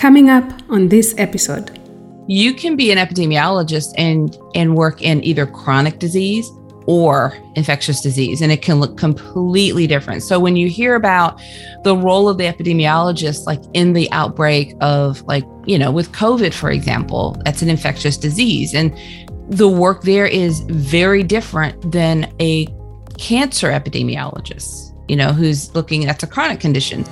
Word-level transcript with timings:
Coming 0.00 0.30
up 0.30 0.50
on 0.70 0.88
this 0.88 1.14
episode. 1.18 1.78
You 2.26 2.54
can 2.54 2.74
be 2.74 2.90
an 2.90 2.96
epidemiologist 2.96 3.92
and 3.98 4.34
and 4.54 4.74
work 4.74 5.02
in 5.02 5.22
either 5.22 5.44
chronic 5.44 5.98
disease 5.98 6.50
or 6.86 7.36
infectious 7.54 8.00
disease 8.00 8.40
and 8.40 8.50
it 8.50 8.62
can 8.62 8.80
look 8.80 8.96
completely 8.96 9.86
different. 9.86 10.22
So 10.22 10.40
when 10.40 10.56
you 10.56 10.70
hear 10.70 10.94
about 10.94 11.38
the 11.84 11.94
role 11.94 12.30
of 12.30 12.38
the 12.38 12.44
epidemiologist 12.44 13.44
like 13.44 13.60
in 13.74 13.92
the 13.92 14.10
outbreak 14.10 14.74
of 14.80 15.20
like, 15.24 15.44
you 15.66 15.78
know, 15.78 15.90
with 15.90 16.10
COVID 16.12 16.54
for 16.54 16.70
example, 16.70 17.36
that's 17.44 17.60
an 17.60 17.68
infectious 17.68 18.16
disease 18.16 18.72
and 18.72 18.98
the 19.50 19.68
work 19.68 20.04
there 20.04 20.26
is 20.26 20.60
very 20.60 21.22
different 21.22 21.92
than 21.92 22.34
a 22.40 22.64
cancer 23.18 23.68
epidemiologist, 23.68 24.94
you 25.10 25.16
know, 25.16 25.34
who's 25.34 25.74
looking 25.74 26.06
at 26.06 26.22
a 26.22 26.26
chronic 26.26 26.58
condition. 26.58 27.04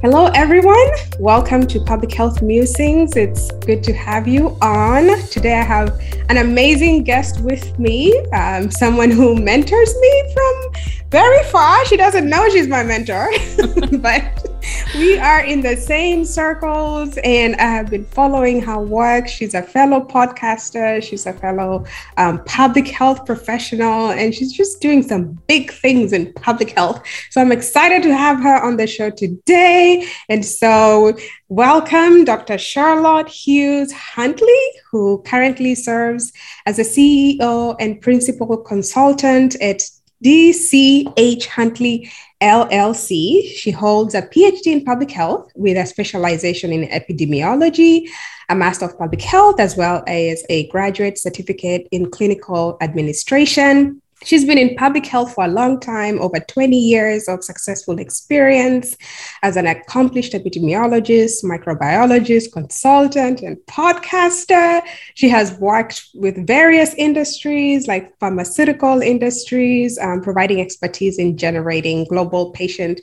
Hello, 0.00 0.26
everyone. 0.36 0.86
Welcome 1.18 1.66
to 1.66 1.80
Public 1.80 2.14
Health 2.14 2.40
Musings. 2.40 3.16
It's 3.16 3.50
good 3.66 3.82
to 3.82 3.92
have 3.92 4.28
you 4.28 4.56
on. 4.62 5.20
Today, 5.22 5.54
I 5.54 5.64
have 5.64 6.00
an 6.28 6.36
amazing 6.36 7.02
guest 7.02 7.40
with 7.40 7.76
me, 7.80 8.16
um, 8.28 8.70
someone 8.70 9.10
who 9.10 9.34
mentors 9.34 9.92
me 9.96 10.32
from 10.32 10.70
very 11.10 11.42
far. 11.46 11.84
She 11.86 11.96
doesn't 11.96 12.30
know 12.30 12.48
she's 12.50 12.68
my 12.68 12.84
mentor, 12.84 13.28
but 13.98 14.57
we 14.94 15.18
are 15.18 15.44
in 15.44 15.60
the 15.60 15.76
same 15.76 16.24
circles 16.24 17.18
and 17.24 17.56
I 17.56 17.66
have 17.66 17.90
been 17.90 18.04
following 18.04 18.60
her 18.62 18.78
work. 18.78 19.28
She's 19.28 19.54
a 19.54 19.62
fellow 19.62 20.00
podcaster, 20.00 21.02
she's 21.02 21.26
a 21.26 21.32
fellow 21.32 21.84
um, 22.16 22.42
public 22.44 22.88
health 22.88 23.26
professional, 23.26 24.10
and 24.10 24.34
she's 24.34 24.52
just 24.52 24.80
doing 24.80 25.02
some 25.02 25.38
big 25.46 25.72
things 25.72 26.12
in 26.12 26.32
public 26.34 26.70
health. 26.70 27.02
So 27.30 27.40
I'm 27.40 27.52
excited 27.52 28.02
to 28.04 28.16
have 28.16 28.40
her 28.40 28.62
on 28.62 28.76
the 28.76 28.86
show 28.86 29.10
today. 29.10 30.06
And 30.28 30.44
so, 30.44 31.16
welcome 31.48 32.24
Dr. 32.24 32.58
Charlotte 32.58 33.28
Hughes 33.28 33.92
Huntley, 33.92 34.64
who 34.90 35.22
currently 35.26 35.74
serves 35.74 36.32
as 36.66 36.78
a 36.78 36.82
CEO 36.82 37.76
and 37.78 38.00
principal 38.00 38.56
consultant 38.56 39.54
at 39.60 39.82
DCH 40.24 41.46
Huntley 41.46 42.10
LLC. 42.40 43.48
She 43.48 43.70
holds 43.70 44.14
a 44.14 44.22
PhD 44.22 44.66
in 44.66 44.84
public 44.84 45.10
health 45.10 45.50
with 45.54 45.76
a 45.76 45.86
specialization 45.86 46.72
in 46.72 46.88
epidemiology, 46.88 48.08
a 48.48 48.54
Master 48.54 48.86
of 48.86 48.98
Public 48.98 49.20
Health, 49.22 49.58
as 49.60 49.76
well 49.76 50.02
as 50.06 50.44
a 50.48 50.68
graduate 50.68 51.18
certificate 51.18 51.88
in 51.90 52.10
clinical 52.10 52.78
administration. 52.80 54.00
She's 54.24 54.44
been 54.44 54.58
in 54.58 54.74
public 54.74 55.06
health 55.06 55.34
for 55.34 55.44
a 55.44 55.48
long 55.48 55.78
time, 55.78 56.20
over 56.20 56.40
20 56.40 56.76
years 56.76 57.28
of 57.28 57.44
successful 57.44 58.00
experience 58.00 58.96
as 59.42 59.56
an 59.56 59.66
accomplished 59.66 60.32
epidemiologist, 60.32 61.44
microbiologist, 61.44 62.52
consultant, 62.52 63.42
and 63.42 63.56
podcaster. 63.68 64.82
She 65.14 65.28
has 65.28 65.52
worked 65.58 66.08
with 66.14 66.46
various 66.46 66.94
industries 66.94 67.86
like 67.86 68.12
pharmaceutical 68.18 69.00
industries, 69.02 69.98
um, 69.98 70.20
providing 70.20 70.60
expertise 70.60 71.18
in 71.18 71.36
generating 71.36 72.04
global 72.04 72.50
patient 72.50 73.00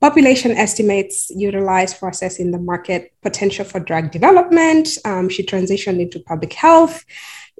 population 0.00 0.52
estimates 0.52 1.30
utilized 1.30 1.96
for 1.96 2.08
assessing 2.08 2.52
the 2.52 2.58
market 2.58 3.12
potential 3.22 3.64
for 3.64 3.80
drug 3.80 4.12
development. 4.12 4.88
Um, 5.04 5.28
she 5.28 5.44
transitioned 5.44 6.00
into 6.00 6.20
public 6.20 6.52
health 6.52 7.04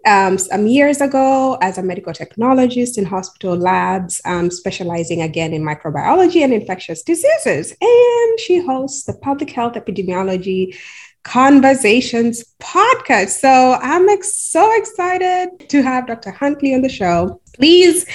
um, 0.07 0.39
some 0.39 0.67
years 0.67 1.01
ago 1.01 1.59
as 1.61 1.79
a 1.79 1.83
medical 1.83 2.13
technologist 2.13 2.99
in 2.99 3.05
hospital 3.05 3.57
labs, 3.57 4.21
um, 4.25 4.51
specializing 4.51 5.23
again 5.23 5.53
in 5.53 5.63
microbiology 5.63 6.43
and 6.43 6.53
infectious 6.53 7.03
diseases. 7.03 7.75
And 7.81 8.41
she 8.41 8.65
hosts 8.65 9.05
the 9.05 9.15
Public 9.15 9.51
Health 9.51 9.75
Epidemiology 9.75 10.77
Conversations 11.25 12.45
podcast. 12.61 13.41
So 13.41 13.79
I'm 13.83 14.09
ex- 14.09 14.35
so 14.35 14.71
excited 14.79 15.69
to 15.69 15.83
have 15.83 16.07
Dr. 16.07 16.31
Huntley 16.31 16.75
on 16.75 16.83
the 16.83 16.89
show. 16.89 17.41
Please 17.55 18.07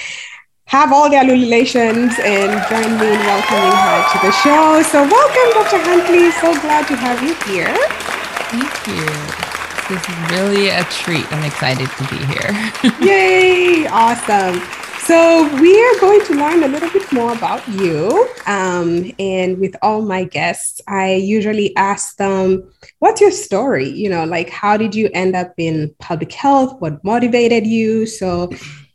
have 0.65 0.91
all 0.91 1.09
the 1.09 1.17
allulations 1.17 2.13
and 2.23 2.49
join 2.69 2.99
me 2.99 3.13
in 3.13 3.19
welcoming 3.19 3.71
her 3.71 4.11
to 4.11 4.25
the 4.25 4.31
show. 4.31 4.81
So, 4.81 5.03
welcome, 5.03 5.53
Dr. 5.53 5.77
Huntley. 5.83 6.31
So 6.31 6.59
glad 6.61 6.87
to 6.87 6.95
have 6.95 7.21
you 7.21 7.35
here. 7.53 7.75
Thank 8.49 8.87
you. 8.87 9.42
This 9.89 10.01
is 10.07 10.31
really 10.31 10.69
a 10.69 10.85
treat. 10.85 11.29
I'm 11.33 11.43
excited 11.43 11.89
to 11.89 12.03
be 12.07 12.15
here. 12.25 12.51
Yay! 13.05 13.85
Awesome. 13.87 14.61
So, 14.99 15.43
we 15.59 15.77
are 15.77 15.99
going 15.99 16.23
to 16.27 16.35
learn 16.35 16.63
a 16.63 16.69
little 16.69 16.89
bit 16.89 17.11
more 17.11 17.33
about 17.33 17.67
you. 17.67 18.29
Um, 18.47 19.11
and 19.19 19.57
with 19.57 19.75
all 19.81 20.01
my 20.01 20.23
guests, 20.23 20.79
I 20.87 21.15
usually 21.15 21.75
ask 21.75 22.15
them, 22.15 22.71
What's 22.99 23.19
your 23.19 23.31
story? 23.31 23.89
You 23.89 24.09
know, 24.09 24.23
like, 24.23 24.49
how 24.49 24.77
did 24.77 24.95
you 24.95 25.09
end 25.13 25.35
up 25.35 25.53
in 25.57 25.93
public 25.99 26.31
health? 26.31 26.79
What 26.79 27.03
motivated 27.03 27.67
you? 27.67 28.05
So, 28.05 28.51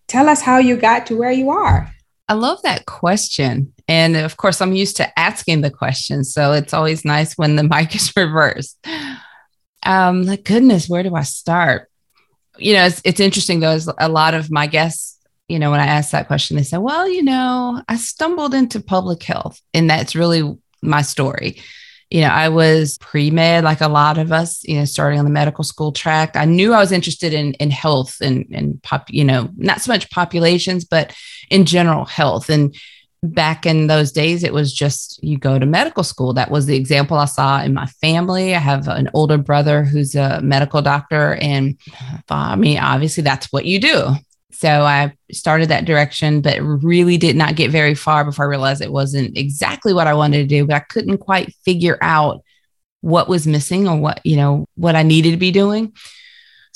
tell 0.07 0.27
us 0.27 0.41
how 0.41 0.57
you 0.57 0.79
got 0.79 1.05
to 1.09 1.19
where 1.19 1.33
you 1.33 1.51
are. 1.51 1.93
I 2.29 2.33
love 2.33 2.63
that 2.63 2.87
question. 2.87 3.75
And 3.89 4.17
of 4.17 4.39
course, 4.39 4.63
I'm 4.63 4.73
used 4.73 4.97
to 4.97 5.19
asking 5.19 5.61
the 5.61 5.71
question. 5.71 6.25
So, 6.25 6.53
it's 6.53 6.73
always 6.73 7.05
nice 7.05 7.37
when 7.37 7.57
the 7.57 7.63
mic 7.75 7.95
is 7.95 8.17
reversed 8.17 8.79
um, 9.89 10.25
like 10.25 10.45
goodness, 10.45 10.87
where 10.87 11.03
do 11.03 11.15
I 11.15 11.23
start? 11.23 11.91
You 12.59 12.75
know, 12.75 12.85
it's, 12.85 13.01
it's 13.05 13.21
interesting 13.21 13.61
though. 13.61 13.79
A 13.99 14.09
lot 14.09 14.35
of 14.35 14.51
my 14.51 14.67
guests, 14.67 15.19
you 15.49 15.59
know, 15.59 15.71
when 15.71 15.81
I 15.81 15.87
ask 15.87 16.11
that 16.11 16.27
question, 16.27 16.59
they 16.59 16.63
say, 16.63 16.77
"Well, 16.77 17.09
you 17.09 17.23
know, 17.23 17.83
I 17.89 17.97
stumbled 17.97 18.53
into 18.53 18.81
public 18.81 19.23
health, 19.23 19.61
and 19.73 19.89
that's 19.89 20.15
really 20.15 20.57
my 20.83 21.01
story." 21.01 21.63
You 22.11 22.21
know, 22.23 22.29
I 22.29 22.51
was 22.51 22.99
pre 22.99 23.31
med, 23.31 23.65
like 23.65 23.81
a 23.81 23.89
lot 23.89 24.19
of 24.19 24.31
us. 24.31 24.63
You 24.65 24.79
know, 24.79 24.85
starting 24.85 25.19
on 25.19 25.25
the 25.25 25.31
medical 25.31 25.65
school 25.65 25.93
track. 25.93 26.37
I 26.37 26.45
knew 26.45 26.75
I 26.75 26.81
was 26.81 26.93
interested 26.93 27.33
in 27.33 27.55
in 27.55 27.71
health 27.71 28.17
and 28.21 28.45
and 28.53 28.83
pop. 28.83 29.09
You 29.09 29.25
know, 29.25 29.49
not 29.57 29.81
so 29.81 29.91
much 29.91 30.11
populations, 30.11 30.85
but 30.85 31.15
in 31.49 31.65
general 31.65 32.05
health 32.05 32.51
and 32.51 32.77
back 33.23 33.67
in 33.67 33.87
those 33.87 34.13
days, 34.13 34.45
it 34.45 34.53
was 34.53 34.73
just 34.73 35.23
you 35.23 35.39
go 35.39 35.59
to 35.59 35.67
medical 35.67 36.05
school. 36.05 36.33
That 36.33 36.51
was 36.51 36.67
the 36.67 36.77
example 36.77 37.17
I 37.17 37.25
saw 37.25 37.63
in 37.63 37.75
my 37.75 37.87
family. 37.87 38.55
I 38.55 38.59
have 38.59 38.89
an 38.89 39.11
older 39.15 39.39
brother 39.39 39.85
who's 39.85 40.15
a 40.15 40.41
medical 40.41 40.83
doctor, 40.83 41.35
and 41.37 41.79
uh, 42.31 42.35
I 42.35 42.57
mean, 42.57 42.79
obviously, 42.79 43.23
that's 43.23 43.53
what 43.53 43.65
you 43.65 43.81
do. 43.81 44.15
So 44.51 44.69
I 44.69 45.13
started 45.31 45.69
that 45.69 45.85
direction, 45.85 46.41
but 46.41 46.61
really 46.61 47.17
did 47.17 47.37
not 47.37 47.55
get 47.55 47.71
very 47.71 47.95
far 47.95 48.25
before 48.25 48.47
I 48.47 48.49
realized 48.49 48.83
it 48.83 48.91
wasn't 48.91 49.37
exactly 49.37 49.93
what 49.93 50.07
I 50.07 50.15
wanted 50.15 50.39
to 50.39 50.47
do, 50.47 50.67
but 50.67 50.75
I 50.77 50.81
couldn't 50.81 51.19
quite 51.19 51.55
figure 51.65 51.99
out 52.01 52.43
what 53.01 53.29
was 53.29 53.47
missing 53.47 53.87
or 53.87 53.97
what, 53.97 54.21
you 54.25 54.37
know, 54.37 54.67
what 54.75 54.97
I 54.97 55.03
needed 55.05 55.31
to 55.31 55.37
be 55.37 55.53
doing. 55.53 55.93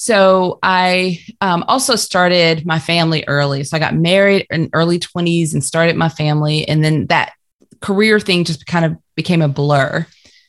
So 0.02 0.58
I 0.64 1.20
um, 1.40 1.64
also 1.68 1.94
started 1.94 2.66
my 2.66 2.80
family 2.80 3.22
early. 3.28 3.62
So 3.62 3.76
I 3.76 3.78
got 3.78 3.94
married 3.94 4.48
in 4.50 4.68
early 4.72 4.98
20s 4.98 5.52
and 5.52 5.62
started 5.62 5.94
my 5.94 6.08
family. 6.08 6.66
And 6.66 6.84
then 6.84 7.06
that 7.06 7.34
career 7.80 8.18
thing 8.18 8.42
just 8.42 8.66
kind 8.66 8.84
of 8.84 8.96
became 9.14 9.42
a 9.42 9.48
blur. 9.48 10.04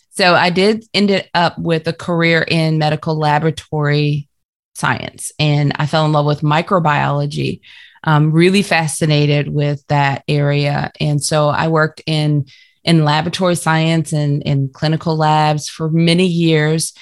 So 0.10 0.34
I 0.34 0.50
did 0.50 0.86
end 0.92 1.30
up 1.36 1.56
with 1.60 1.88
a 1.88 1.94
career 1.94 2.42
in 2.42 2.80
medical 2.80 3.16
laboratory 3.16 4.28
science. 4.74 5.32
And 5.38 5.74
I 5.76 5.86
fell 5.86 6.08
in 6.08 6.14
love 6.14 6.26
with 6.26 6.42
microbiology. 6.42 7.62
Really 8.08 8.64
fascinated 8.64 9.50
with 9.50 9.86
that 9.86 10.24
area. 10.28 10.92
And 11.00 11.24
so 11.24 11.50
I 11.50 11.68
worked 11.68 12.02
in 12.08 12.48
in 12.84 13.06
laboratory 13.06 13.54
science 13.54 14.14
and 14.14 14.42
in 14.42 14.70
clinical 14.70 15.16
labs 15.16 15.70
for 15.70 15.92
many 15.92 16.26
years. 16.26 16.94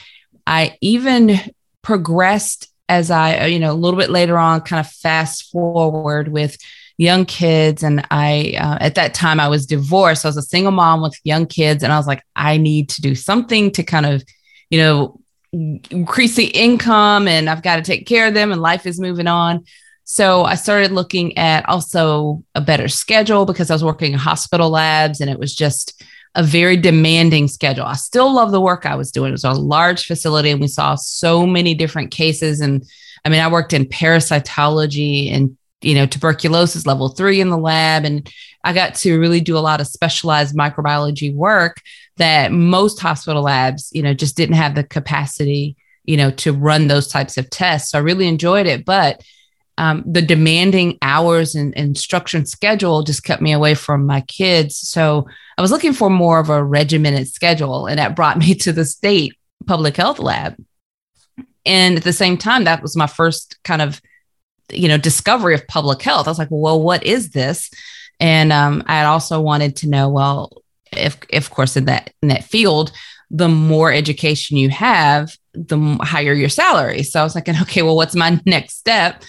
I 0.46 0.78
even 0.82 1.40
progressed 1.82 2.68
as 2.90 3.10
I, 3.10 3.38
uh, 3.38 3.46
you 3.46 3.60
know, 3.60 3.72
a 3.72 3.74
little 3.74 4.00
bit 4.00 4.10
later 4.10 4.38
on, 4.38 4.62
kind 4.62 4.80
of 4.80 4.92
fast 4.92 5.50
forward 5.52 6.28
with 6.28 6.58
young 6.98 7.26
kids. 7.26 7.84
And 7.84 8.06
I, 8.12 8.56
uh, 8.60 8.78
at 8.82 8.96
that 8.96 9.14
time, 9.14 9.40
I 9.40 9.48
was 9.48 9.66
divorced. 9.66 10.26
I 10.26 10.28
was 10.28 10.38
a 10.38 10.42
single 10.42 10.72
mom 10.72 11.02
with 11.02 11.18
young 11.24 11.46
kids. 11.46 11.84
And 11.84 11.94
I 11.94 11.98
was 11.98 12.06
like, 12.06 12.22
I 12.36 12.58
need 12.58 12.90
to 12.90 13.02
do 13.02 13.16
something 13.16 13.72
to 13.72 13.84
kind 13.84 14.06
of, 14.06 14.24
you 14.70 14.78
know, 14.80 15.20
increase 15.54 16.36
the 16.36 16.46
income 16.46 17.28
and 17.28 17.50
I've 17.50 17.64
got 17.64 17.78
to 17.78 17.82
take 17.82 18.08
care 18.08 18.28
of 18.28 18.34
them 18.34 18.52
and 18.52 18.62
life 18.62 18.86
is 18.86 19.00
moving 19.00 19.28
on. 19.28 19.66
So 20.04 20.44
I 20.44 20.56
started 20.56 20.92
looking 20.92 21.38
at 21.38 21.68
also 21.68 22.44
a 22.56 22.62
better 22.62 22.88
schedule 22.88 23.46
because 23.46 23.70
I 23.70 23.76
was 23.76 23.84
working 23.84 24.14
in 24.14 24.20
hospital 24.20 24.70
labs 24.70 25.22
and 25.22 25.30
it 25.30 25.40
was 25.40 25.56
just, 25.56 26.02
a 26.36 26.44
very 26.44 26.78
demanding 26.78 27.48
schedule. 27.48 27.86
I 27.86 27.96
still 27.96 28.34
love 28.34 28.52
the 28.52 28.62
work 28.62 28.86
I 28.86 28.96
was 28.96 29.12
doing. 29.12 29.30
It 29.30 29.34
was 29.34 29.44
a 29.44 29.52
large 29.52 30.06
facility 30.06 30.50
and 30.50 30.62
we 30.62 30.68
saw 30.68 30.96
so 30.96 31.46
many 31.46 31.74
different 31.74 32.12
cases. 32.12 32.62
And 32.62 32.86
I 33.26 33.30
mean, 33.30 33.42
I 33.42 33.52
worked 33.52 33.74
in 33.74 33.86
parasitology 33.86 35.34
and, 35.34 35.58
you 35.82 35.94
know, 35.94 36.06
tuberculosis 36.06 36.86
level 36.86 37.10
three 37.10 37.42
in 37.42 37.50
the 37.50 37.58
lab. 37.58 38.06
And 38.06 38.32
I 38.64 38.72
got 38.72 38.96
to 38.96 39.20
really 39.20 39.42
do 39.42 39.58
a 39.58 39.60
lot 39.60 39.82
of 39.82 39.88
specialized 39.88 40.56
microbiology 40.56 41.34
work 41.34 41.82
that 42.18 42.52
most 42.52 43.00
hospital 43.00 43.44
labs, 43.44 43.90
you 43.92 44.02
know, 44.02 44.14
just 44.14 44.38
didn't 44.38 44.56
have 44.56 44.76
the 44.76 44.84
capacity, 44.84 45.76
you 46.06 46.16
know, 46.16 46.32
to 46.32 46.54
run 46.54 46.88
those 46.88 47.08
types 47.08 47.38
of 47.38 47.50
tests. 47.50 47.92
So 47.92 47.98
I 47.98 48.02
really 48.02 48.28
enjoyed 48.28 48.68
it. 48.68 48.86
But 48.86 49.22
um, 49.78 50.04
the 50.06 50.22
demanding 50.22 50.98
hours 51.02 51.56
and, 51.56 51.76
and 51.78 51.98
schedule 51.98 53.04
just 53.04 53.24
kept 53.24 53.42
me 53.42 53.54
away 53.54 53.74
from 53.74 54.06
my 54.06 54.22
kids. 54.22 54.78
So 54.78 55.28
I 55.58 55.62
was 55.62 55.72
looking 55.72 55.94
for 55.94 56.10
more 56.10 56.40
of 56.40 56.50
a 56.50 56.64
regimented 56.64 57.28
schedule, 57.28 57.88
and 57.88 57.98
that 58.00 58.16
brought 58.16 58.38
me 58.40 58.56
to 58.56 58.74
the 58.74 58.86
state 58.86 59.38
public 59.66 59.98
health 59.98 60.20
lab. 60.20 60.56
And 61.66 61.98
at 61.98 62.04
the 62.04 62.14
same 62.14 62.38
time, 62.38 62.64
that 62.64 62.82
was 62.82 62.96
my 62.96 63.08
first 63.08 63.58
kind 63.64 63.82
of, 63.82 64.02
you 64.72 64.88
know, 64.88 64.98
discovery 64.98 65.54
of 65.54 65.68
public 65.68 66.02
health. 66.02 66.28
I 66.28 66.32
was 66.32 66.40
like, 66.40 66.48
well, 66.50 66.82
what 66.82 67.04
is 67.04 67.32
this? 67.32 67.70
And 68.20 68.52
um, 68.52 68.84
I 68.88 69.04
also 69.04 69.40
wanted 69.42 69.76
to 69.78 69.90
know, 69.90 70.10
well, 70.10 70.62
if, 70.92 71.18
if 71.30 71.48
of 71.48 71.52
course 71.52 71.78
in 71.78 71.86
that 71.86 72.12
in 72.22 72.30
that 72.30 72.44
field, 72.44 72.92
the 73.30 73.48
more 73.48 73.92
education 73.92 74.58
you 74.58 74.70
have, 74.70 75.38
the 75.54 75.78
higher 76.02 76.34
your 76.34 76.50
salary. 76.50 77.04
So 77.04 77.20
I 77.20 77.24
was 77.24 77.36
like, 77.36 77.48
okay, 77.62 77.82
well, 77.82 77.96
what's 77.96 78.16
my 78.16 78.40
next 78.46 78.78
step? 78.78 79.24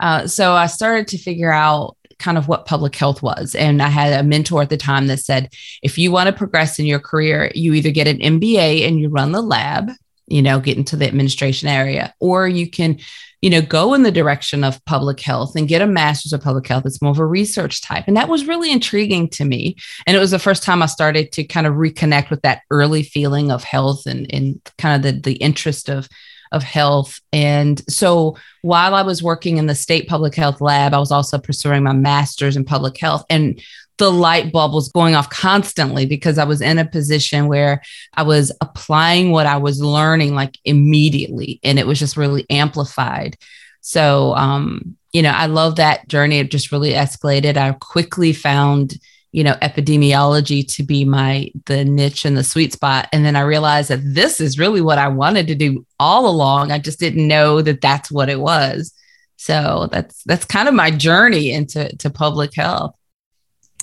Uh, 0.00 0.26
so 0.26 0.54
I 0.54 0.66
started 0.66 1.08
to 1.08 1.18
figure 1.18 1.52
out 1.52 1.96
kind 2.18 2.38
of 2.38 2.48
what 2.48 2.66
public 2.66 2.94
health 2.96 3.22
was. 3.22 3.54
And 3.54 3.82
I 3.82 3.88
had 3.88 4.18
a 4.18 4.22
mentor 4.22 4.62
at 4.62 4.70
the 4.70 4.76
time 4.76 5.06
that 5.08 5.18
said, 5.18 5.52
if 5.82 5.98
you 5.98 6.10
want 6.10 6.28
to 6.28 6.32
progress 6.32 6.78
in 6.78 6.86
your 6.86 7.00
career, 7.00 7.50
you 7.54 7.74
either 7.74 7.90
get 7.90 8.08
an 8.08 8.18
MBA 8.18 8.86
and 8.86 9.00
you 9.00 9.08
run 9.08 9.32
the 9.32 9.42
lab, 9.42 9.90
you 10.26 10.42
know, 10.42 10.60
get 10.60 10.78
into 10.78 10.96
the 10.96 11.06
administration 11.06 11.68
area, 11.68 12.14
or 12.20 12.48
you 12.48 12.70
can, 12.70 12.98
you 13.42 13.50
know, 13.50 13.60
go 13.60 13.92
in 13.92 14.04
the 14.04 14.10
direction 14.10 14.64
of 14.64 14.82
public 14.86 15.20
health 15.20 15.54
and 15.54 15.68
get 15.68 15.82
a 15.82 15.86
master's 15.86 16.32
of 16.32 16.40
public 16.40 16.66
health. 16.66 16.86
It's 16.86 17.02
more 17.02 17.10
of 17.10 17.18
a 17.18 17.26
research 17.26 17.82
type. 17.82 18.04
And 18.06 18.16
that 18.16 18.28
was 18.28 18.46
really 18.46 18.72
intriguing 18.72 19.28
to 19.30 19.44
me. 19.44 19.76
And 20.06 20.16
it 20.16 20.20
was 20.20 20.30
the 20.30 20.38
first 20.38 20.62
time 20.62 20.82
I 20.82 20.86
started 20.86 21.30
to 21.32 21.44
kind 21.44 21.66
of 21.66 21.74
reconnect 21.74 22.30
with 22.30 22.42
that 22.42 22.62
early 22.70 23.02
feeling 23.02 23.50
of 23.50 23.64
health 23.64 24.06
and, 24.06 24.32
and 24.32 24.60
kind 24.78 24.96
of 24.96 25.02
the, 25.02 25.20
the 25.20 25.36
interest 25.36 25.90
of 25.90 26.08
of 26.54 26.62
health. 26.62 27.20
And 27.32 27.82
so 27.90 28.36
while 28.62 28.94
I 28.94 29.02
was 29.02 29.22
working 29.22 29.58
in 29.58 29.66
the 29.66 29.74
state 29.74 30.08
public 30.08 30.34
health 30.34 30.60
lab, 30.60 30.94
I 30.94 30.98
was 30.98 31.10
also 31.10 31.38
pursuing 31.38 31.82
my 31.82 31.92
master's 31.92 32.56
in 32.56 32.64
public 32.64 32.96
health. 32.98 33.24
And 33.28 33.60
the 33.98 34.10
light 34.10 34.52
bulb 34.52 34.72
was 34.72 34.90
going 34.90 35.14
off 35.14 35.30
constantly 35.30 36.06
because 36.06 36.38
I 36.38 36.44
was 36.44 36.60
in 36.60 36.78
a 36.78 36.84
position 36.84 37.46
where 37.46 37.82
I 38.14 38.22
was 38.22 38.50
applying 38.60 39.30
what 39.30 39.46
I 39.46 39.56
was 39.58 39.80
learning 39.80 40.34
like 40.34 40.58
immediately. 40.64 41.60
And 41.62 41.78
it 41.78 41.86
was 41.86 41.98
just 41.98 42.16
really 42.16 42.46
amplified. 42.50 43.36
So, 43.80 44.34
um, 44.34 44.96
you 45.12 45.22
know, 45.22 45.30
I 45.30 45.46
love 45.46 45.76
that 45.76 46.08
journey. 46.08 46.38
It 46.38 46.50
just 46.50 46.72
really 46.72 46.92
escalated. 46.92 47.56
I 47.56 47.72
quickly 47.72 48.32
found 48.32 48.94
you 49.34 49.42
know 49.42 49.54
epidemiology 49.62 50.64
to 50.76 50.84
be 50.84 51.04
my 51.04 51.50
the 51.66 51.84
niche 51.84 52.24
and 52.24 52.36
the 52.36 52.44
sweet 52.44 52.72
spot. 52.72 53.08
And 53.12 53.24
then 53.24 53.34
i 53.34 53.40
realized 53.40 53.90
that 53.90 54.00
this 54.02 54.40
is 54.40 54.60
really 54.60 54.80
what 54.80 54.96
i 54.98 55.08
wanted 55.08 55.48
to 55.48 55.56
do 55.56 55.84
all 55.98 56.28
along. 56.28 56.70
I 56.70 56.78
just 56.78 57.00
didn't 57.00 57.26
know 57.26 57.60
that 57.60 57.80
that's 57.80 58.12
what 58.12 58.28
it 58.28 58.38
was. 58.38 58.94
So 59.36 59.88
that's 59.90 60.22
that's 60.22 60.44
kind 60.44 60.68
of 60.68 60.74
my 60.74 60.92
journey 60.92 61.50
into 61.50 61.94
to 61.96 62.10
public 62.10 62.54
health. 62.54 62.94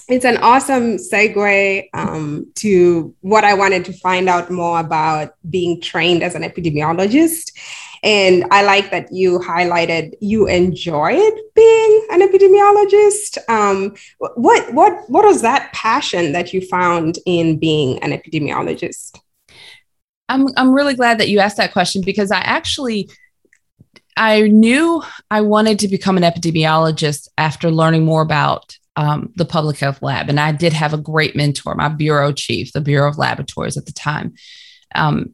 It's 0.07 0.25
an 0.25 0.37
awesome 0.37 0.97
segue 0.97 1.87
um, 1.93 2.51
to 2.55 3.13
what 3.21 3.43
I 3.43 3.53
wanted 3.53 3.85
to 3.85 3.93
find 3.93 4.27
out 4.27 4.51
more 4.51 4.79
about 4.79 5.35
being 5.49 5.79
trained 5.79 6.23
as 6.23 6.35
an 6.35 6.43
epidemiologist. 6.43 7.51
And 8.03 8.45
I 8.49 8.63
like 8.63 8.89
that 8.91 9.11
you 9.11 9.39
highlighted 9.39 10.13
you 10.21 10.47
enjoyed 10.47 11.33
being 11.55 12.07
an 12.11 12.21
epidemiologist. 12.21 13.37
Um, 13.47 13.95
what 14.35 14.73
what 14.73 15.09
what 15.09 15.25
was 15.25 15.41
that 15.43 15.71
passion 15.73 16.31
that 16.31 16.53
you 16.53 16.61
found 16.61 17.19
in 17.25 17.59
being 17.59 18.01
an 18.03 18.11
epidemiologist? 18.11 19.19
I'm 20.29 20.47
I'm 20.57 20.73
really 20.73 20.95
glad 20.95 21.19
that 21.19 21.29
you 21.29 21.39
asked 21.39 21.57
that 21.57 21.73
question 21.73 22.01
because 22.03 22.31
I 22.31 22.39
actually 22.39 23.09
I 24.17 24.41
knew 24.47 25.03
I 25.29 25.41
wanted 25.41 25.79
to 25.79 25.87
become 25.87 26.17
an 26.17 26.23
epidemiologist 26.23 27.27
after 27.37 27.69
learning 27.69 28.05
more 28.05 28.21
about 28.21 28.77
um, 28.95 29.31
the 29.35 29.45
public 29.45 29.77
health 29.77 30.01
lab. 30.01 30.29
And 30.29 30.39
I 30.39 30.51
did 30.51 30.73
have 30.73 30.93
a 30.93 30.97
great 30.97 31.35
mentor, 31.35 31.75
my 31.75 31.87
bureau 31.87 32.31
chief, 32.31 32.73
the 32.73 32.81
Bureau 32.81 33.09
of 33.09 33.17
Laboratories 33.17 33.77
at 33.77 33.85
the 33.85 33.93
time. 33.93 34.33
Um, 34.95 35.33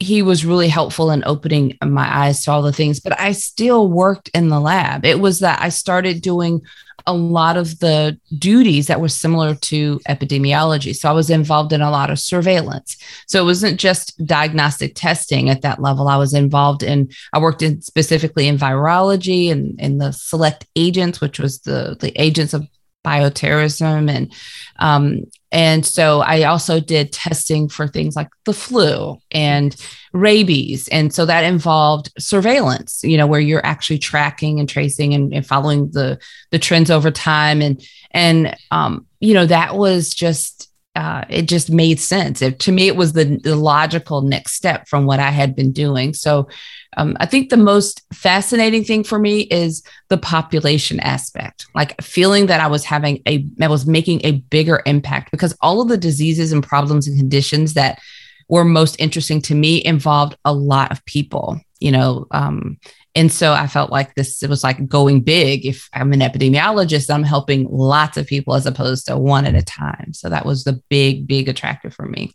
he 0.00 0.22
was 0.22 0.46
really 0.46 0.68
helpful 0.68 1.10
in 1.10 1.22
opening 1.26 1.76
my 1.84 2.24
eyes 2.24 2.42
to 2.44 2.50
all 2.50 2.62
the 2.62 2.72
things, 2.72 3.00
but 3.00 3.20
I 3.20 3.32
still 3.32 3.86
worked 3.86 4.30
in 4.30 4.48
the 4.48 4.58
lab. 4.58 5.04
It 5.04 5.20
was 5.20 5.40
that 5.40 5.60
I 5.60 5.68
started 5.68 6.22
doing 6.22 6.62
a 7.06 7.12
lot 7.14 7.56
of 7.56 7.78
the 7.80 8.18
duties 8.38 8.86
that 8.86 9.00
were 9.00 9.08
similar 9.08 9.54
to 9.54 10.00
epidemiology. 10.08 10.94
So 10.94 11.08
I 11.08 11.12
was 11.12 11.30
involved 11.30 11.72
in 11.72 11.80
a 11.80 11.90
lot 11.90 12.10
of 12.10 12.18
surveillance. 12.18 12.96
So 13.26 13.42
it 13.42 13.44
wasn't 13.44 13.80
just 13.80 14.24
diagnostic 14.26 14.92
testing 14.94 15.50
at 15.50 15.62
that 15.62 15.80
level. 15.80 16.08
I 16.08 16.16
was 16.16 16.34
involved 16.34 16.82
in, 16.82 17.10
I 17.32 17.38
worked 17.38 17.62
in 17.62 17.80
specifically 17.82 18.48
in 18.48 18.58
virology 18.58 19.50
and 19.50 19.78
in 19.80 19.98
the 19.98 20.12
select 20.12 20.66
agents, 20.76 21.20
which 21.20 21.38
was 21.38 21.60
the, 21.60 21.96
the 22.00 22.12
agents 22.20 22.54
of 22.54 22.66
bioterrorism 23.04 24.10
and 24.10 24.32
um, 24.78 25.24
and 25.52 25.84
so 25.84 26.20
I 26.20 26.44
also 26.44 26.78
did 26.78 27.12
testing 27.12 27.68
for 27.68 27.88
things 27.88 28.14
like 28.14 28.28
the 28.44 28.52
flu 28.52 29.18
and 29.32 29.74
rabies. 30.12 30.86
And 30.88 31.12
so 31.12 31.26
that 31.26 31.44
involved 31.44 32.12
surveillance, 32.18 33.02
you 33.02 33.16
know, 33.16 33.26
where 33.26 33.40
you're 33.40 33.64
actually 33.66 33.98
tracking 33.98 34.60
and 34.60 34.68
tracing 34.68 35.12
and, 35.12 35.34
and 35.34 35.46
following 35.46 35.90
the 35.90 36.20
the 36.50 36.58
trends 36.58 36.90
over 36.90 37.10
time. 37.10 37.62
And 37.62 37.84
and 38.12 38.56
um, 38.70 39.06
you 39.18 39.34
know, 39.34 39.46
that 39.46 39.76
was 39.76 40.14
just 40.14 40.70
uh, 40.94 41.24
it 41.28 41.48
just 41.48 41.70
made 41.70 42.00
sense. 42.00 42.42
It, 42.42 42.58
to 42.60 42.72
me, 42.72 42.88
it 42.88 42.96
was 42.96 43.12
the, 43.12 43.38
the 43.42 43.56
logical 43.56 44.22
next 44.22 44.54
step 44.54 44.88
from 44.88 45.06
what 45.06 45.20
I 45.20 45.30
had 45.30 45.54
been 45.54 45.72
doing. 45.72 46.14
So 46.14 46.48
um, 46.96 47.16
I 47.20 47.26
think 47.26 47.50
the 47.50 47.56
most 47.56 48.02
fascinating 48.12 48.84
thing 48.84 49.04
for 49.04 49.18
me 49.18 49.42
is 49.42 49.82
the 50.08 50.18
population 50.18 50.98
aspect, 51.00 51.66
like 51.74 52.00
feeling 52.02 52.46
that 52.46 52.60
I 52.60 52.66
was 52.66 52.84
having 52.84 53.22
a, 53.28 53.46
I 53.60 53.68
was 53.68 53.86
making 53.86 54.20
a 54.24 54.32
bigger 54.32 54.82
impact 54.86 55.30
because 55.30 55.56
all 55.60 55.80
of 55.80 55.88
the 55.88 55.96
diseases 55.96 56.52
and 56.52 56.62
problems 56.62 57.06
and 57.06 57.16
conditions 57.16 57.74
that 57.74 58.00
were 58.48 58.64
most 58.64 58.96
interesting 58.98 59.40
to 59.42 59.54
me 59.54 59.84
involved 59.84 60.36
a 60.44 60.52
lot 60.52 60.90
of 60.90 61.04
people, 61.04 61.60
you 61.78 61.92
know. 61.92 62.26
Um, 62.32 62.78
and 63.14 63.32
so 63.32 63.52
I 63.52 63.68
felt 63.68 63.90
like 63.90 64.14
this 64.14 64.42
it 64.42 64.50
was 64.50 64.64
like 64.64 64.88
going 64.88 65.20
big. 65.20 65.66
If 65.66 65.88
I'm 65.92 66.12
an 66.12 66.20
epidemiologist, 66.20 67.12
I'm 67.12 67.22
helping 67.22 67.68
lots 67.70 68.16
of 68.16 68.26
people 68.26 68.54
as 68.54 68.66
opposed 68.66 69.06
to 69.06 69.16
one 69.16 69.46
at 69.46 69.54
a 69.54 69.62
time. 69.62 70.12
So 70.12 70.28
that 70.28 70.44
was 70.44 70.64
the 70.64 70.80
big, 70.88 71.28
big 71.28 71.48
attractor 71.48 71.90
for 71.90 72.06
me. 72.06 72.32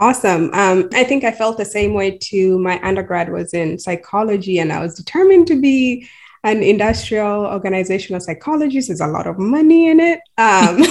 Awesome. 0.00 0.50
Um, 0.54 0.88
I 0.92 1.04
think 1.04 1.22
I 1.24 1.30
felt 1.30 1.56
the 1.56 1.64
same 1.64 1.94
way 1.94 2.18
too. 2.18 2.58
My 2.58 2.80
undergrad 2.82 3.30
was 3.30 3.54
in 3.54 3.78
psychology, 3.78 4.58
and 4.58 4.72
I 4.72 4.80
was 4.80 4.94
determined 4.94 5.46
to 5.48 5.60
be 5.60 6.08
an 6.42 6.62
industrial 6.62 7.46
organizational 7.46 8.20
psychologist. 8.20 8.88
There's 8.88 9.00
a 9.00 9.06
lot 9.06 9.26
of 9.26 9.38
money 9.38 9.88
in 9.88 10.00
it. 10.00 10.20
Um, 10.36 10.82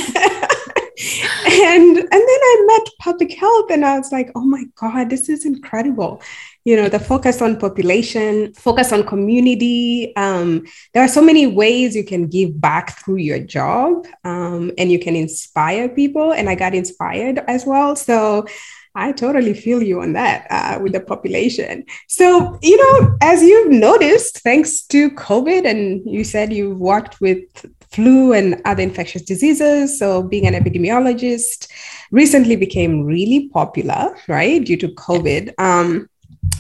and 1.45 1.97
and 1.97 2.11
then 2.11 2.11
I 2.11 2.63
met 2.67 2.89
public 2.99 3.33
health, 3.33 3.71
and 3.71 3.83
I 3.85 3.97
was 3.97 4.11
like, 4.13 4.31
oh 4.35 4.45
my 4.45 4.63
god, 4.75 5.09
this 5.09 5.27
is 5.27 5.45
incredible. 5.45 6.21
You 6.63 6.77
know, 6.77 6.87
the 6.87 6.99
focus 6.99 7.41
on 7.41 7.59
population, 7.59 8.53
focus 8.53 8.93
on 8.93 9.05
community. 9.05 10.15
Um, 10.15 10.65
there 10.93 11.03
are 11.03 11.09
so 11.09 11.21
many 11.21 11.45
ways 11.45 11.93
you 11.93 12.05
can 12.05 12.27
give 12.27 12.59
back 12.61 12.97
through 12.99 13.17
your 13.17 13.39
job, 13.39 14.07
um, 14.23 14.71
and 14.77 14.89
you 14.89 14.97
can 14.97 15.17
inspire 15.17 15.89
people. 15.89 16.31
And 16.31 16.49
I 16.49 16.55
got 16.55 16.73
inspired 16.73 17.39
as 17.49 17.65
well. 17.65 17.97
So 17.97 18.47
I 18.95 19.11
totally 19.11 19.53
feel 19.53 19.81
you 19.81 20.01
on 20.01 20.13
that 20.13 20.45
uh, 20.51 20.79
with 20.79 20.93
the 20.93 20.99
population. 20.99 21.83
So, 22.07 22.59
you 22.61 22.77
know, 22.77 23.17
as 23.21 23.41
you've 23.41 23.71
noticed, 23.71 24.39
thanks 24.43 24.83
to 24.87 25.09
COVID, 25.11 25.65
and 25.65 26.01
you 26.05 26.23
said 26.23 26.53
you've 26.53 26.79
worked 26.79 27.19
with 27.19 27.43
flu 27.91 28.33
and 28.33 28.61
other 28.65 28.83
infectious 28.83 29.23
diseases. 29.23 29.97
So, 29.97 30.21
being 30.21 30.45
an 30.45 30.53
epidemiologist 30.53 31.67
recently 32.11 32.55
became 32.55 33.03
really 33.03 33.49
popular, 33.49 34.15
right, 34.27 34.63
due 34.63 34.77
to 34.77 34.89
COVID. 34.89 35.53
Um, 35.57 36.07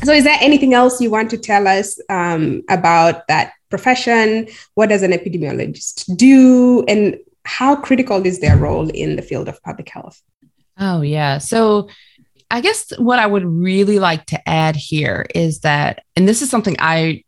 so, 0.03 0.11
is 0.11 0.23
there 0.23 0.37
anything 0.41 0.73
else 0.73 0.99
you 0.99 1.11
want 1.11 1.29
to 1.31 1.37
tell 1.37 1.67
us 1.67 1.99
um, 2.09 2.63
about 2.69 3.27
that 3.27 3.53
profession? 3.69 4.47
What 4.73 4.89
does 4.89 5.03
an 5.03 5.11
epidemiologist 5.11 6.17
do? 6.17 6.83
And 6.87 7.17
how 7.45 7.75
critical 7.75 8.25
is 8.25 8.39
their 8.39 8.57
role 8.57 8.89
in 8.89 9.17
the 9.17 9.21
field 9.21 9.47
of 9.47 9.61
public 9.61 9.89
health? 9.89 10.21
Oh, 10.79 11.01
yeah. 11.01 11.37
So, 11.37 11.89
I 12.53 12.61
guess 12.61 12.91
what 12.99 13.17
I 13.17 13.25
would 13.25 13.45
really 13.45 13.97
like 13.97 14.27
to 14.27 14.47
add 14.47 14.75
here 14.75 15.25
is 15.33 15.61
that, 15.61 16.03
and 16.15 16.27
this 16.27 16.43
is 16.43 16.51
something 16.51 16.75
I 16.77 17.23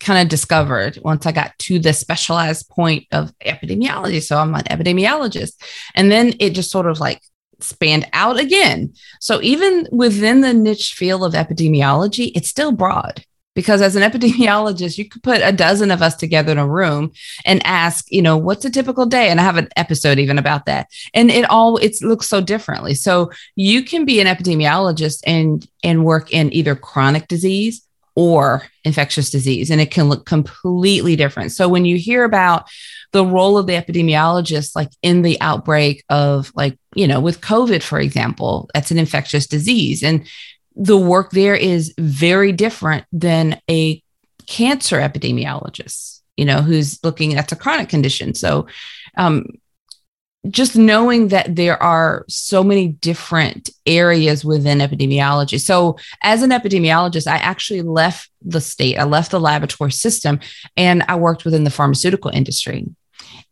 kind 0.00 0.20
of 0.20 0.28
discovered 0.28 0.98
once 1.02 1.24
I 1.24 1.32
got 1.32 1.58
to 1.60 1.78
the 1.78 1.94
specialized 1.94 2.68
point 2.68 3.06
of 3.10 3.32
epidemiology. 3.38 4.22
So 4.22 4.36
I'm 4.36 4.54
an 4.54 4.64
epidemiologist. 4.64 5.54
And 5.94 6.12
then 6.12 6.34
it 6.40 6.50
just 6.50 6.70
sort 6.70 6.86
of 6.86 7.00
like 7.00 7.22
spanned 7.58 8.06
out 8.12 8.38
again. 8.38 8.92
So 9.18 9.40
even 9.40 9.88
within 9.92 10.42
the 10.42 10.52
niche 10.52 10.92
field 10.92 11.24
of 11.24 11.32
epidemiology, 11.32 12.32
it's 12.34 12.50
still 12.50 12.70
broad 12.70 13.24
because 13.56 13.82
as 13.82 13.96
an 13.96 14.02
epidemiologist 14.08 14.96
you 14.96 15.08
could 15.08 15.22
put 15.24 15.40
a 15.42 15.50
dozen 15.50 15.90
of 15.90 16.02
us 16.02 16.14
together 16.14 16.52
in 16.52 16.58
a 16.58 16.68
room 16.68 17.10
and 17.44 17.66
ask 17.66 18.06
you 18.12 18.22
know 18.22 18.36
what's 18.36 18.64
a 18.64 18.70
typical 18.70 19.06
day 19.06 19.28
and 19.28 19.40
i 19.40 19.42
have 19.42 19.56
an 19.56 19.68
episode 19.76 20.20
even 20.20 20.38
about 20.38 20.66
that 20.66 20.86
and 21.12 21.30
it 21.32 21.44
all 21.50 21.76
it 21.78 21.96
looks 22.02 22.28
so 22.28 22.40
differently 22.40 22.94
so 22.94 23.28
you 23.56 23.82
can 23.82 24.04
be 24.04 24.20
an 24.20 24.28
epidemiologist 24.28 25.18
and 25.26 25.68
and 25.82 26.04
work 26.04 26.32
in 26.32 26.52
either 26.52 26.76
chronic 26.76 27.26
disease 27.26 27.82
or 28.16 28.62
infectious 28.82 29.28
disease, 29.30 29.70
and 29.70 29.80
it 29.80 29.90
can 29.90 30.08
look 30.08 30.24
completely 30.24 31.14
different. 31.16 31.52
So 31.52 31.68
when 31.68 31.84
you 31.84 31.98
hear 31.98 32.24
about 32.24 32.66
the 33.12 33.24
role 33.24 33.58
of 33.58 33.66
the 33.66 33.74
epidemiologist, 33.74 34.74
like 34.74 34.88
in 35.02 35.20
the 35.20 35.38
outbreak 35.40 36.02
of, 36.08 36.50
like, 36.54 36.78
you 36.94 37.06
know, 37.06 37.20
with 37.20 37.42
COVID, 37.42 37.82
for 37.82 38.00
example, 38.00 38.70
that's 38.72 38.90
an 38.90 38.98
infectious 38.98 39.46
disease. 39.46 40.02
And 40.02 40.26
the 40.76 40.96
work 40.96 41.30
there 41.30 41.54
is 41.56 41.94
very 41.98 42.52
different 42.52 43.06
than 43.12 43.60
a 43.70 44.02
cancer 44.46 44.98
epidemiologist, 44.98 46.20
you 46.36 46.44
know, 46.44 46.60
who's 46.60 47.02
looking 47.02 47.34
at 47.34 47.50
a 47.50 47.56
chronic 47.56 47.88
condition. 47.88 48.34
So, 48.34 48.66
um, 49.16 49.46
just 50.48 50.76
knowing 50.76 51.28
that 51.28 51.56
there 51.56 51.82
are 51.82 52.24
so 52.28 52.62
many 52.62 52.88
different 52.88 53.70
areas 53.84 54.44
within 54.44 54.78
epidemiology. 54.78 55.60
So, 55.60 55.96
as 56.22 56.42
an 56.42 56.50
epidemiologist, 56.50 57.26
I 57.26 57.38
actually 57.38 57.82
left 57.82 58.30
the 58.42 58.60
state, 58.60 58.98
I 58.98 59.04
left 59.04 59.30
the 59.30 59.40
laboratory 59.40 59.92
system, 59.92 60.40
and 60.76 61.02
I 61.08 61.16
worked 61.16 61.44
within 61.44 61.64
the 61.64 61.70
pharmaceutical 61.70 62.30
industry. 62.30 62.86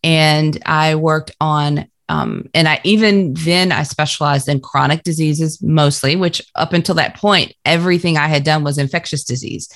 And 0.03 0.63
I 0.67 0.95
worked 0.97 1.33
on, 1.41 1.89
um, 2.09 2.49
and 2.53 2.69
I 2.69 2.81
even 2.85 3.35
then 3.35 3.73
I 3.73 3.83
specialized 3.83 4.49
in 4.49 4.61
chronic 4.61 5.03
diseases 5.03 5.63
mostly, 5.63 6.17
which 6.17 6.43
up 6.55 6.73
until 6.73 6.95
that 6.97 7.17
point, 7.17 7.55
everything 7.65 8.17
I 8.17 8.29
had 8.29 8.45
done 8.45 8.63
was 8.63 8.79
infectious 8.79 9.25
disease. 9.25 9.73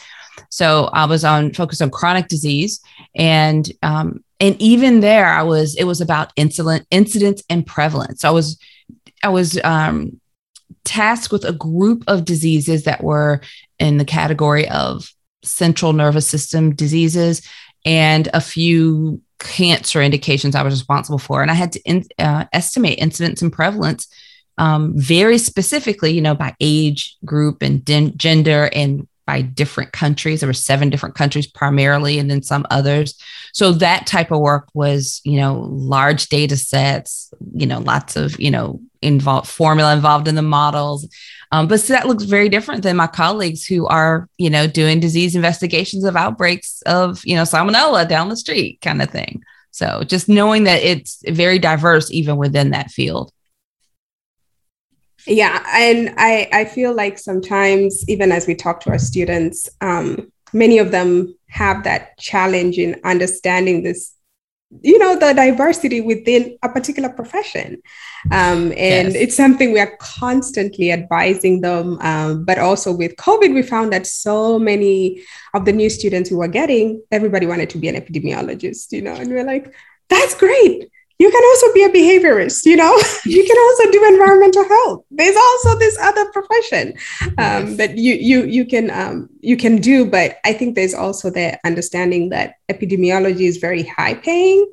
So 0.50 0.84
I 0.92 1.06
was 1.06 1.24
on 1.24 1.52
focused 1.52 1.82
on 1.82 1.90
chronic 1.90 2.28
disease, 2.28 2.80
and 3.16 3.70
um, 3.82 4.24
and 4.40 4.60
even 4.60 5.00
there, 5.00 5.26
I 5.26 5.42
was 5.42 5.74
it 5.76 5.84
was 5.84 6.00
about 6.00 6.32
incident 6.36 6.86
incidence 6.90 7.42
and 7.48 7.66
prevalence. 7.66 8.20
So 8.20 8.28
I 8.28 8.32
was 8.32 8.58
I 9.22 9.30
was 9.30 9.58
um, 9.64 10.20
tasked 10.84 11.32
with 11.32 11.44
a 11.44 11.52
group 11.52 12.04
of 12.06 12.24
diseases 12.24 12.84
that 12.84 13.02
were 13.02 13.40
in 13.78 13.96
the 13.96 14.04
category 14.04 14.68
of 14.68 15.10
central 15.42 15.92
nervous 15.92 16.26
system 16.26 16.74
diseases 16.74 17.42
and 17.84 18.28
a 18.34 18.40
few 18.40 19.20
cancer 19.38 20.02
indications 20.02 20.54
I 20.54 20.62
was 20.62 20.74
responsible 20.74 21.18
for, 21.18 21.42
and 21.42 21.50
I 21.50 21.54
had 21.54 21.72
to 21.72 21.80
in, 21.82 22.04
uh, 22.18 22.44
estimate 22.52 22.98
incidence 22.98 23.42
and 23.42 23.52
prevalence 23.52 24.08
um, 24.58 24.92
very 24.96 25.38
specifically, 25.38 26.12
you 26.12 26.20
know, 26.20 26.34
by 26.34 26.54
age 26.60 27.16
group 27.24 27.62
and 27.62 27.84
den- 27.84 28.16
gender 28.16 28.68
and 28.72 29.06
by 29.26 29.42
different 29.42 29.92
countries. 29.92 30.40
There 30.40 30.48
were 30.48 30.54
seven 30.54 30.90
different 30.90 31.14
countries 31.14 31.46
primarily, 31.46 32.18
and 32.18 32.30
then 32.30 32.42
some 32.42 32.66
others. 32.70 33.14
So 33.52 33.72
that 33.72 34.06
type 34.06 34.30
of 34.30 34.40
work 34.40 34.68
was, 34.74 35.20
you 35.24 35.38
know, 35.38 35.66
large 35.70 36.28
data 36.28 36.56
sets, 36.56 37.32
you 37.52 37.66
know, 37.66 37.78
lots 37.78 38.16
of, 38.16 38.40
you 38.40 38.50
know, 38.50 38.80
involved 39.02 39.48
formula 39.48 39.94
involved 39.94 40.28
in 40.28 40.34
the 40.34 40.42
models. 40.42 41.08
Um, 41.50 41.66
but 41.66 41.80
so 41.80 41.92
that 41.92 42.06
looks 42.06 42.24
very 42.24 42.48
different 42.48 42.82
than 42.82 42.96
my 42.96 43.06
colleagues 43.06 43.64
who 43.64 43.86
are, 43.86 44.28
you 44.36 44.50
know, 44.50 44.66
doing 44.66 45.00
disease 45.00 45.34
investigations 45.34 46.04
of 46.04 46.16
outbreaks 46.16 46.82
of, 46.82 47.24
you 47.24 47.34
know, 47.34 47.42
salmonella 47.42 48.08
down 48.08 48.28
the 48.28 48.36
street 48.36 48.80
kind 48.82 49.00
of 49.00 49.10
thing. 49.10 49.42
So 49.70 50.02
just 50.04 50.28
knowing 50.28 50.64
that 50.64 50.82
it's 50.82 51.22
very 51.28 51.58
diverse 51.58 52.10
even 52.10 52.36
within 52.36 52.70
that 52.70 52.90
field 52.90 53.32
yeah 55.28 55.62
and 55.74 56.14
i 56.16 56.48
i 56.52 56.64
feel 56.64 56.94
like 56.94 57.18
sometimes 57.18 58.02
even 58.08 58.32
as 58.32 58.46
we 58.46 58.54
talk 58.54 58.80
to 58.80 58.90
our 58.90 58.98
students 58.98 59.68
um, 59.80 60.32
many 60.52 60.78
of 60.78 60.90
them 60.90 61.34
have 61.48 61.84
that 61.84 62.16
challenge 62.18 62.78
in 62.78 62.98
understanding 63.04 63.82
this 63.82 64.14
you 64.82 64.98
know 64.98 65.18
the 65.18 65.32
diversity 65.32 66.00
within 66.00 66.58
a 66.62 66.68
particular 66.68 67.08
profession 67.08 67.80
um, 68.32 68.70
and 68.76 69.12
yes. 69.12 69.14
it's 69.14 69.36
something 69.36 69.72
we 69.72 69.80
are 69.80 69.96
constantly 69.98 70.92
advising 70.92 71.62
them 71.62 71.98
um, 72.02 72.44
but 72.44 72.58
also 72.58 72.92
with 72.92 73.16
covid 73.16 73.54
we 73.54 73.62
found 73.62 73.92
that 73.92 74.06
so 74.06 74.58
many 74.58 75.22
of 75.54 75.64
the 75.64 75.72
new 75.72 75.88
students 75.88 76.28
who 76.28 76.36
were 76.36 76.48
getting 76.48 77.02
everybody 77.10 77.46
wanted 77.46 77.70
to 77.70 77.78
be 77.78 77.88
an 77.88 77.94
epidemiologist 77.94 78.92
you 78.92 79.00
know 79.00 79.14
and 79.14 79.30
we're 79.30 79.44
like 79.44 79.72
that's 80.10 80.34
great 80.34 80.90
you 81.18 81.30
can 81.30 81.42
also 81.44 81.72
be 81.74 81.84
a 81.84 81.90
behaviorist 81.90 82.64
you 82.64 82.76
know? 82.76 82.94
You 83.24 83.44
can 83.44 83.58
also 83.58 83.90
do 83.90 84.04
environmental 84.06 84.64
health. 84.64 85.04
There's 85.10 85.36
also 85.36 85.78
this 85.78 85.98
other 86.00 86.30
profession 86.32 86.94
um, 87.38 87.76
that 87.76 87.98
you 87.98 88.14
you 88.14 88.44
you 88.44 88.64
can 88.64 88.90
um, 88.90 89.28
you 89.40 89.56
can 89.56 89.76
do 89.80 90.04
but 90.04 90.38
i 90.44 90.52
think 90.52 90.74
there's 90.74 90.94
also 90.94 91.30
the 91.30 91.58
understanding 91.64 92.30
that 92.30 92.54
epidemiology 92.70 93.42
is 93.42 93.58
very 93.58 93.82
high 93.82 94.14
paying 94.14 94.70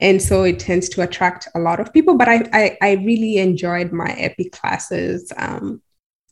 and 0.00 0.20
so 0.20 0.42
it 0.44 0.58
tends 0.58 0.88
to 0.88 1.02
attract 1.02 1.48
a 1.54 1.60
lot 1.60 1.80
of 1.80 1.92
people 1.92 2.16
but 2.16 2.28
i 2.28 2.42
i, 2.52 2.76
I 2.82 2.92
really 2.92 3.38
enjoyed 3.38 3.92
my 3.92 4.12
epi 4.12 4.50
classes 4.50 5.32
um, 5.36 5.82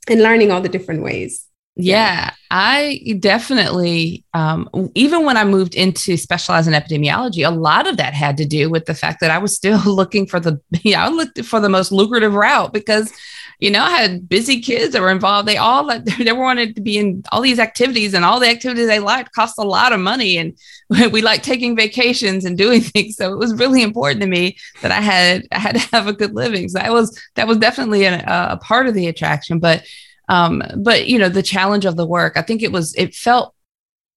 and 0.08 0.22
learning 0.22 0.50
all 0.50 0.60
the 0.60 0.68
different 0.68 1.02
ways 1.02 1.47
yeah, 1.80 2.32
I 2.50 3.16
definitely, 3.20 4.24
um, 4.34 4.68
even 4.96 5.24
when 5.24 5.36
I 5.36 5.44
moved 5.44 5.76
into 5.76 6.16
specializing 6.16 6.74
in 6.74 6.82
epidemiology, 6.82 7.46
a 7.46 7.54
lot 7.54 7.86
of 7.86 7.98
that 7.98 8.14
had 8.14 8.36
to 8.38 8.44
do 8.44 8.68
with 8.68 8.86
the 8.86 8.94
fact 8.94 9.20
that 9.20 9.30
I 9.30 9.38
was 9.38 9.54
still 9.54 9.78
looking 9.86 10.26
for 10.26 10.40
the, 10.40 10.60
yeah, 10.82 11.04
I 11.04 11.08
looked 11.08 11.44
for 11.44 11.60
the 11.60 11.68
most 11.68 11.92
lucrative 11.92 12.34
route 12.34 12.72
because, 12.72 13.12
you 13.60 13.70
know, 13.70 13.80
I 13.80 13.90
had 13.90 14.28
busy 14.28 14.60
kids 14.60 14.92
that 14.92 15.02
were 15.02 15.12
involved. 15.12 15.46
They 15.46 15.56
all, 15.56 15.86
they 16.18 16.32
wanted 16.32 16.74
to 16.74 16.80
be 16.80 16.98
in 16.98 17.22
all 17.30 17.42
these 17.42 17.60
activities 17.60 18.12
and 18.12 18.24
all 18.24 18.40
the 18.40 18.48
activities 18.48 18.88
they 18.88 18.98
liked 18.98 19.32
cost 19.32 19.54
a 19.56 19.62
lot 19.62 19.92
of 19.92 20.00
money. 20.00 20.36
And 20.36 20.58
we 21.12 21.22
like 21.22 21.44
taking 21.44 21.76
vacations 21.76 22.44
and 22.44 22.58
doing 22.58 22.80
things. 22.80 23.14
So 23.14 23.32
it 23.32 23.38
was 23.38 23.54
really 23.54 23.82
important 23.82 24.20
to 24.22 24.26
me 24.26 24.58
that 24.82 24.90
I 24.90 25.00
had, 25.00 25.46
I 25.52 25.60
had 25.60 25.76
to 25.76 25.88
have 25.92 26.08
a 26.08 26.12
good 26.12 26.34
living. 26.34 26.68
So 26.70 26.80
that 26.80 26.92
was, 26.92 27.22
that 27.36 27.46
was 27.46 27.58
definitely 27.58 28.04
a, 28.04 28.24
a 28.26 28.56
part 28.56 28.88
of 28.88 28.94
the 28.94 29.06
attraction. 29.06 29.60
But 29.60 29.84
um, 30.28 30.62
but 30.76 31.08
you 31.08 31.18
know, 31.18 31.28
the 31.28 31.42
challenge 31.42 31.84
of 31.84 31.96
the 31.96 32.06
work, 32.06 32.36
I 32.36 32.42
think 32.42 32.62
it 32.62 32.72
was, 32.72 32.94
it 32.94 33.14
felt 33.14 33.54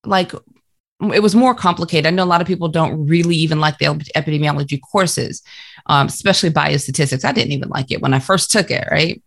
like 0.06 0.34
it 1.14 1.24
was 1.24 1.36
more 1.36 1.56
complicated. 1.56 2.06
I 2.06 2.12
know 2.12 2.24
a 2.24 2.26
lot 2.26 2.42
of 2.42 2.48
people 2.48 2.68
don't 2.68 3.08
really 3.08 3.36
even 3.36 3.60
like 3.60 3.80
the 3.80 3.86
epidemiology 4.16 4.80
courses, 4.92 5.42
um, 5.88 6.08
especially 6.08 6.52
biostatistics. 6.52 7.26
I 7.26 7.32
didn't 7.32 7.54
even 7.54 7.70
like 7.70 7.92
it 7.92 8.02
when 8.02 8.14
I 8.14 8.20
first 8.20 8.52
took 8.52 8.70
it, 8.70 8.88
right? 8.92 9.22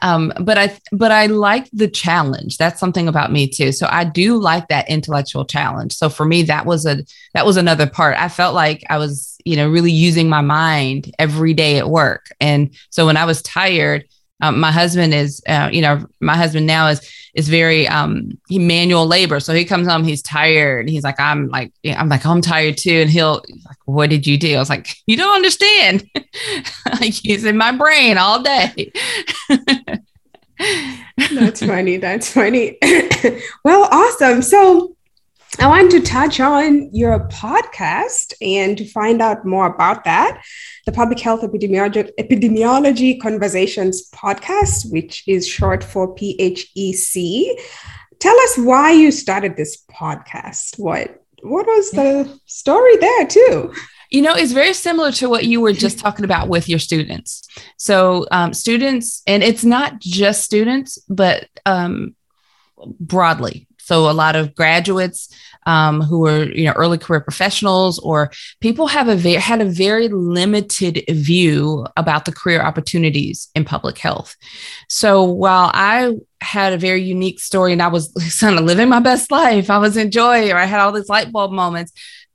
Um, 0.00 0.32
but 0.40 0.58
I 0.58 0.78
but 0.92 1.12
I 1.12 1.26
like 1.26 1.70
the 1.72 1.88
challenge. 1.88 2.58
That's 2.58 2.78
something 2.80 3.08
about 3.08 3.32
me 3.32 3.48
too. 3.48 3.72
So 3.72 3.88
I 3.90 4.04
do 4.04 4.36
like 4.36 4.68
that 4.68 4.90
intellectual 4.90 5.46
challenge. 5.46 5.94
So 5.94 6.10
for 6.10 6.26
me, 6.26 6.42
that 6.42 6.66
was 6.66 6.84
a 6.84 7.04
that 7.32 7.46
was 7.46 7.56
another 7.56 7.86
part. 7.86 8.16
I 8.18 8.28
felt 8.28 8.54
like 8.54 8.84
I 8.90 8.98
was, 8.98 9.38
you 9.44 9.56
know, 9.56 9.68
really 9.68 9.92
using 9.92 10.28
my 10.28 10.42
mind 10.42 11.14
every 11.18 11.54
day 11.54 11.78
at 11.78 11.88
work. 11.88 12.26
And 12.40 12.74
so 12.90 13.06
when 13.06 13.16
I 13.16 13.24
was 13.24 13.40
tired, 13.40 14.04
um, 14.40 14.58
my 14.58 14.72
husband 14.72 15.14
is, 15.14 15.42
uh, 15.48 15.70
you 15.72 15.80
know, 15.80 16.04
my 16.20 16.36
husband 16.36 16.66
now 16.66 16.88
is 16.88 17.08
is 17.34 17.48
very 17.48 17.86
um, 17.88 18.38
he 18.48 18.58
manual 18.58 19.06
labor. 19.06 19.40
So 19.40 19.54
he 19.54 19.64
comes 19.64 19.86
home, 19.88 20.04
he's 20.04 20.22
tired. 20.22 20.88
He's 20.88 21.04
like, 21.04 21.18
I'm 21.18 21.48
like, 21.48 21.72
I'm 21.84 22.08
like, 22.08 22.24
oh, 22.26 22.30
I'm 22.30 22.40
tired 22.40 22.76
too. 22.76 23.02
And 23.02 23.10
he'll 23.10 23.42
like, 23.66 23.76
what 23.86 24.10
did 24.10 24.26
you 24.26 24.38
do? 24.38 24.56
I 24.56 24.58
was 24.58 24.70
like, 24.70 24.96
you 25.06 25.16
don't 25.16 25.34
understand. 25.34 26.08
like 27.00 27.14
he's 27.14 27.44
in 27.44 27.56
my 27.56 27.72
brain 27.72 28.18
all 28.18 28.42
day. 28.42 28.92
That's 31.32 31.64
funny. 31.64 31.96
That's 31.96 32.32
funny. 32.32 32.78
well, 33.64 33.88
awesome. 33.90 34.42
So 34.42 34.96
I 35.60 35.68
want 35.68 35.92
to 35.92 36.00
touch 36.00 36.40
on 36.40 36.90
your 36.92 37.28
podcast 37.28 38.34
and 38.40 38.76
to 38.76 38.84
find 38.86 39.22
out 39.22 39.46
more 39.46 39.66
about 39.66 40.04
that. 40.04 40.42
The 40.84 40.92
Public 40.92 41.20
Health 41.20 41.42
Epidemiology, 41.42 42.10
Epidemiology 42.18 43.20
Conversations 43.20 44.10
podcast, 44.10 44.90
which 44.90 45.22
is 45.26 45.46
short 45.46 45.84
for 45.84 46.14
PHEC. 46.16 47.46
Tell 48.18 48.38
us 48.40 48.58
why 48.58 48.92
you 48.92 49.10
started 49.10 49.56
this 49.56 49.84
podcast. 49.90 50.78
What 50.78 51.22
what 51.42 51.66
was 51.66 51.90
the 51.90 52.38
story 52.46 52.96
there 52.96 53.26
too? 53.26 53.74
You 54.10 54.22
know, 54.22 54.34
it's 54.34 54.52
very 54.52 54.72
similar 54.72 55.12
to 55.12 55.28
what 55.28 55.44
you 55.44 55.60
were 55.60 55.72
just 55.72 55.98
talking 55.98 56.24
about 56.24 56.48
with 56.48 56.68
your 56.68 56.78
students. 56.78 57.42
So, 57.76 58.26
um, 58.30 58.54
students, 58.54 59.22
and 59.26 59.42
it's 59.42 59.64
not 59.64 59.98
just 60.00 60.42
students, 60.42 60.98
but 61.08 61.48
um, 61.66 62.14
broadly. 62.98 63.66
So, 63.84 64.10
a 64.10 64.12
lot 64.12 64.36
of 64.36 64.54
graduates, 64.54 65.28
um, 65.66 66.02
who 66.02 66.26
are 66.26 66.44
you 66.44 66.64
know 66.64 66.72
early 66.72 66.98
career 66.98 67.20
professionals 67.20 67.98
or 68.00 68.30
people 68.60 68.86
have 68.86 69.08
a 69.08 69.16
very 69.16 69.36
had 69.36 69.60
a 69.60 69.64
very 69.64 70.08
limited 70.08 71.04
view 71.08 71.86
about 71.96 72.24
the 72.24 72.32
career 72.32 72.60
opportunities 72.60 73.48
in 73.54 73.64
public 73.64 73.98
health. 73.98 74.36
So 74.88 75.22
while 75.22 75.70
I 75.72 76.14
had 76.40 76.72
a 76.72 76.78
very 76.78 77.02
unique 77.02 77.40
story 77.40 77.72
and 77.72 77.82
I 77.82 77.88
was 77.88 78.12
kind 78.40 78.58
of 78.58 78.64
living 78.64 78.88
my 78.88 79.00
best 79.00 79.30
life, 79.30 79.70
I 79.70 79.78
was 79.78 79.96
enjoying, 79.96 80.52
or 80.52 80.56
I 80.56 80.66
had 80.66 80.80
all 80.80 80.92
these 80.92 81.08
light 81.08 81.32
bulb 81.32 81.52
moments. 81.52 81.92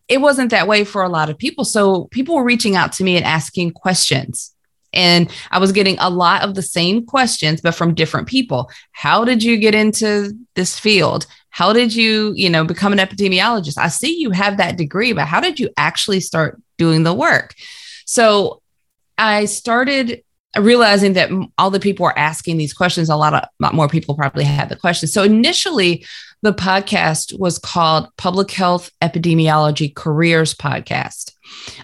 It 0.08 0.22
wasn't 0.22 0.50
that 0.52 0.68
way 0.68 0.86
for 0.86 1.04
a 1.04 1.10
lot 1.10 1.30
of 1.30 1.38
people. 1.38 1.64
So 1.64 2.06
people 2.06 2.36
were 2.36 2.44
reaching 2.44 2.76
out 2.76 2.94
to 2.94 3.04
me 3.04 3.16
and 3.16 3.26
asking 3.26 3.72
questions 3.72 4.56
and 4.94 5.32
I 5.52 5.60
was 5.60 5.72
getting 5.72 5.98
a 6.00 6.10
lot 6.10 6.44
of 6.44 6.56
the 6.56 6.62
same 6.62 7.06
questions, 7.06 7.62
but 7.62 7.76
from 7.76 7.94
different 7.94 8.28
people. 8.28 8.72
How 8.92 9.24
did 9.24 9.44
you 9.44 9.58
get 9.58 9.76
into 9.76 10.34
this 10.56 10.80
field? 10.80 11.26
How 11.52 11.74
did 11.74 11.94
you, 11.94 12.34
you 12.36 12.50
know, 12.50 12.64
become 12.64 12.94
an 12.94 13.00
epidemiologist? 13.00 13.78
I 13.78 13.88
see 13.88 14.18
you 14.18 14.32
have 14.32 14.58
that 14.58 14.78
degree, 14.78 15.14
but 15.14 15.26
how 15.28 15.40
did 15.40 15.60
you 15.60 15.70
actually 15.78 16.20
start 16.20 16.62
doing 16.78 17.04
the 17.04 17.14
work? 17.14 17.54
So 18.06 18.62
I 19.18 19.46
started 19.46 20.24
realizing 20.58 21.14
that 21.14 21.30
all 21.58 21.70
the 21.70 21.80
people 21.80 22.06
were 22.06 22.18
asking 22.18 22.58
these 22.58 22.74
questions. 22.74 23.10
A 23.10 23.16
lot 23.16 23.34
of 23.34 23.48
lot 23.60 23.76
more 23.76 23.88
people 23.88 24.16
probably 24.16 24.44
had 24.44 24.70
the 24.70 24.76
questions. 24.76 25.14
So 25.14 25.24
initially, 25.24 26.06
the 26.42 26.54
podcast 26.54 27.38
was 27.38 27.60
called 27.60 28.08
Public 28.18 28.50
Health 28.52 28.92
Epidemiology 29.02 29.94
Careers 29.94 30.54
Podcast. 30.54 31.29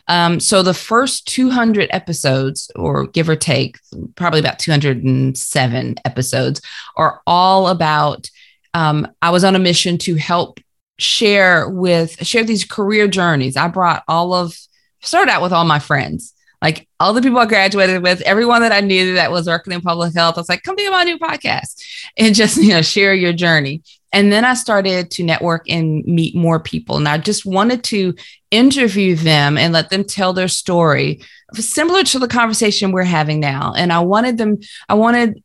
Um, 0.08 0.40
so 0.40 0.64
the 0.64 0.74
first 0.74 1.28
200 1.28 1.90
episodes, 1.92 2.70
or 2.76 3.08
give 3.08 3.30
or 3.30 3.36
take, 3.36 3.78
probably 4.16 4.40
about 4.40 4.60
207 4.60 5.96
episodes, 6.06 6.62
are 6.96 7.22
all 7.26 7.68
about. 7.68 8.30
Um, 8.74 9.08
I 9.22 9.30
was 9.30 9.44
on 9.44 9.56
a 9.56 9.60
mission 9.60 9.98
to 10.00 10.16
help 10.16 10.60
share 10.98 11.70
with 11.70 12.26
share 12.26 12.44
these 12.44 12.66
career 12.66 13.08
journeys. 13.08 13.58
I 13.58 13.68
brought 13.68 14.04
all 14.08 14.34
of 14.34 14.58
started 15.02 15.32
out 15.32 15.42
with 15.42 15.54
all 15.54 15.66
my 15.66 15.80
friends 15.80 16.36
like 16.66 16.88
all 17.00 17.14
the 17.14 17.22
people 17.22 17.38
I 17.38 17.46
graduated 17.46 18.02
with, 18.02 18.22
everyone 18.22 18.62
that 18.62 18.72
I 18.72 18.82
knew 18.82 19.14
that 19.14 19.32
was 19.32 19.46
working 19.46 19.72
in 19.72 19.82
public 19.82 20.16
health, 20.16 20.36
I 20.36 20.42
was 20.42 20.50
like, 20.50 20.64
come 20.64 20.76
be 20.76 20.88
on 20.88 20.94
my 20.94 21.04
new 21.04 21.20
podcast 21.20 21.80
and 22.18 22.34
just, 22.34 22.58
you 22.58 22.70
know, 22.70 22.82
share 22.82 23.14
your 23.14 23.34
journey. 23.34 23.84
And 24.16 24.32
then 24.32 24.46
I 24.46 24.54
started 24.54 25.12
to 25.12 25.24
network 25.24 25.70
and 25.70 26.06
meet 26.06 26.36
more 26.36 26.58
people. 26.58 26.96
And 26.96 27.08
I 27.08 27.18
just 27.18 27.46
wanted 27.46 27.84
to 27.86 28.16
interview 28.50 29.18
them 29.18 29.58
and 29.58 29.74
let 29.74 29.90
them 29.90 30.06
tell 30.06 30.32
their 30.32 30.48
story, 30.48 31.22
similar 31.54 32.02
to 32.06 32.20
the 32.20 32.28
conversation 32.30 32.94
we're 32.94 33.04
having 33.04 33.42
now. 33.42 33.74
And 33.76 33.92
I 33.92 34.00
wanted 34.00 34.38
them, 34.38 34.60
I 34.88 34.94
wanted 34.94 35.44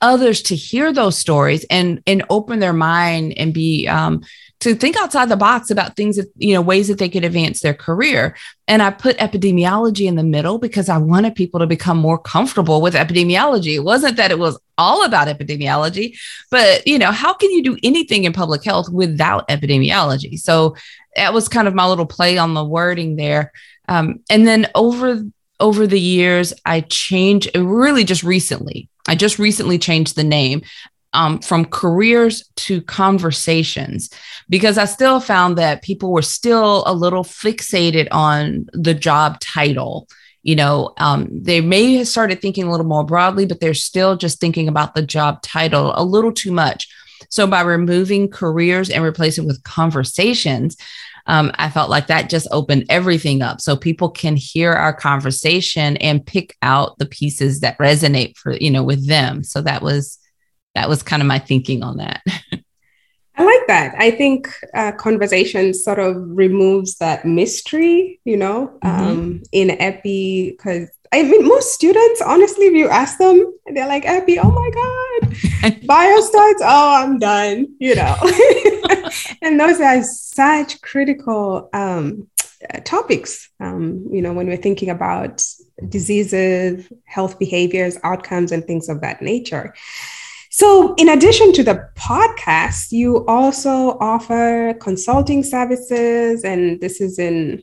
others 0.00 0.40
to 0.42 0.56
hear 0.56 0.92
those 0.92 1.18
stories 1.18 1.64
and 1.70 2.02
and 2.06 2.24
open 2.30 2.58
their 2.58 2.72
mind 2.72 3.34
and 3.36 3.52
be 3.52 3.86
um, 3.86 4.22
to 4.60 4.74
think 4.74 4.96
outside 4.96 5.28
the 5.28 5.36
box 5.36 5.70
about 5.70 5.96
things 5.96 6.16
that 6.16 6.30
you 6.36 6.54
know 6.54 6.62
ways 6.62 6.88
that 6.88 6.98
they 6.98 7.08
could 7.08 7.24
advance 7.24 7.60
their 7.60 7.74
career. 7.74 8.36
And 8.68 8.82
i 8.82 8.90
put 8.90 9.18
epidemiology 9.18 10.06
in 10.06 10.16
the 10.16 10.22
middle 10.22 10.58
because 10.58 10.88
i 10.88 10.98
wanted 10.98 11.34
people 11.34 11.60
to 11.60 11.66
become 11.66 11.98
more 11.98 12.18
comfortable 12.18 12.80
with 12.80 12.94
epidemiology. 12.94 13.74
It 13.74 13.84
wasn't 13.84 14.16
that 14.16 14.30
it 14.30 14.38
was 14.38 14.58
all 14.78 15.04
about 15.04 15.28
epidemiology 15.28 16.18
but 16.50 16.86
you 16.86 16.98
know 16.98 17.10
how 17.10 17.32
can 17.32 17.50
you 17.50 17.62
do 17.62 17.78
anything 17.82 18.24
in 18.24 18.32
public 18.32 18.64
health 18.64 18.88
without 18.90 19.48
epidemiology? 19.48 20.38
So 20.38 20.76
that 21.14 21.32
was 21.32 21.48
kind 21.48 21.68
of 21.68 21.74
my 21.74 21.86
little 21.86 22.06
play 22.06 22.36
on 22.36 22.54
the 22.54 22.64
wording 22.64 23.16
there. 23.16 23.52
Um, 23.88 24.20
and 24.30 24.46
then 24.46 24.68
over 24.74 25.22
over 25.58 25.86
the 25.86 26.00
years 26.00 26.52
i 26.66 26.82
changed 26.82 27.50
really 27.56 28.04
just 28.04 28.22
recently 28.22 28.90
I 29.08 29.14
just 29.14 29.38
recently 29.38 29.78
changed 29.78 30.16
the 30.16 30.24
name 30.24 30.62
um, 31.12 31.38
from 31.40 31.64
careers 31.64 32.48
to 32.56 32.82
conversations 32.82 34.10
because 34.48 34.78
I 34.78 34.84
still 34.84 35.20
found 35.20 35.58
that 35.58 35.82
people 35.82 36.12
were 36.12 36.22
still 36.22 36.84
a 36.86 36.94
little 36.94 37.24
fixated 37.24 38.08
on 38.10 38.66
the 38.72 38.94
job 38.94 39.40
title. 39.40 40.08
You 40.42 40.56
know, 40.56 40.94
um, 40.98 41.28
they 41.32 41.60
may 41.60 41.94
have 41.94 42.08
started 42.08 42.40
thinking 42.40 42.64
a 42.64 42.70
little 42.70 42.86
more 42.86 43.04
broadly, 43.04 43.46
but 43.46 43.60
they're 43.60 43.74
still 43.74 44.16
just 44.16 44.40
thinking 44.40 44.68
about 44.68 44.94
the 44.94 45.02
job 45.02 45.42
title 45.42 45.92
a 45.96 46.04
little 46.04 46.32
too 46.32 46.52
much. 46.52 46.88
So 47.30 47.46
by 47.46 47.62
removing 47.62 48.28
careers 48.28 48.90
and 48.90 49.02
replacing 49.02 49.46
with 49.46 49.62
conversations, 49.64 50.76
um, 51.26 51.50
I 51.56 51.70
felt 51.70 51.90
like 51.90 52.06
that 52.06 52.30
just 52.30 52.46
opened 52.52 52.86
everything 52.88 53.42
up 53.42 53.60
so 53.60 53.76
people 53.76 54.10
can 54.10 54.36
hear 54.36 54.72
our 54.72 54.92
conversation 54.92 55.96
and 55.96 56.24
pick 56.24 56.56
out 56.62 56.98
the 56.98 57.06
pieces 57.06 57.60
that 57.60 57.78
resonate 57.78 58.36
for, 58.36 58.52
you 58.52 58.70
know, 58.70 58.84
with 58.84 59.08
them. 59.08 59.42
So 59.42 59.60
that 59.62 59.82
was, 59.82 60.18
that 60.76 60.88
was 60.88 61.02
kind 61.02 61.22
of 61.22 61.26
my 61.26 61.38
thinking 61.38 61.82
on 61.82 61.96
that. 61.96 62.22
I 63.38 63.44
like 63.44 63.66
that. 63.66 63.94
I 63.98 64.10
think 64.12 64.48
uh, 64.72 64.92
conversation 64.92 65.74
sort 65.74 65.98
of 65.98 66.16
removes 66.18 66.96
that 66.96 67.26
mystery, 67.26 68.20
you 68.24 68.36
know, 68.36 68.78
mm-hmm. 68.82 69.08
um, 69.08 69.42
in 69.52 69.70
epi 69.70 70.52
because 70.52 70.90
I 71.12 71.22
mean, 71.22 71.46
most 71.46 71.72
students, 71.72 72.20
honestly, 72.20 72.66
if 72.66 72.74
you 72.74 72.88
ask 72.88 73.18
them, 73.18 73.54
they're 73.72 73.86
like, 73.86 74.04
Epi, 74.04 74.38
oh 74.38 74.50
my 74.50 74.70
God, 74.70 75.30
biostats, 75.86 76.60
oh, 76.60 77.04
I'm 77.04 77.18
done, 77.18 77.74
you 77.78 77.94
know. 77.94 78.16
and 79.42 79.58
those 79.58 79.80
are 79.80 80.02
such 80.02 80.80
critical 80.82 81.70
um, 81.72 82.28
topics, 82.84 83.48
um, 83.60 84.06
you 84.10 84.20
know, 84.20 84.32
when 84.32 84.48
we're 84.48 84.56
thinking 84.56 84.90
about 84.90 85.44
diseases, 85.88 86.90
health 87.04 87.38
behaviors, 87.38 87.98
outcomes, 88.02 88.52
and 88.52 88.64
things 88.64 88.88
of 88.88 89.00
that 89.02 89.22
nature. 89.22 89.74
So, 90.56 90.94
in 90.94 91.10
addition 91.10 91.52
to 91.52 91.62
the 91.62 91.86
podcast, 91.96 92.90
you 92.90 93.26
also 93.26 93.98
offer 94.00 94.72
consulting 94.80 95.42
services, 95.42 96.44
and 96.44 96.80
this 96.80 97.02
is 97.02 97.18
in 97.18 97.62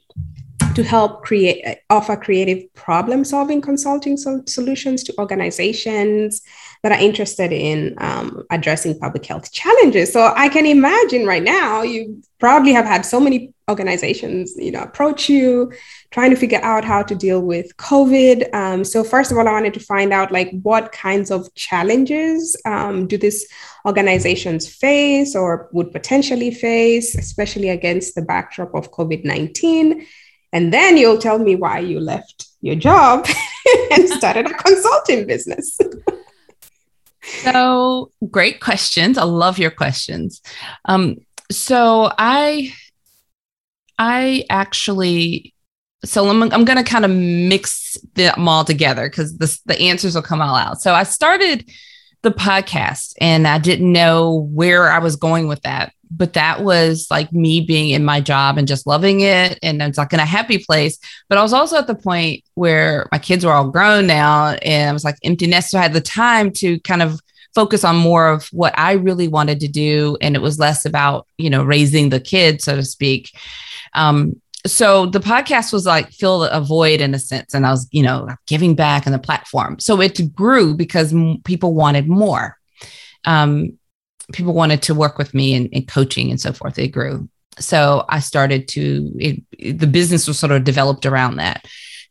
to 0.75 0.83
help 0.83 1.23
create 1.23 1.65
offer 1.89 2.15
creative 2.15 2.71
problem 2.75 3.23
solving 3.23 3.61
consulting 3.61 4.15
so- 4.15 4.43
solutions 4.45 5.03
to 5.03 5.13
organizations 5.17 6.43
that 6.83 6.91
are 6.91 6.99
interested 6.99 7.51
in 7.51 7.95
um, 7.97 8.43
addressing 8.51 8.97
public 8.99 9.25
health 9.25 9.51
challenges. 9.51 10.13
So 10.13 10.31
i 10.35 10.47
can 10.49 10.65
imagine 10.65 11.25
right 11.25 11.43
now 11.43 11.81
you 11.81 12.21
probably 12.39 12.73
have 12.73 12.85
had 12.85 13.05
so 13.05 13.19
many 13.19 13.52
organizations 13.69 14.53
you 14.57 14.71
know 14.71 14.81
approach 14.81 15.29
you 15.29 15.71
trying 16.11 16.29
to 16.29 16.35
figure 16.35 16.59
out 16.61 16.83
how 16.83 17.01
to 17.01 17.15
deal 17.15 17.41
with 17.41 17.75
covid 17.77 18.53
um, 18.53 18.83
so 18.83 19.03
first 19.03 19.31
of 19.31 19.37
all 19.37 19.47
i 19.47 19.51
wanted 19.51 19.73
to 19.73 19.79
find 19.79 20.11
out 20.11 20.31
like 20.31 20.49
what 20.63 20.91
kinds 20.91 21.31
of 21.31 21.53
challenges 21.55 22.57
um, 22.65 23.07
do 23.07 23.17
these 23.17 23.47
organizations 23.85 24.67
face 24.67 25.35
or 25.35 25.69
would 25.71 25.91
potentially 25.91 26.51
face 26.51 27.15
especially 27.15 27.69
against 27.69 28.15
the 28.15 28.21
backdrop 28.21 28.73
of 28.75 28.91
covid-19 28.91 30.05
and 30.53 30.71
then 30.71 30.97
you'll 30.97 31.17
tell 31.17 31.39
me 31.39 31.55
why 31.55 31.79
you 31.79 31.99
left 31.99 32.47
your 32.61 32.75
job 32.75 33.27
and 33.91 34.07
started 34.07 34.45
a 34.45 34.53
consulting 34.53 35.25
business. 35.25 35.77
so 37.23 38.11
great 38.29 38.61
questions. 38.61 39.17
I 39.17 39.23
love 39.23 39.57
your 39.57 39.71
questions. 39.71 40.41
Um, 40.85 41.17
so 41.51 42.11
I, 42.17 42.71
I 43.97 44.45
actually, 44.49 45.53
so 46.03 46.27
I'm, 46.27 46.41
I'm 46.43 46.65
going 46.65 46.77
to 46.77 46.83
kind 46.83 47.05
of 47.05 47.11
mix 47.11 47.97
them 48.15 48.47
all 48.47 48.63
together 48.63 49.09
because 49.09 49.37
the, 49.37 49.59
the 49.65 49.79
answers 49.79 50.15
will 50.15 50.21
come 50.21 50.41
all 50.41 50.55
out. 50.55 50.81
So 50.81 50.93
I 50.93 51.03
started 51.03 51.69
the 52.21 52.31
podcast 52.31 53.13
and 53.19 53.47
I 53.47 53.57
didn't 53.57 53.91
know 53.91 54.47
where 54.51 54.89
I 54.89 54.99
was 54.99 55.15
going 55.15 55.47
with 55.47 55.61
that 55.61 55.93
but 56.15 56.33
that 56.33 56.63
was 56.63 57.07
like 57.09 57.31
me 57.33 57.61
being 57.61 57.89
in 57.89 58.05
my 58.05 58.21
job 58.21 58.57
and 58.57 58.67
just 58.67 58.85
loving 58.85 59.21
it 59.21 59.57
and 59.63 59.81
it's 59.81 59.97
like 59.97 60.13
in 60.13 60.19
a 60.19 60.25
happy 60.25 60.57
place. 60.57 60.97
But 61.27 61.37
i 61.37 61.41
was 61.41 61.53
also 61.53 61.77
at 61.77 61.87
the 61.87 61.95
point 61.95 62.43
where 62.53 63.07
my 63.11 63.19
kids 63.19 63.45
were 63.45 63.51
all 63.51 63.69
grown 63.69 64.07
now 64.07 64.49
and 64.61 64.89
i 64.89 64.93
was 64.93 65.03
like 65.03 65.17
empty 65.23 65.47
nest. 65.47 65.71
So 65.71 65.79
i 65.79 65.81
had 65.81 65.93
the 65.93 66.01
time 66.01 66.51
to 66.53 66.79
kind 66.81 67.01
of 67.01 67.19
focus 67.55 67.83
on 67.83 67.95
more 67.95 68.29
of 68.29 68.47
what 68.47 68.77
i 68.77 68.93
really 68.93 69.27
wanted 69.27 69.59
to 69.59 69.67
do 69.67 70.17
and 70.21 70.35
it 70.35 70.41
was 70.41 70.57
less 70.57 70.85
about 70.85 71.27
you 71.37 71.51
know 71.51 71.63
raising 71.63 72.09
the 72.09 72.19
kids 72.19 72.63
so 72.63 72.75
to 72.75 72.83
speak 72.83 73.31
um, 73.95 74.39
so 74.65 75.05
the 75.07 75.19
podcast 75.19 75.73
was 75.73 75.85
like 75.85 76.09
fill 76.11 76.43
a 76.45 76.61
void 76.61 77.01
in 77.01 77.13
a 77.13 77.19
sense 77.19 77.53
and 77.53 77.65
i 77.65 77.69
was 77.69 77.87
you 77.91 78.01
know 78.01 78.27
giving 78.47 78.75
back 78.75 79.05
on 79.05 79.11
the 79.11 79.19
platform 79.19 79.77
so 79.79 79.99
it 79.99 80.33
grew 80.33 80.73
because 80.73 81.13
m- 81.13 81.37
people 81.43 81.73
wanted 81.73 82.07
more 82.07 82.57
um, 83.25 83.77
people 84.31 84.53
wanted 84.53 84.81
to 84.83 84.95
work 84.95 85.17
with 85.17 85.33
me 85.33 85.53
in, 85.53 85.67
in 85.67 85.85
coaching 85.85 86.29
and 86.29 86.39
so 86.39 86.53
forth. 86.53 86.79
It 86.79 86.89
grew. 86.89 87.27
So 87.59 88.05
I 88.09 88.19
started 88.19 88.67
to, 88.69 89.11
it, 89.19 89.77
the 89.77 89.87
business 89.87 90.27
was 90.27 90.39
sort 90.39 90.51
of 90.51 90.63
developed 90.63 91.05
around 91.05 91.37
that. 91.37 91.65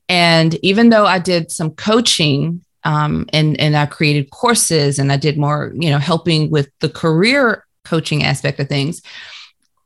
And 0.08 0.54
even 0.64 0.90
though 0.90 1.06
I 1.06 1.18
did 1.18 1.50
some 1.50 1.70
coaching 1.70 2.64
um, 2.84 3.26
and, 3.32 3.58
and 3.58 3.76
I 3.76 3.86
created 3.86 4.30
courses 4.30 4.98
and 4.98 5.10
I 5.10 5.16
did 5.16 5.38
more, 5.38 5.72
you 5.74 5.90
know, 5.90 5.98
helping 5.98 6.50
with 6.50 6.68
the 6.80 6.88
career 6.88 7.64
coaching 7.84 8.22
aspect 8.22 8.60
of 8.60 8.68
things, 8.68 9.02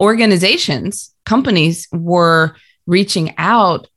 organizations, 0.01 1.15
companies 1.25 1.89
were 1.93 2.57
reaching 2.87 3.35
out 3.39 3.89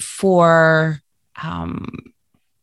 for 0.00 1.00
um, 1.42 2.12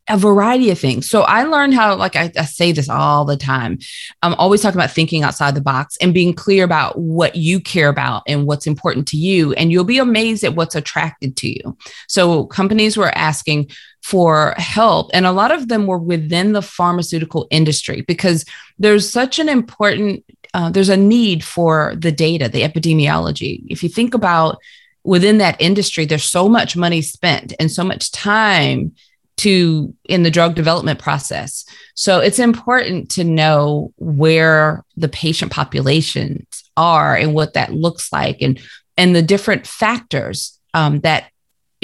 a 0.08 0.16
variety 0.16 0.70
of 0.70 0.78
things. 0.78 1.08
So 1.08 1.22
I 1.22 1.44
learned 1.44 1.74
how, 1.74 1.96
like 1.96 2.14
I, 2.14 2.30
I, 2.38 2.44
say 2.44 2.70
this 2.70 2.88
all 2.88 3.24
the 3.24 3.36
time. 3.36 3.78
I'm 4.22 4.34
always 4.34 4.62
talking 4.62 4.78
about 4.78 4.92
thinking 4.92 5.24
outside 5.24 5.54
the 5.54 5.60
box 5.60 5.96
and 6.00 6.14
being 6.14 6.32
clear 6.32 6.64
about 6.64 6.98
what 6.98 7.34
you 7.34 7.58
care 7.58 7.88
about 7.88 8.22
and 8.28 8.46
what's 8.46 8.68
important 8.68 9.08
to 9.08 9.16
you. 9.16 9.52
And 9.54 9.72
you'll 9.72 9.84
be 9.84 9.98
amazed 9.98 10.44
at 10.44 10.54
what's 10.54 10.76
attracted 10.76 11.36
to 11.38 11.48
you. 11.48 11.76
So 12.06 12.46
companies 12.46 12.96
were 12.96 13.16
asking 13.16 13.70
for 14.04 14.54
help, 14.56 15.10
and 15.12 15.26
a 15.26 15.32
lot 15.32 15.50
of 15.50 15.66
them 15.66 15.88
were 15.88 15.98
within 15.98 16.52
the 16.52 16.62
pharmaceutical 16.62 17.48
industry 17.50 18.02
because 18.02 18.44
there's 18.78 19.10
such 19.10 19.40
an 19.40 19.48
important, 19.48 20.22
uh, 20.56 20.70
there's 20.70 20.88
a 20.88 20.96
need 20.96 21.44
for 21.44 21.94
the 21.98 22.10
data, 22.10 22.48
the 22.48 22.62
epidemiology. 22.62 23.62
If 23.68 23.82
you 23.82 23.90
think 23.90 24.14
about 24.14 24.56
within 25.04 25.36
that 25.36 25.60
industry, 25.60 26.06
there's 26.06 26.24
so 26.24 26.48
much 26.48 26.78
money 26.78 27.02
spent 27.02 27.52
and 27.60 27.70
so 27.70 27.84
much 27.84 28.10
time 28.10 28.94
to 29.36 29.94
in 30.08 30.22
the 30.22 30.30
drug 30.30 30.54
development 30.54 30.98
process. 30.98 31.66
So 31.94 32.20
it's 32.20 32.38
important 32.38 33.10
to 33.10 33.22
know 33.22 33.92
where 33.98 34.82
the 34.96 35.10
patient 35.10 35.52
populations 35.52 36.46
are 36.74 37.14
and 37.14 37.34
what 37.34 37.52
that 37.52 37.74
looks 37.74 38.10
like 38.10 38.38
and 38.40 38.58
and 38.96 39.14
the 39.14 39.20
different 39.20 39.66
factors 39.66 40.58
um, 40.72 41.00
that 41.00 41.30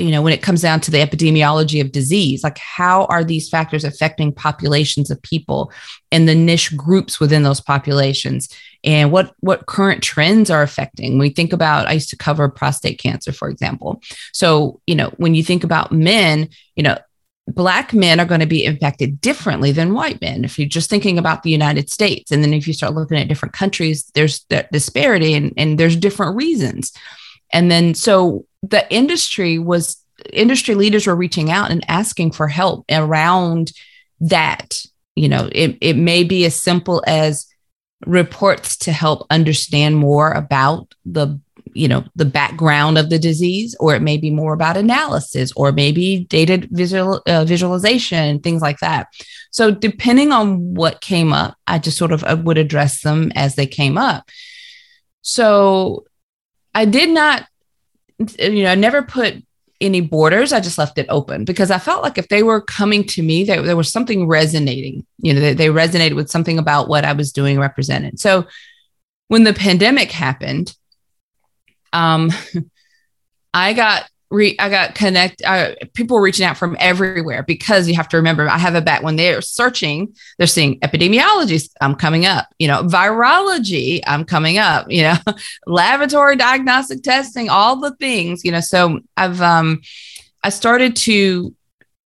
you 0.03 0.11
know 0.11 0.21
when 0.21 0.33
it 0.33 0.43
comes 0.43 0.63
down 0.63 0.81
to 0.81 0.91
the 0.91 0.99
epidemiology 0.99 1.81
of 1.81 1.93
disease 1.93 2.43
like 2.43 2.59
how 2.59 3.05
are 3.05 3.23
these 3.23 3.49
factors 3.49 3.85
affecting 3.85 4.33
populations 4.33 5.11
of 5.11 5.23
people 5.23 5.73
and 6.11 6.29
the 6.29 6.35
niche 6.35 6.77
groups 6.77 7.21
within 7.21 7.45
those 7.45 7.61
populations? 7.61 8.49
And 8.85 9.13
what 9.13 9.33
what 9.41 9.67
current 9.67 10.03
trends 10.03 10.51
are 10.51 10.63
affecting? 10.63 11.13
When 11.13 11.21
we 11.21 11.31
think 11.31 11.53
about 11.53 11.87
i 11.87 11.93
used 11.93 12.11
to 12.11 12.17
cover 12.17 12.49
prostate 12.49 12.99
cancer 12.99 13.33
for 13.33 13.49
example. 13.49 14.03
So 14.33 14.81
you 14.87 14.97
know 14.97 15.13
when 15.19 15.35
you 15.35 15.45
think 15.45 15.63
about 15.63 15.93
men 15.93 16.49
you 16.75 16.83
know 16.83 16.99
black 17.47 17.93
men 17.93 18.21
are 18.21 18.27
going 18.27 18.41
to 18.41 18.47
be 18.47 18.65
impacted 18.65 19.21
differently 19.21 19.73
than 19.73 19.95
white 19.95 20.21
men. 20.21 20.45
If 20.45 20.59
you're 20.59 20.69
just 20.69 20.91
thinking 20.91 21.19
about 21.19 21.45
the 21.45 21.51
united 21.51 21.91
states 21.91 22.33
and 22.33 22.43
then 22.43 22.53
if 22.53 22.67
you 22.67 22.75
start 22.75 22.95
looking 22.95 23.19
at 23.19 23.29
different 23.29 23.55
countries 23.55 24.11
there's 24.15 24.45
that 24.51 24.73
disparity 24.73 25.35
and, 25.35 25.53
and 25.57 25.79
there's 25.79 25.97
different 25.97 26.37
reasons. 26.37 26.93
And 27.53 27.71
then 27.71 27.95
so 27.95 28.47
the 28.63 28.93
industry 28.93 29.59
was 29.59 30.03
industry 30.33 30.75
leaders 30.75 31.07
were 31.07 31.17
reaching 31.17 31.51
out 31.51 31.71
and 31.71 31.85
asking 31.89 32.33
for 32.33 32.49
help 32.49 32.85
around 32.91 33.73
that. 34.21 34.75
You 35.15 35.29
know 35.29 35.51
it, 35.53 35.77
it 35.81 35.97
may 35.97 36.25
be 36.25 36.47
as 36.47 36.55
simple 36.55 37.03
as 37.07 37.47
reports 38.07 38.77
to 38.79 38.93
help 38.93 39.27
understand 39.31 39.97
more 39.97 40.33
about 40.33 40.95
the 41.05 41.39
you 41.75 41.89
know 41.89 42.05
the 42.17 42.25
background 42.25 42.99
of 42.99 43.11
the 43.11 43.19
disease 43.19 43.75
or 43.81 43.95
it 43.95 44.03
may 44.03 44.17
be 44.17 44.31
more 44.31 44.53
about 44.53 44.77
analysis 44.77 45.53
or 45.57 45.73
maybe 45.73 46.27
data 46.29 46.67
visual 46.71 47.23
uh, 47.27 47.45
visualization 47.45 48.41
things 48.41 48.63
like 48.63 48.79
that. 48.81 49.09
So 49.51 49.71
depending 49.71 50.33
on 50.33 50.75
what 50.75 51.01
came 51.01 51.33
up 51.33 51.57
i 51.67 51.79
just 51.79 51.99
sort 51.99 52.13
of 52.13 52.25
uh, 52.25 52.41
would 52.43 52.59
address 52.59 53.03
them 53.03 53.33
as 53.35 53.55
they 53.55 53.67
came 53.67 53.99
up. 53.99 54.29
So 55.23 56.05
i 56.75 56.85
did 56.85 57.11
not 57.11 57.47
you 58.39 58.65
know 58.65 58.71
i 58.71 58.75
never 58.75 59.03
put 59.03 59.43
any 59.81 60.01
borders. 60.01 60.53
I 60.53 60.61
just 60.61 60.79
left 60.79 60.97
it 60.99 61.07
open 61.09 61.45
because 61.45 61.71
i 61.71 61.79
felt 61.79 62.03
like 62.03 62.17
if 62.17 62.29
they 62.29 62.45
were 62.45 62.61
coming 62.61 63.05
to 63.09 63.23
me 63.23 63.43
there, 63.43 63.63
there 63.63 63.77
was 63.77 63.91
something 63.91 64.29
resonating. 64.29 65.05
You 65.19 65.35
know 65.35 65.41
they, 65.41 65.55
they 65.55 65.67
resonated 65.69 66.15
with 66.15 66.31
something 66.31 66.59
about 66.59 66.89
what 66.89 67.05
i 67.05 67.13
was 67.13 67.33
doing 67.33 67.59
represented 67.59 68.21
so 68.21 68.47
when 69.29 69.45
the 69.45 69.55
pandemic 69.55 70.11
happened 70.11 70.75
um, 71.93 72.31
I 73.55 73.75
got 73.75 74.09
re- 74.33 74.57
I 74.59 74.69
got 74.69 74.95
connect. 74.95 75.43
Uh, 75.45 75.75
people 75.95 76.19
reaching 76.19 76.47
out 76.47 76.57
from 76.57 76.77
everywhere 76.81 77.43
because 77.43 77.89
you 77.89 77.95
have 77.95 78.09
to 78.09 78.17
remember 78.17 78.49
I 78.49 78.59
have 78.59 78.75
a 78.75 78.81
back 78.81 79.03
when 79.03 79.17
they're 79.17 79.43
searching, 79.43 80.15
they're 80.39 80.47
seeing 80.47 80.81
epidemiology. 80.81 81.69
I'm 81.81 81.95
coming 81.95 82.27
up. 82.27 82.49
You 82.59 82.69
know, 82.69 82.83
virology. 82.85 84.01
I'm 84.07 84.25
coming 84.25 84.59
up. 84.59 84.91
You 84.91 85.03
know, 85.03 85.17
laboratory 85.67 86.37
diagnostic 86.37 87.03
testing. 87.03 87.49
All 87.49 87.81
the 87.81 87.95
things. 87.97 88.45
You 88.45 88.53
know, 88.53 88.61
so 88.61 89.01
I've 89.17 89.41
um, 89.41 89.83
I 90.43 90.49
started 90.49 90.97
to 90.97 91.55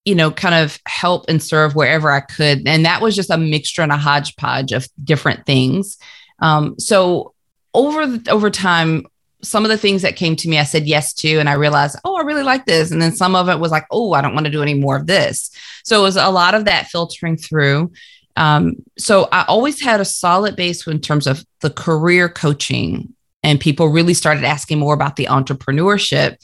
you 0.05 0.13
know, 0.13 0.29
kind 0.29 0.53
of 0.53 0.79
help 0.88 1.25
and 1.27 1.41
serve 1.41 1.75
wherever 1.75 2.11
I 2.11 2.19
could. 2.19 2.67
And 2.67 2.85
that 2.85 3.01
was 3.01 3.15
just 3.15 3.31
a 3.31 3.38
mixture 3.38 3.81
and 3.81 3.91
a 3.91 3.97
hodgepodge 3.97 4.71
of 4.71 4.88
different 5.03 5.47
things. 5.47 5.97
Um, 6.38 6.79
so 6.79 7.33
over 7.73 8.19
over 8.29 8.51
time, 8.51 9.07
some 9.45 9.63
of 9.63 9.69
the 9.69 9.77
things 9.77 10.01
that 10.01 10.15
came 10.15 10.36
to 10.36 10.49
me, 10.49 10.60
I 10.60 10.63
said 10.63 10.88
yes 10.88 11.13
to, 11.15 11.38
and 11.38 11.47
I 11.47 11.53
realized, 11.53 11.97
oh, 12.03 12.17
I 12.17 12.21
really 12.21 12.43
like 12.43 12.65
this. 12.65 12.91
And 12.91 13.01
then 13.01 13.15
some 13.15 13.36
of 13.36 13.47
it 13.47 13.60
was 13.60 13.71
like, 13.71 13.86
oh, 13.91 14.13
I 14.13 14.21
don't 14.21 14.34
want 14.34 14.45
to 14.45 14.51
do 14.51 14.62
any 14.62 14.73
more 14.73 14.95
of 14.95 15.08
this. 15.08 15.51
So 15.84 15.99
it 15.99 16.03
was 16.03 16.17
a 16.17 16.29
lot 16.29 16.55
of 16.55 16.65
that 16.65 16.88
filtering 16.88 17.38
through. 17.38 17.91
Um, 18.36 18.75
so 18.97 19.29
I 19.31 19.45
always 19.47 19.81
had 19.81 20.01
a 20.01 20.05
solid 20.05 20.55
base 20.55 20.86
in 20.88 20.99
terms 20.99 21.27
of 21.27 21.45
the 21.62 21.69
career 21.69 22.27
coaching, 22.27 23.13
and 23.43 23.60
people 23.60 23.88
really 23.88 24.13
started 24.13 24.43
asking 24.43 24.79
more 24.79 24.93
about 24.93 25.15
the 25.15 25.27
entrepreneurship. 25.27 26.38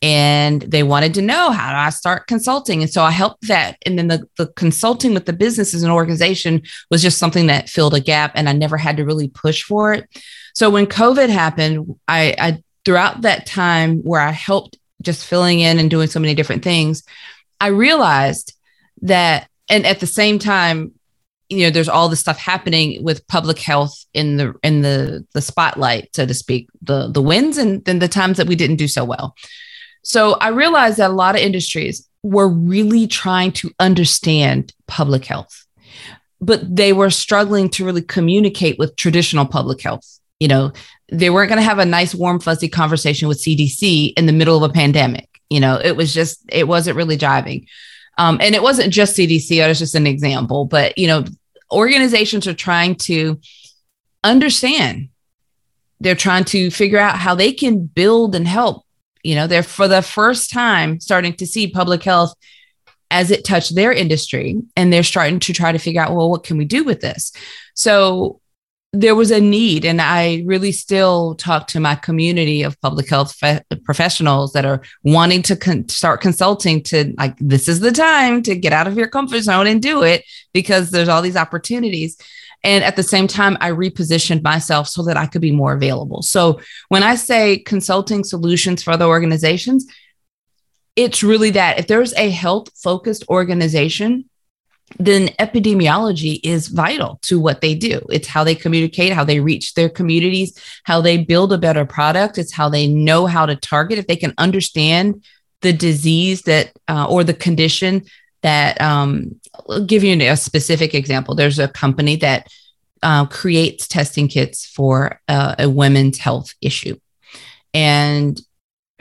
And 0.00 0.62
they 0.62 0.84
wanted 0.84 1.14
to 1.14 1.22
know 1.22 1.50
how 1.50 1.72
do 1.72 1.76
I 1.76 1.90
start 1.90 2.28
consulting? 2.28 2.82
And 2.82 2.90
so 2.90 3.02
I 3.02 3.10
helped 3.10 3.48
that. 3.48 3.78
And 3.84 3.98
then 3.98 4.06
the, 4.06 4.28
the 4.36 4.46
consulting 4.46 5.12
with 5.12 5.26
the 5.26 5.32
businesses 5.32 5.82
and 5.82 5.90
organization 5.90 6.62
was 6.88 7.02
just 7.02 7.18
something 7.18 7.48
that 7.48 7.68
filled 7.68 7.94
a 7.94 8.00
gap, 8.00 8.32
and 8.34 8.48
I 8.48 8.52
never 8.52 8.76
had 8.76 8.96
to 8.98 9.04
really 9.04 9.28
push 9.28 9.64
for 9.64 9.92
it. 9.94 10.08
So 10.58 10.70
when 10.70 10.86
COVID 10.86 11.28
happened, 11.28 11.94
I, 12.08 12.34
I 12.36 12.62
throughout 12.84 13.20
that 13.20 13.46
time 13.46 13.98
where 13.98 14.20
I 14.20 14.32
helped 14.32 14.76
just 15.00 15.24
filling 15.24 15.60
in 15.60 15.78
and 15.78 15.88
doing 15.88 16.08
so 16.08 16.18
many 16.18 16.34
different 16.34 16.64
things, 16.64 17.04
I 17.60 17.68
realized 17.68 18.54
that, 19.02 19.48
and 19.70 19.86
at 19.86 20.00
the 20.00 20.06
same 20.08 20.40
time, 20.40 20.94
you 21.48 21.58
know, 21.58 21.70
there's 21.70 21.88
all 21.88 22.08
this 22.08 22.18
stuff 22.18 22.38
happening 22.38 23.04
with 23.04 23.24
public 23.28 23.60
health 23.60 24.04
in 24.12 24.36
the 24.36 24.52
in 24.64 24.82
the 24.82 25.24
the 25.32 25.40
spotlight, 25.40 26.08
so 26.16 26.26
to 26.26 26.34
speak, 26.34 26.68
the 26.82 27.06
the 27.06 27.22
wins 27.22 27.56
and 27.56 27.84
then 27.84 28.00
the 28.00 28.08
times 28.08 28.36
that 28.38 28.48
we 28.48 28.56
didn't 28.56 28.82
do 28.82 28.88
so 28.88 29.04
well. 29.04 29.36
So 30.02 30.32
I 30.40 30.48
realized 30.48 30.96
that 30.96 31.12
a 31.12 31.14
lot 31.14 31.36
of 31.36 31.40
industries 31.40 32.08
were 32.24 32.48
really 32.48 33.06
trying 33.06 33.52
to 33.52 33.70
understand 33.78 34.74
public 34.88 35.24
health, 35.24 35.66
but 36.40 36.74
they 36.74 36.92
were 36.92 37.10
struggling 37.10 37.68
to 37.70 37.84
really 37.84 38.02
communicate 38.02 38.76
with 38.76 38.96
traditional 38.96 39.46
public 39.46 39.80
health 39.82 40.17
you 40.40 40.48
know, 40.48 40.72
they 41.10 41.30
weren't 41.30 41.48
going 41.48 41.60
to 41.60 41.68
have 41.68 41.78
a 41.78 41.84
nice, 41.84 42.14
warm, 42.14 42.40
fuzzy 42.40 42.68
conversation 42.68 43.28
with 43.28 43.42
CDC 43.42 44.12
in 44.16 44.26
the 44.26 44.32
middle 44.32 44.62
of 44.62 44.70
a 44.70 44.72
pandemic. 44.72 45.28
You 45.50 45.60
know, 45.60 45.80
it 45.82 45.96
was 45.96 46.12
just, 46.12 46.42
it 46.48 46.68
wasn't 46.68 46.96
really 46.96 47.16
jiving. 47.16 47.66
Um, 48.18 48.38
and 48.40 48.54
it 48.54 48.62
wasn't 48.62 48.92
just 48.92 49.16
CDC, 49.16 49.58
that 49.58 49.68
was 49.68 49.78
just 49.78 49.94
an 49.94 50.06
example. 50.06 50.64
But, 50.64 50.98
you 50.98 51.06
know, 51.06 51.24
organizations 51.72 52.46
are 52.46 52.54
trying 52.54 52.96
to 52.96 53.40
understand, 54.24 55.08
they're 56.00 56.14
trying 56.14 56.44
to 56.44 56.70
figure 56.70 56.98
out 56.98 57.16
how 57.16 57.34
they 57.34 57.52
can 57.52 57.86
build 57.86 58.34
and 58.34 58.46
help. 58.46 58.84
You 59.22 59.34
know, 59.34 59.46
they're 59.46 59.62
for 59.62 59.88
the 59.88 60.02
first 60.02 60.50
time 60.50 61.00
starting 61.00 61.34
to 61.34 61.46
see 61.46 61.70
public 61.70 62.02
health 62.02 62.34
as 63.10 63.30
it 63.30 63.44
touched 63.44 63.74
their 63.74 63.92
industry 63.92 64.60
and 64.76 64.92
they're 64.92 65.02
starting 65.02 65.40
to 65.40 65.52
try 65.52 65.72
to 65.72 65.78
figure 65.78 66.00
out 66.00 66.14
well 66.14 66.30
what 66.30 66.44
can 66.44 66.58
we 66.58 66.64
do 66.64 66.84
with 66.84 67.00
this 67.00 67.32
so 67.74 68.40
there 68.94 69.14
was 69.14 69.30
a 69.30 69.40
need 69.40 69.84
and 69.84 70.00
i 70.00 70.42
really 70.46 70.72
still 70.72 71.34
talk 71.34 71.66
to 71.66 71.78
my 71.78 71.94
community 71.94 72.62
of 72.62 72.80
public 72.80 73.08
health 73.08 73.34
fe- 73.34 73.60
professionals 73.84 74.54
that 74.54 74.64
are 74.64 74.80
wanting 75.02 75.42
to 75.42 75.54
con- 75.54 75.86
start 75.88 76.22
consulting 76.22 76.82
to 76.82 77.12
like 77.18 77.36
this 77.38 77.68
is 77.68 77.80
the 77.80 77.92
time 77.92 78.42
to 78.42 78.56
get 78.56 78.72
out 78.72 78.86
of 78.86 78.96
your 78.96 79.08
comfort 79.08 79.40
zone 79.40 79.66
and 79.66 79.82
do 79.82 80.02
it 80.02 80.24
because 80.54 80.90
there's 80.90 81.08
all 81.08 81.20
these 81.20 81.36
opportunities. 81.36 82.16
And 82.64 82.82
at 82.82 82.96
the 82.96 83.02
same 83.02 83.26
time 83.26 83.58
i 83.60 83.70
repositioned 83.70 84.42
myself 84.42 84.88
so 84.88 85.02
that 85.04 85.18
i 85.18 85.26
could 85.26 85.42
be 85.42 85.52
more 85.52 85.74
available. 85.74 86.22
So 86.22 86.60
when 86.88 87.02
i 87.02 87.14
say 87.14 87.58
consulting 87.58 88.24
solutions 88.24 88.82
for 88.82 88.92
other 88.92 89.06
organizations 89.06 89.86
it's 90.96 91.22
really 91.22 91.50
that 91.50 91.78
if 91.78 91.86
there's 91.86 92.12
a 92.14 92.30
health 92.30 92.70
focused 92.74 93.24
organization 93.28 94.28
then 94.98 95.28
epidemiology 95.38 96.40
is 96.42 96.68
vital 96.68 97.18
to 97.22 97.38
what 97.38 97.60
they 97.60 97.74
do. 97.74 98.00
It's 98.10 98.28
how 98.28 98.42
they 98.42 98.54
communicate, 98.54 99.12
how 99.12 99.24
they 99.24 99.40
reach 99.40 99.74
their 99.74 99.88
communities, 99.88 100.58
how 100.84 101.00
they 101.00 101.18
build 101.18 101.52
a 101.52 101.58
better 101.58 101.84
product. 101.84 102.38
It's 102.38 102.52
how 102.52 102.68
they 102.68 102.86
know 102.86 103.26
how 103.26 103.46
to 103.46 103.56
target. 103.56 103.98
If 103.98 104.06
they 104.06 104.16
can 104.16 104.34
understand 104.38 105.24
the 105.60 105.72
disease 105.72 106.42
that 106.42 106.72
uh, 106.88 107.06
or 107.08 107.24
the 107.24 107.34
condition 107.34 108.04
that, 108.42 108.80
um, 108.80 109.40
I'll 109.68 109.84
give 109.84 110.04
you 110.04 110.16
a 110.30 110.36
specific 110.36 110.94
example. 110.94 111.34
There's 111.34 111.58
a 111.58 111.68
company 111.68 112.16
that 112.16 112.48
uh, 113.02 113.26
creates 113.26 113.88
testing 113.88 114.28
kits 114.28 114.66
for 114.66 115.20
uh, 115.28 115.54
a 115.58 115.68
women's 115.68 116.18
health 116.18 116.54
issue. 116.60 116.98
And 117.74 118.40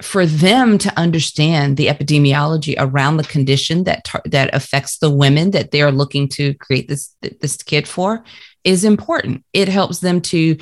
for 0.01 0.25
them 0.25 0.77
to 0.77 0.99
understand 0.99 1.75
the 1.75 1.87
epidemiology 1.87 2.75
around 2.77 3.17
the 3.17 3.23
condition 3.23 3.83
that 3.85 4.03
tar- 4.03 4.21
that 4.25 4.53
affects 4.53 4.99
the 4.99 5.09
women 5.09 5.51
that 5.51 5.71
they 5.71 5.81
are 5.81 5.91
looking 5.91 6.27
to 6.29 6.53
create 6.55 6.87
this 6.87 7.15
this 7.41 7.57
kit 7.57 7.87
for 7.87 8.23
is 8.63 8.83
important. 8.83 9.43
It 9.53 9.67
helps 9.67 9.99
them 9.99 10.21
to 10.21 10.57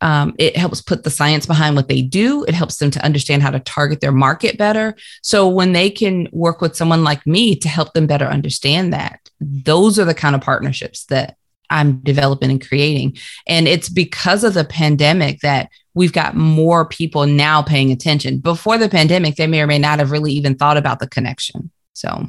um, 0.00 0.34
it 0.38 0.56
helps 0.56 0.80
put 0.80 1.02
the 1.02 1.10
science 1.10 1.44
behind 1.44 1.74
what 1.74 1.88
they 1.88 2.02
do. 2.02 2.44
It 2.44 2.54
helps 2.54 2.76
them 2.76 2.90
to 2.92 3.04
understand 3.04 3.42
how 3.42 3.50
to 3.50 3.58
target 3.60 4.00
their 4.00 4.12
market 4.12 4.56
better. 4.56 4.94
So 5.22 5.48
when 5.48 5.72
they 5.72 5.90
can 5.90 6.28
work 6.32 6.60
with 6.60 6.76
someone 6.76 7.02
like 7.02 7.26
me 7.26 7.56
to 7.56 7.68
help 7.68 7.94
them 7.94 8.06
better 8.06 8.26
understand 8.26 8.92
that, 8.92 9.18
those 9.40 9.98
are 9.98 10.04
the 10.04 10.14
kind 10.14 10.36
of 10.36 10.40
partnerships 10.40 11.04
that 11.06 11.36
I'm 11.70 11.98
developing 12.00 12.50
and 12.50 12.66
creating. 12.66 13.16
And 13.46 13.68
it's 13.68 13.88
because 13.88 14.44
of 14.44 14.54
the 14.54 14.64
pandemic 14.64 15.40
that 15.40 15.70
we've 15.94 16.12
got 16.12 16.34
more 16.34 16.86
people 16.86 17.26
now 17.26 17.62
paying 17.62 17.90
attention. 17.90 18.38
Before 18.38 18.78
the 18.78 18.88
pandemic, 18.88 19.36
they 19.36 19.46
may 19.46 19.60
or 19.60 19.66
may 19.66 19.78
not 19.78 19.98
have 19.98 20.10
really 20.10 20.32
even 20.32 20.54
thought 20.54 20.76
about 20.76 21.00
the 21.00 21.08
connection. 21.08 21.70
So 21.92 22.26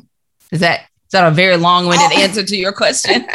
is 0.51 0.59
that 0.61 0.81
is 0.81 1.13
that 1.13 1.27
a 1.27 1.31
very 1.31 1.57
long-winded 1.57 2.17
oh. 2.17 2.21
answer 2.23 2.43
to 2.43 2.55
your 2.55 2.71
question? 2.71 3.25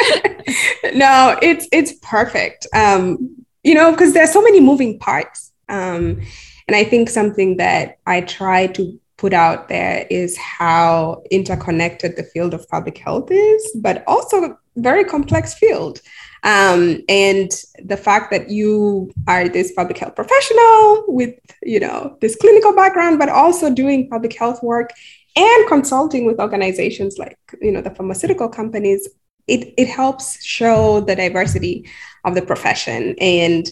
no, 0.93 1.37
it's 1.41 1.67
it's 1.71 1.93
perfect. 2.01 2.67
Um, 2.73 3.45
you 3.63 3.73
know, 3.73 3.91
because 3.91 4.13
there's 4.13 4.31
so 4.31 4.41
many 4.41 4.59
moving 4.59 4.99
parts. 4.99 5.51
Um, 5.67 6.21
and 6.67 6.75
I 6.75 6.83
think 6.83 7.09
something 7.09 7.57
that 7.57 7.99
I 8.05 8.21
try 8.21 8.67
to 8.67 8.99
put 9.17 9.33
out 9.33 9.69
there 9.69 10.05
is 10.09 10.37
how 10.37 11.23
interconnected 11.31 12.15
the 12.15 12.23
field 12.23 12.53
of 12.53 12.67
public 12.69 12.97
health 12.97 13.29
is, 13.31 13.77
but 13.81 14.03
also 14.07 14.57
very 14.75 15.03
complex 15.03 15.53
field. 15.53 16.01
Um, 16.43 17.01
and 17.09 17.51
the 17.83 17.97
fact 17.97 18.29
that 18.31 18.49
you 18.49 19.11
are 19.27 19.49
this 19.49 19.71
public 19.71 19.97
health 19.97 20.15
professional 20.15 21.05
with, 21.07 21.33
you 21.63 21.79
know, 21.79 22.17
this 22.21 22.35
clinical 22.35 22.75
background, 22.75 23.17
but 23.17 23.29
also 23.29 23.73
doing 23.73 24.09
public 24.09 24.37
health 24.37 24.61
work 24.61 24.91
and 25.35 25.67
consulting 25.67 26.25
with 26.25 26.39
organizations 26.39 27.17
like, 27.17 27.37
you 27.61 27.71
know, 27.71 27.81
the 27.81 27.89
pharmaceutical 27.89 28.47
companies, 28.47 29.09
it, 29.47 29.73
it 29.77 29.87
helps 29.87 30.43
show 30.43 31.01
the 31.01 31.15
diversity 31.15 31.89
of 32.23 32.35
the 32.35 32.41
profession. 32.41 33.15
And 33.19 33.69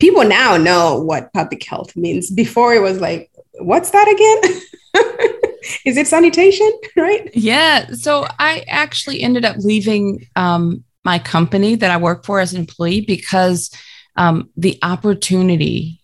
people 0.00 0.24
now 0.24 0.56
know 0.56 1.00
what 1.00 1.32
public 1.32 1.62
health 1.62 1.94
means. 1.94 2.30
Before 2.30 2.74
it 2.74 2.80
was 2.80 3.00
like, 3.00 3.30
what's 3.60 3.90
that 3.90 4.08
again? 4.08 4.62
Is 5.84 5.96
it 5.96 6.06
sanitation? 6.06 6.70
Right? 6.96 7.30
Yeah. 7.34 7.88
So 7.92 8.26
I 8.38 8.64
actually 8.68 9.20
ended 9.20 9.44
up 9.44 9.56
leaving 9.58 10.26
um, 10.34 10.84
my 11.04 11.18
company 11.18 11.74
that 11.76 11.90
I 11.90 11.98
work 11.98 12.24
for 12.24 12.40
as 12.40 12.54
an 12.54 12.60
employee 12.60 13.02
because 13.02 13.70
um, 14.16 14.50
the 14.56 14.78
opportunity 14.82 16.00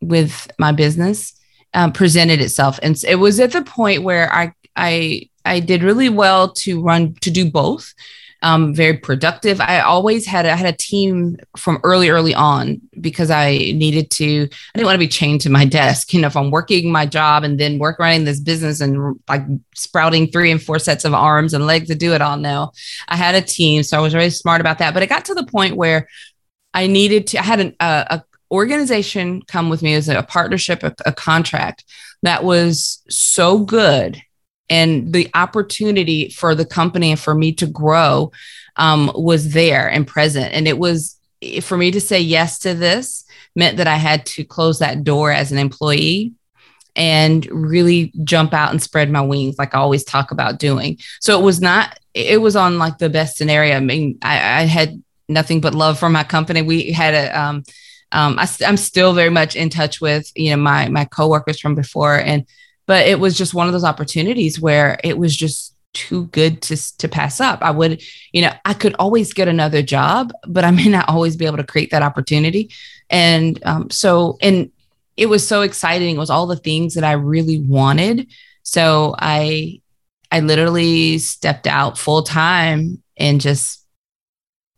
with 0.00 0.50
my 0.58 0.72
business 0.72 1.32
um, 1.72 1.92
presented 1.92 2.40
itself, 2.40 2.78
and 2.82 2.96
it 3.08 3.16
was 3.16 3.40
at 3.40 3.52
the 3.52 3.62
point 3.62 4.02
where 4.02 4.32
I 4.32 4.52
I 4.76 5.30
I 5.44 5.60
did 5.60 5.82
really 5.82 6.08
well 6.08 6.52
to 6.52 6.82
run 6.82 7.14
to 7.22 7.30
do 7.30 7.50
both 7.50 7.94
um, 8.44 8.74
very 8.74 8.98
productive. 8.98 9.58
I 9.58 9.80
always 9.80 10.26
had 10.26 10.44
I 10.44 10.54
had 10.54 10.72
a 10.72 10.76
team 10.76 11.38
from 11.56 11.80
early, 11.82 12.10
early 12.10 12.34
on 12.34 12.80
because 13.00 13.30
I 13.30 13.52
needed 13.52 14.10
to. 14.12 14.42
I 14.42 14.48
didn't 14.74 14.84
want 14.84 14.96
to 14.96 14.98
be 14.98 15.08
chained 15.08 15.40
to 15.40 15.50
my 15.50 15.64
desk. 15.64 16.12
You 16.12 16.20
know, 16.20 16.26
if 16.26 16.36
I'm 16.36 16.50
working 16.50 16.92
my 16.92 17.06
job 17.06 17.42
and 17.42 17.58
then 17.58 17.78
work 17.78 17.98
running 17.98 18.24
this 18.24 18.40
business 18.40 18.82
and 18.82 19.18
like 19.28 19.42
sprouting 19.74 20.28
three 20.28 20.50
and 20.50 20.62
four 20.62 20.78
sets 20.78 21.06
of 21.06 21.14
arms 21.14 21.54
and 21.54 21.66
legs 21.66 21.88
to 21.88 21.94
do 21.94 22.12
it 22.12 22.20
all 22.20 22.36
now. 22.36 22.72
I 23.08 23.16
had 23.16 23.34
a 23.34 23.40
team, 23.40 23.82
so 23.82 23.96
I 23.96 24.02
was 24.02 24.12
very 24.12 24.28
smart 24.28 24.60
about 24.60 24.76
that. 24.78 24.92
But 24.92 25.02
it 25.02 25.08
got 25.08 25.24
to 25.24 25.34
the 25.34 25.46
point 25.46 25.76
where 25.76 26.06
I 26.74 26.86
needed 26.86 27.26
to. 27.28 27.38
I 27.38 27.42
had 27.42 27.60
an, 27.60 27.74
a, 27.80 28.06
a 28.10 28.24
organization 28.50 29.40
come 29.42 29.70
with 29.70 29.82
me 29.82 29.94
as 29.94 30.10
a 30.10 30.22
partnership, 30.22 30.82
a, 30.82 30.94
a 31.06 31.12
contract 31.12 31.82
that 32.22 32.44
was 32.44 33.02
so 33.08 33.58
good 33.60 34.22
and 34.70 35.12
the 35.12 35.30
opportunity 35.34 36.30
for 36.30 36.54
the 36.54 36.64
company 36.64 37.10
and 37.10 37.20
for 37.20 37.34
me 37.34 37.52
to 37.52 37.66
grow 37.66 38.32
um, 38.76 39.10
was 39.14 39.52
there 39.52 39.88
and 39.88 40.06
present. 40.06 40.52
And 40.52 40.66
it 40.66 40.78
was 40.78 41.18
for 41.62 41.76
me 41.76 41.90
to 41.90 42.00
say 42.00 42.20
yes 42.20 42.58
to 42.60 42.74
this 42.74 43.24
meant 43.54 43.76
that 43.76 43.86
I 43.86 43.96
had 43.96 44.26
to 44.26 44.44
close 44.44 44.78
that 44.78 45.04
door 45.04 45.30
as 45.30 45.52
an 45.52 45.58
employee 45.58 46.32
and 46.96 47.46
really 47.50 48.12
jump 48.22 48.54
out 48.54 48.70
and 48.70 48.82
spread 48.82 49.10
my 49.10 49.20
wings 49.20 49.58
like 49.58 49.74
I 49.74 49.78
always 49.78 50.04
talk 50.04 50.30
about 50.30 50.58
doing. 50.58 50.98
So 51.20 51.38
it 51.38 51.42
was 51.42 51.60
not, 51.60 51.98
it 52.14 52.40
was 52.40 52.56
on 52.56 52.78
like 52.78 52.98
the 52.98 53.10
best 53.10 53.36
scenario. 53.36 53.76
I 53.76 53.80
mean, 53.80 54.18
I, 54.22 54.60
I 54.60 54.62
had 54.62 55.02
nothing 55.28 55.60
but 55.60 55.74
love 55.74 55.98
for 55.98 56.08
my 56.08 56.24
company. 56.24 56.62
We 56.62 56.92
had 56.92 57.14
a, 57.14 57.38
um, 57.38 57.64
um, 58.12 58.38
I, 58.38 58.48
am 58.62 58.76
still 58.76 59.12
very 59.12 59.30
much 59.30 59.56
in 59.56 59.70
touch 59.70 60.00
with, 60.00 60.30
you 60.36 60.50
know, 60.50 60.56
my, 60.56 60.88
my 60.88 61.04
coworkers 61.04 61.58
from 61.58 61.74
before 61.74 62.16
and 62.16 62.46
but 62.86 63.06
it 63.06 63.18
was 63.18 63.36
just 63.36 63.54
one 63.54 63.66
of 63.66 63.72
those 63.72 63.84
opportunities 63.84 64.60
where 64.60 64.98
it 65.02 65.18
was 65.18 65.36
just 65.36 65.74
too 65.94 66.26
good 66.26 66.60
to 66.60 66.76
to 66.98 67.08
pass 67.08 67.40
up. 67.40 67.62
I 67.62 67.70
would, 67.70 68.02
you 68.32 68.42
know, 68.42 68.52
I 68.64 68.74
could 68.74 68.94
always 68.98 69.32
get 69.32 69.48
another 69.48 69.82
job, 69.82 70.32
but 70.46 70.64
I 70.64 70.70
may 70.70 70.88
not 70.88 71.08
always 71.08 71.36
be 71.36 71.46
able 71.46 71.56
to 71.58 71.64
create 71.64 71.90
that 71.92 72.02
opportunity. 72.02 72.70
And 73.10 73.64
um, 73.64 73.90
so, 73.90 74.38
and 74.42 74.70
it 75.16 75.26
was 75.26 75.46
so 75.46 75.62
exciting. 75.62 76.16
It 76.16 76.18
was 76.18 76.30
all 76.30 76.46
the 76.46 76.56
things 76.56 76.94
that 76.94 77.04
I 77.04 77.12
really 77.12 77.60
wanted. 77.60 78.28
So 78.62 79.14
I, 79.18 79.80
I 80.30 80.40
literally 80.40 81.18
stepped 81.18 81.66
out 81.66 81.98
full 81.98 82.22
time 82.22 83.02
and 83.16 83.40
just 83.40 83.86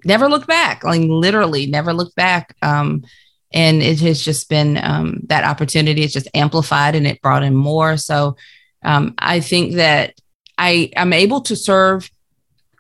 never 0.05 0.29
looked 0.29 0.47
back. 0.47 0.85
Like 0.85 1.03
literally 1.03 1.67
never 1.67 1.95
looked 1.95 2.17
back. 2.17 2.55
Um, 2.61 3.05
and 3.57 3.83
it 3.83 3.99
has 4.01 4.23
just 4.23 4.51
been 4.51 4.79
um, 4.83 5.21
that 5.25 5.43
opportunity 5.43 6.05
is 6.05 6.13
just 6.13 6.29
amplified 6.35 6.95
and 6.95 7.07
it 7.07 7.23
brought 7.23 7.43
in 7.43 7.57
more 7.57 7.97
so 7.97 8.37
um, 8.85 9.15
i 9.19 9.41
think 9.41 9.75
that 9.75 10.15
i 10.59 10.91
am 10.95 11.13
able 11.13 11.41
to 11.41 11.57
serve 11.57 12.09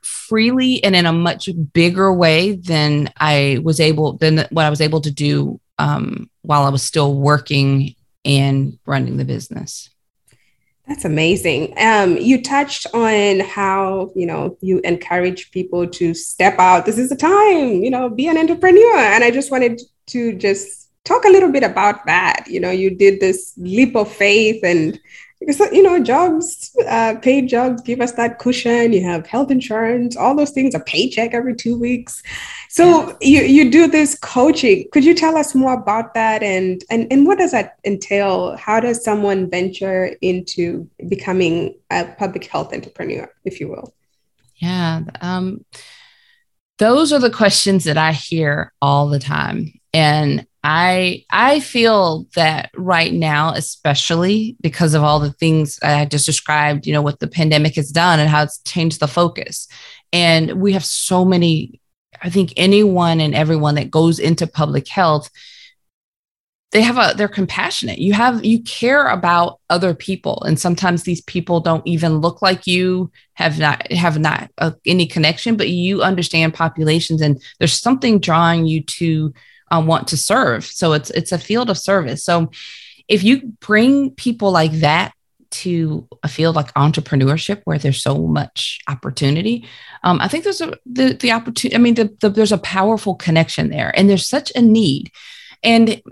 freely 0.03 0.85
and 0.85 0.95
in 0.95 1.07
a 1.07 1.13
much 1.13 1.49
bigger 1.73 2.13
way 2.13 2.53
than 2.53 3.11
i 3.17 3.59
was 3.65 3.81
able 3.81 4.13
than 4.19 4.47
what 4.51 4.67
i 4.67 4.71
was 4.71 4.81
able 4.81 5.01
to 5.01 5.11
do 5.11 5.59
um, 5.79 6.31
while 6.43 6.63
i 6.65 6.69
was 6.69 6.83
still 6.83 7.15
working 7.15 7.95
and 8.25 8.79
running 8.87 9.17
the 9.17 9.25
business 9.25 9.91
that's 10.89 11.05
amazing. 11.05 11.75
Um, 11.79 12.17
you 12.17 12.41
touched 12.41 12.87
on 12.95 13.41
how 13.41 14.13
you 14.15 14.25
know 14.25 14.57
you 14.61 14.79
encourage 14.85 15.51
people 15.51 15.85
to 15.85 16.15
step 16.15 16.61
out. 16.61 16.87
This 16.87 16.97
is 16.97 17.09
the 17.09 17.17
time, 17.17 17.83
you 17.83 17.91
know, 17.91 18.09
be 18.09 18.29
an 18.29 18.39
entrepreneur. 18.39 18.97
And 18.97 19.25
I 19.25 19.33
just 19.33 19.51
wanted 19.51 19.81
to 20.09 20.35
just 20.35 20.91
talk 21.05 21.25
a 21.25 21.31
little 21.31 21.51
bit 21.51 21.63
about 21.63 22.05
that. 22.07 22.45
You 22.49 22.61
know, 22.61 22.71
you 22.71 22.91
did 22.91 23.21
this 23.21 23.55
leap 23.57 23.97
of 23.97 24.13
faith 24.13 24.61
and 24.63 24.99
because 25.39 25.61
you 25.71 25.83
know 25.83 26.03
jobs 26.03 26.75
uh, 26.89 27.15
paid 27.21 27.47
jobs 27.49 27.83
give 27.83 28.01
us 28.01 28.13
that 28.13 28.39
cushion. 28.39 28.93
You 28.93 29.05
have 29.05 29.27
health 29.27 29.51
insurance 29.51 30.17
all 30.17 30.35
those 30.35 30.51
things 30.51 30.75
a 30.75 30.81
paycheck 30.81 31.35
every 31.35 31.55
two 31.55 31.79
weeks. 31.79 32.23
So 32.71 33.17
you, 33.21 33.43
you 33.43 33.71
do 33.71 33.87
this 33.87 34.19
coaching. 34.19 34.87
Could 34.93 35.05
you 35.05 35.15
tell 35.15 35.37
us 35.37 35.55
more 35.55 35.75
about 35.75 36.15
that? 36.15 36.43
And, 36.43 36.83
and 36.91 37.07
and 37.13 37.27
what 37.27 37.39
does 37.39 37.53
that 37.53 37.77
entail? 37.85 38.57
How 38.57 38.81
does 38.81 39.05
someone 39.05 39.51
venture 39.51 40.17
into 40.23 40.89
becoming 41.09 41.77
a 41.91 42.07
public 42.19 42.47
health 42.47 42.73
entrepreneur 42.73 43.31
if 43.45 43.61
you 43.61 43.69
will? 43.69 43.95
Yeah 44.57 45.03
um, 45.21 45.65
those 46.79 47.13
are 47.13 47.19
the 47.19 47.31
questions 47.31 47.85
that 47.85 47.97
i 47.97 48.13
hear 48.13 48.73
all 48.83 49.09
the 49.09 49.19
time 49.19 49.73
and 49.97 50.47
I 50.63 51.25
I 51.31 51.61
feel 51.61 52.27
that 52.35 52.71
right 52.77 53.15
now, 53.15 53.55
especially 53.55 54.57
because 54.61 54.93
of 54.93 55.03
all 55.03 55.21
the 55.21 55.33
things 55.33 55.79
I 55.83 56.05
just 56.05 56.27
described, 56.27 56.87
you 56.87 56.93
know, 56.93 57.01
what 57.01 57.19
the 57.19 57.27
pandemic 57.27 57.77
has 57.77 57.91
done 57.91 58.21
and 58.21 58.29
how 58.29 58.43
it's 58.43 58.63
changed 58.65 59.01
the 59.01 59.09
focus. 59.09 59.69
And 60.13 60.61
we 60.61 60.75
have 60.75 60.85
so 60.85 61.25
many, 61.25 61.81
I 62.21 62.29
think 62.29 62.53
anyone 62.59 63.21
and 63.21 63.35
everyone 63.35 63.77
that 63.77 63.91
goes 63.91 64.19
into 64.19 64.47
public 64.47 64.87
health, 64.87 65.31
they 66.73 66.83
have 66.83 66.99
a 66.99 67.17
they're 67.17 67.27
compassionate. 67.27 67.99
You 67.99 68.13
have 68.13 68.45
you 68.45 68.63
care 68.65 69.07
about 69.07 69.61
other 69.71 69.95
people. 69.95 70.43
And 70.43 70.61
sometimes 70.61 71.05
these 71.05 71.23
people 71.23 71.61
don't 71.61 71.87
even 71.87 72.19
look 72.19 72.43
like 72.43 72.67
you, 72.67 73.11
have 73.33 73.59
not 73.59 73.91
have 73.93 74.19
not 74.19 74.51
uh, 74.59 74.73
any 74.85 75.07
connection, 75.07 75.57
but 75.57 75.71
you 75.71 76.03
understand 76.03 76.53
populations 76.53 77.23
and 77.23 77.41
there's 77.61 77.81
something 77.81 78.19
drawing 78.19 78.67
you 78.67 78.83
to 78.83 79.33
uh, 79.71 79.83
want 79.85 80.09
to 80.09 80.17
serve. 80.17 80.65
So 80.65 80.93
it's 80.93 81.11
it's 81.11 81.33
a 81.33 81.39
field 81.39 81.71
of 81.71 81.79
service. 81.79 82.25
So 82.25 82.51
if 83.09 83.23
you 83.23 83.53
bring 83.61 84.11
people 84.11 84.51
like 84.51 84.73
that 84.81 85.13
to 85.49 86.09
a 86.23 86.29
field 86.29 86.57
like 86.57 86.75
entrepreneurship 86.75 87.63
where 87.65 87.79
there's 87.79 88.03
so 88.03 88.27
much 88.27 88.81
opportunity, 88.89 89.67
um, 90.03 90.21
I 90.21 90.29
think 90.29 90.45
there's 90.45 90.61
a 90.61 90.73
the 90.85 91.15
the 91.15 91.33
opportunity. 91.33 91.77
I 91.77 91.79
mean, 91.79 91.95
the, 91.95 92.17
the, 92.21 92.31
there's 92.31 92.53
a 92.53 92.59
powerful 92.59 93.15
connection 93.15 93.71
there, 93.71 93.93
and 93.97 94.09
there's 94.09 94.29
such 94.29 94.53
a 94.55 94.63
need. 94.63 95.11
And 95.63 96.03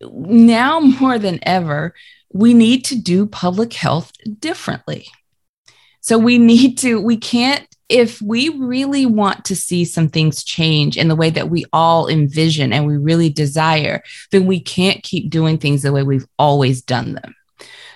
now 0.00 0.80
more 0.80 1.18
than 1.18 1.38
ever, 1.42 1.94
we 2.32 2.54
need 2.54 2.84
to 2.86 2.96
do 2.96 3.26
public 3.26 3.72
health 3.72 4.12
differently. 4.38 5.06
So 6.00 6.18
we 6.18 6.38
need 6.38 6.78
to, 6.78 7.00
we 7.00 7.16
can't 7.16 7.67
if 7.88 8.20
we 8.20 8.50
really 8.50 9.06
want 9.06 9.44
to 9.46 9.56
see 9.56 9.84
some 9.84 10.08
things 10.08 10.44
change 10.44 10.96
in 10.96 11.08
the 11.08 11.16
way 11.16 11.30
that 11.30 11.48
we 11.48 11.64
all 11.72 12.08
envision 12.08 12.72
and 12.72 12.86
we 12.86 12.96
really 12.96 13.30
desire, 13.30 14.02
then 14.30 14.46
we 14.46 14.60
can't 14.60 15.02
keep 15.02 15.30
doing 15.30 15.56
things 15.56 15.82
the 15.82 15.92
way 15.92 16.02
we've 16.02 16.26
always 16.38 16.82
done 16.82 17.14
them. 17.14 17.34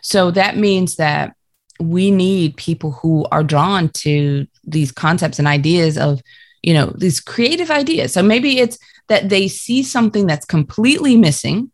So 0.01 0.31
that 0.31 0.57
means 0.57 0.97
that 0.97 1.37
we 1.79 2.11
need 2.11 2.57
people 2.57 2.93
who 2.93 3.27
are 3.31 3.45
drawn 3.45 3.91
to 3.91 4.47
these 4.65 4.93
concepts 4.93 5.39
and 5.39 5.49
ideas 5.49 5.99
of, 5.99 6.23
you 6.63 6.73
know, 6.73 6.93
these 6.97 7.21
creative 7.21 7.71
ideas. 7.71 8.15
So 8.15 8.23
maybe 8.23 8.59
it's 8.59 8.79
that 9.09 9.29
they 9.29 9.49
see 9.49 9.83
something 9.83 10.27
that's 10.27 10.47
completely 10.47 11.17
missing 11.17 11.71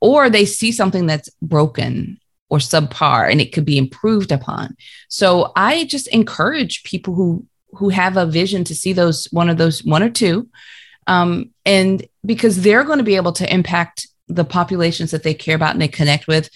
or 0.00 0.30
they 0.30 0.44
see 0.44 0.72
something 0.72 1.06
that's 1.06 1.28
broken 1.42 2.19
or 2.50 2.58
subpar 2.58 3.30
and 3.30 3.40
it 3.40 3.52
could 3.52 3.64
be 3.64 3.78
improved 3.78 4.32
upon. 4.32 4.76
So 5.08 5.52
I 5.56 5.84
just 5.84 6.08
encourage 6.08 6.82
people 6.82 7.14
who 7.14 7.46
who 7.74 7.88
have 7.88 8.16
a 8.16 8.26
vision 8.26 8.64
to 8.64 8.74
see 8.74 8.92
those 8.92 9.26
one 9.30 9.48
of 9.48 9.56
those 9.56 9.84
one 9.84 10.02
or 10.02 10.10
two 10.10 10.48
um, 11.06 11.50
and 11.64 12.06
because 12.24 12.62
they're 12.62 12.84
going 12.84 12.98
to 12.98 13.04
be 13.04 13.16
able 13.16 13.32
to 13.32 13.52
impact 13.52 14.08
the 14.28 14.44
populations 14.44 15.10
that 15.10 15.22
they 15.22 15.34
care 15.34 15.56
about 15.56 15.72
and 15.72 15.82
they 15.82 15.88
connect 15.88 16.28
with 16.28 16.50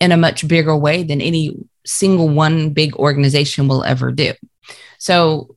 in 0.00 0.12
a 0.12 0.16
much 0.16 0.46
bigger 0.48 0.76
way 0.76 1.02
than 1.02 1.20
any 1.20 1.56
single 1.84 2.28
one 2.28 2.70
big 2.70 2.96
organization 2.96 3.68
will 3.68 3.84
ever 3.84 4.10
do. 4.10 4.32
So 4.98 5.56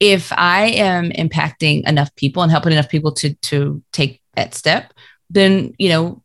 if 0.00 0.32
I 0.32 0.66
am 0.68 1.10
impacting 1.10 1.86
enough 1.88 2.14
people 2.16 2.42
and 2.42 2.52
helping 2.52 2.72
enough 2.72 2.88
people 2.88 3.12
to 3.14 3.34
to 3.34 3.82
take 3.92 4.22
that 4.34 4.54
step, 4.54 4.92
then 5.30 5.74
you 5.78 5.88
know 5.88 6.22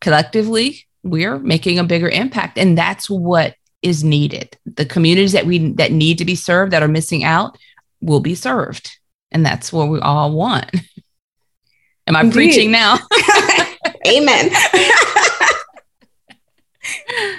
collectively 0.00 0.86
we're 1.02 1.38
making 1.38 1.78
a 1.78 1.84
bigger 1.84 2.08
impact 2.08 2.58
and 2.58 2.76
that's 2.76 3.08
what 3.08 3.54
is 3.82 4.04
needed 4.04 4.56
the 4.66 4.84
communities 4.84 5.32
that 5.32 5.46
we 5.46 5.72
that 5.74 5.92
need 5.92 6.18
to 6.18 6.24
be 6.24 6.34
served 6.34 6.72
that 6.72 6.82
are 6.82 6.88
missing 6.88 7.24
out 7.24 7.56
will 8.00 8.20
be 8.20 8.34
served 8.34 8.98
And 9.32 9.44
that's 9.46 9.72
what 9.72 9.88
we 9.88 10.00
all 10.00 10.32
want. 10.32 10.70
Am 12.06 12.16
I 12.16 12.20
Indeed. 12.22 12.34
preaching 12.34 12.70
now? 12.72 12.98
Amen. 14.06 14.50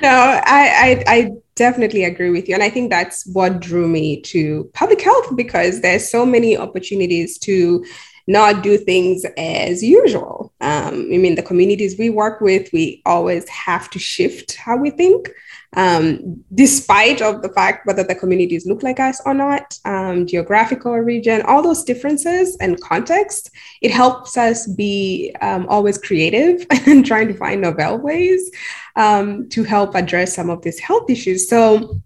no, 0.01 0.09
I, 0.09 0.43
I 0.47 1.03
I 1.07 1.31
definitely 1.55 2.03
agree 2.05 2.29
with 2.29 2.47
you. 2.47 2.53
And 2.53 2.63
I 2.63 2.69
think 2.69 2.89
that's 2.89 3.25
what 3.27 3.59
drew 3.59 3.87
me 3.87 4.21
to 4.21 4.69
public 4.73 5.01
health 5.01 5.35
because 5.35 5.81
there's 5.81 6.09
so 6.09 6.25
many 6.25 6.55
opportunities 6.57 7.37
to 7.39 7.83
not 8.27 8.63
do 8.63 8.77
things 8.77 9.25
as 9.37 9.83
usual. 9.83 10.53
Um, 10.61 11.09
I 11.13 11.17
mean, 11.17 11.35
the 11.35 11.43
communities 11.43 11.97
we 11.97 12.09
work 12.09 12.41
with, 12.41 12.71
we 12.71 13.01
always 13.05 13.47
have 13.49 13.89
to 13.91 13.99
shift 13.99 14.55
how 14.55 14.77
we 14.77 14.91
think, 14.91 15.29
um, 15.75 16.43
despite 16.53 17.21
of 17.21 17.41
the 17.41 17.49
fact 17.49 17.87
whether 17.87 18.03
the 18.03 18.15
communities 18.15 18.65
look 18.65 18.83
like 18.83 18.99
us 18.99 19.21
or 19.25 19.33
not, 19.33 19.77
um, 19.85 20.27
geographical 20.27 20.93
region, 20.93 21.41
all 21.43 21.61
those 21.61 21.83
differences 21.83 22.57
and 22.59 22.79
context. 22.81 23.51
It 23.81 23.91
helps 23.91 24.37
us 24.37 24.67
be 24.67 25.35
um, 25.41 25.65
always 25.67 25.97
creative 25.97 26.65
and 26.87 27.05
trying 27.05 27.27
to 27.29 27.33
find 27.33 27.61
novel 27.61 27.97
ways 27.97 28.51
um, 28.95 29.49
to 29.49 29.63
help 29.63 29.95
address 29.95 30.35
some 30.35 30.49
of 30.49 30.61
these 30.61 30.79
health 30.79 31.09
issues. 31.09 31.49
So 31.49 32.01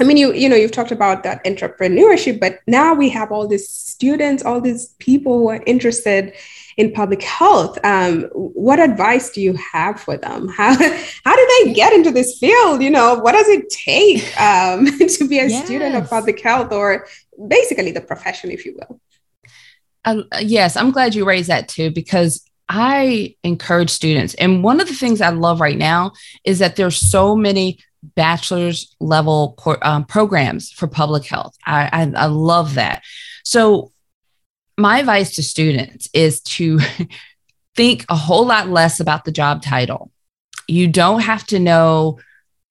I 0.00 0.04
mean, 0.04 0.16
you 0.16 0.32
you 0.32 0.48
know, 0.48 0.56
you've 0.56 0.72
talked 0.72 0.90
about 0.90 1.22
that 1.22 1.44
entrepreneurship, 1.44 2.40
but 2.40 2.58
now 2.66 2.94
we 2.94 3.08
have 3.10 3.30
all 3.30 3.46
these 3.46 3.68
students, 3.68 4.42
all 4.44 4.60
these 4.60 4.88
people 4.98 5.38
who 5.38 5.48
are 5.48 5.62
interested 5.66 6.34
in 6.76 6.92
public 6.92 7.22
health. 7.22 7.78
Um, 7.84 8.22
what 8.32 8.80
advice 8.80 9.30
do 9.30 9.40
you 9.40 9.54
have 9.72 10.00
for 10.00 10.16
them? 10.16 10.48
How 10.56 10.74
how 10.74 11.36
do 11.36 11.64
they 11.64 11.72
get 11.72 11.92
into 11.92 12.10
this 12.10 12.38
field? 12.38 12.82
You 12.82 12.90
know, 12.90 13.14
what 13.14 13.32
does 13.32 13.48
it 13.48 13.70
take 13.70 14.40
um, 14.40 14.86
to 15.08 15.28
be 15.28 15.38
a 15.38 15.46
yes. 15.46 15.64
student 15.64 15.94
of 15.94 16.10
public 16.10 16.40
health, 16.40 16.72
or 16.72 17.06
basically 17.48 17.92
the 17.92 18.00
profession, 18.00 18.50
if 18.50 18.66
you 18.66 18.76
will? 18.76 19.00
Uh, 20.04 20.22
yes, 20.40 20.76
I'm 20.76 20.90
glad 20.90 21.14
you 21.14 21.24
raised 21.24 21.48
that 21.48 21.68
too, 21.68 21.92
because 21.92 22.44
I 22.68 23.36
encourage 23.44 23.90
students, 23.90 24.34
and 24.34 24.64
one 24.64 24.80
of 24.80 24.88
the 24.88 24.94
things 24.94 25.20
I 25.20 25.28
love 25.30 25.60
right 25.60 25.78
now 25.78 26.12
is 26.42 26.58
that 26.58 26.74
there's 26.74 26.96
so 26.96 27.36
many 27.36 27.78
bachelor's 28.14 28.94
level 29.00 29.58
um, 29.82 30.04
programs 30.04 30.70
for 30.70 30.86
public 30.86 31.24
health. 31.24 31.56
I, 31.66 31.88
I, 31.92 32.24
I 32.24 32.26
love 32.26 32.74
that. 32.74 33.02
So, 33.44 33.90
my 34.76 34.98
advice 34.98 35.36
to 35.36 35.42
students 35.42 36.08
is 36.12 36.40
to 36.40 36.80
think 37.76 38.04
a 38.08 38.16
whole 38.16 38.46
lot 38.46 38.68
less 38.68 39.00
about 39.00 39.24
the 39.24 39.32
job 39.32 39.62
title. 39.62 40.10
You 40.66 40.88
don't 40.88 41.20
have 41.20 41.46
to 41.48 41.58
know 41.58 42.18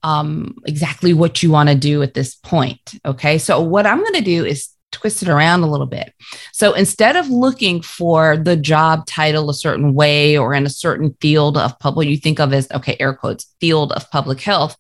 um, 0.04 0.58
exactly 0.66 1.14
what 1.14 1.42
you 1.42 1.50
want 1.50 1.70
to 1.70 1.76
do 1.76 2.02
at 2.04 2.14
this 2.14 2.36
point. 2.36 3.00
Okay. 3.06 3.38
So, 3.38 3.62
what 3.62 3.86
I'm 3.86 4.00
going 4.00 4.14
to 4.14 4.22
do 4.22 4.46
is 4.46 4.70
twist 4.94 5.24
it 5.24 5.28
around 5.28 5.64
a 5.64 5.70
little 5.70 5.88
bit. 5.88 6.14
So, 6.52 6.74
instead 6.74 7.16
of 7.16 7.30
looking 7.30 7.82
for 7.82 8.38
the 8.38 8.56
job 8.56 9.06
title 9.06 9.50
a 9.50 9.54
certain 9.54 9.94
way 9.94 10.38
or 10.38 10.54
in 10.54 10.66
a 10.66 10.70
certain 10.70 11.16
field 11.20 11.58
of 11.58 11.78
public, 11.80 12.08
you 12.08 12.18
think 12.18 12.40
of 12.40 12.54
as, 12.54 12.70
okay, 12.72 12.96
air 13.00 13.14
quotes, 13.14 13.54
field 13.60 13.92
of 13.92 14.10
public 14.12 14.40
health, 14.40 14.78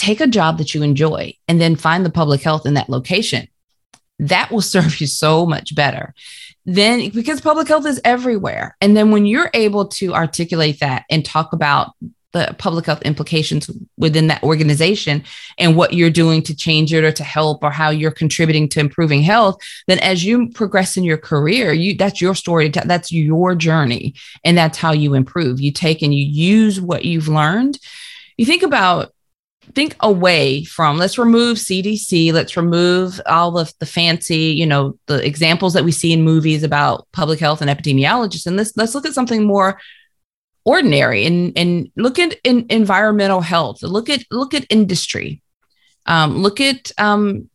take 0.00 0.20
a 0.20 0.26
job 0.26 0.56
that 0.58 0.74
you 0.74 0.82
enjoy 0.82 1.34
and 1.46 1.60
then 1.60 1.76
find 1.76 2.06
the 2.06 2.10
public 2.10 2.40
health 2.40 2.64
in 2.64 2.74
that 2.74 2.88
location. 2.88 3.46
That 4.18 4.50
will 4.50 4.62
serve 4.74 5.00
you 5.00 5.06
so 5.06 5.46
much 5.46 5.74
better. 5.74 6.14
Then, 6.64 7.10
because 7.10 7.40
public 7.40 7.68
health 7.68 7.86
is 7.86 8.00
everywhere. 8.04 8.76
And 8.80 8.96
then 8.96 9.10
when 9.10 9.26
you're 9.26 9.50
able 9.54 9.88
to 9.88 10.14
articulate 10.14 10.80
that 10.80 11.04
and 11.10 11.24
talk 11.24 11.52
about 11.52 11.92
the 12.32 12.54
public 12.58 12.86
health 12.86 13.02
implications 13.02 13.68
within 13.96 14.28
that 14.28 14.42
organization 14.42 15.24
and 15.58 15.76
what 15.76 15.94
you're 15.94 16.10
doing 16.10 16.42
to 16.42 16.54
change 16.54 16.94
it 16.94 17.02
or 17.02 17.10
to 17.10 17.24
help 17.24 17.64
or 17.64 17.72
how 17.72 17.90
you're 17.90 18.12
contributing 18.12 18.68
to 18.68 18.78
improving 18.78 19.20
health 19.20 19.60
then 19.88 19.98
as 19.98 20.24
you 20.24 20.48
progress 20.50 20.96
in 20.96 21.02
your 21.02 21.18
career 21.18 21.72
you 21.72 21.96
that's 21.96 22.20
your 22.20 22.36
story 22.36 22.68
that's 22.68 23.10
your 23.10 23.56
journey 23.56 24.14
and 24.44 24.56
that's 24.56 24.78
how 24.78 24.92
you 24.92 25.14
improve 25.14 25.60
you 25.60 25.72
take 25.72 26.02
and 26.02 26.14
you 26.14 26.24
use 26.24 26.80
what 26.80 27.04
you've 27.04 27.26
learned 27.26 27.76
you 28.36 28.46
think 28.46 28.62
about 28.62 29.12
think 29.74 29.94
away 30.00 30.64
from 30.64 30.96
let's 30.96 31.18
remove 31.18 31.56
cdc 31.56 32.32
let's 32.32 32.56
remove 32.56 33.20
all 33.26 33.58
of 33.58 33.72
the 33.78 33.86
fancy 33.86 34.36
you 34.36 34.66
know 34.66 34.98
the 35.06 35.24
examples 35.24 35.74
that 35.74 35.84
we 35.84 35.92
see 35.92 36.12
in 36.12 36.22
movies 36.22 36.62
about 36.62 37.06
public 37.12 37.38
health 37.38 37.60
and 37.60 37.70
epidemiologists. 37.70 38.46
And 38.46 38.56
let's 38.56 38.76
let's 38.76 38.94
look 38.94 39.06
at 39.06 39.14
something 39.14 39.44
more 39.44 39.80
ordinary 40.64 41.24
and 41.26 41.56
and 41.56 41.90
look 41.96 42.18
at 42.18 42.36
in 42.44 42.66
environmental 42.70 43.40
health. 43.40 43.82
Look 43.82 44.08
at 44.08 44.24
look 44.30 44.54
at 44.54 44.66
industry. 44.70 45.42
Um, 46.06 46.38
look 46.38 46.60
at 46.60 46.90
um, 46.98 47.50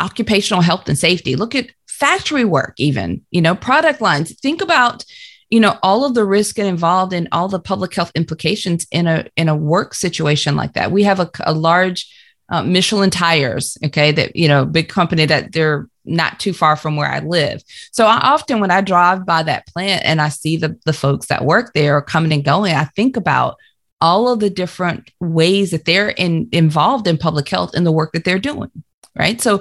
occupational 0.00 0.62
health 0.62 0.88
and 0.88 0.98
safety. 0.98 1.36
Look 1.36 1.54
at 1.54 1.70
factory 1.86 2.44
work 2.44 2.74
even 2.78 3.22
you 3.30 3.40
know 3.40 3.54
product 3.54 4.00
lines. 4.00 4.34
Think 4.40 4.62
about 4.62 5.04
you 5.50 5.60
know 5.60 5.78
all 5.82 6.04
of 6.04 6.14
the 6.14 6.24
risk 6.24 6.58
involved 6.58 7.12
in 7.12 7.28
all 7.32 7.48
the 7.48 7.60
public 7.60 7.94
health 7.94 8.12
implications 8.14 8.86
in 8.90 9.06
a 9.06 9.26
in 9.36 9.48
a 9.48 9.56
work 9.56 9.94
situation 9.94 10.56
like 10.56 10.74
that. 10.74 10.92
We 10.92 11.04
have 11.04 11.20
a, 11.20 11.30
a 11.44 11.52
large 11.52 12.12
uh, 12.50 12.62
michelin 12.62 13.10
tires 13.10 13.76
okay 13.84 14.12
that 14.12 14.36
you 14.36 14.48
know 14.48 14.64
big 14.64 14.88
company 14.88 15.26
that 15.26 15.52
they're 15.52 15.88
not 16.04 16.40
too 16.40 16.54
far 16.54 16.74
from 16.76 16.96
where 16.96 17.10
i 17.10 17.18
live. 17.20 17.62
So 17.92 18.06
i 18.06 18.18
often 18.18 18.60
when 18.60 18.70
i 18.70 18.80
drive 18.80 19.26
by 19.26 19.42
that 19.42 19.66
plant 19.66 20.04
and 20.04 20.20
i 20.20 20.28
see 20.28 20.56
the 20.56 20.78
the 20.86 20.92
folks 20.92 21.26
that 21.26 21.44
work 21.44 21.72
there 21.74 22.00
coming 22.00 22.32
and 22.32 22.44
going 22.44 22.74
i 22.74 22.84
think 22.84 23.16
about 23.16 23.56
all 24.00 24.28
of 24.32 24.38
the 24.40 24.48
different 24.48 25.10
ways 25.18 25.72
that 25.72 25.84
they're 25.84 26.10
in, 26.10 26.48
involved 26.52 27.08
in 27.08 27.18
public 27.18 27.48
health 27.48 27.74
in 27.74 27.82
the 27.82 27.92
work 27.92 28.12
that 28.12 28.24
they're 28.24 28.38
doing 28.38 28.70
right? 29.18 29.40
So 29.40 29.60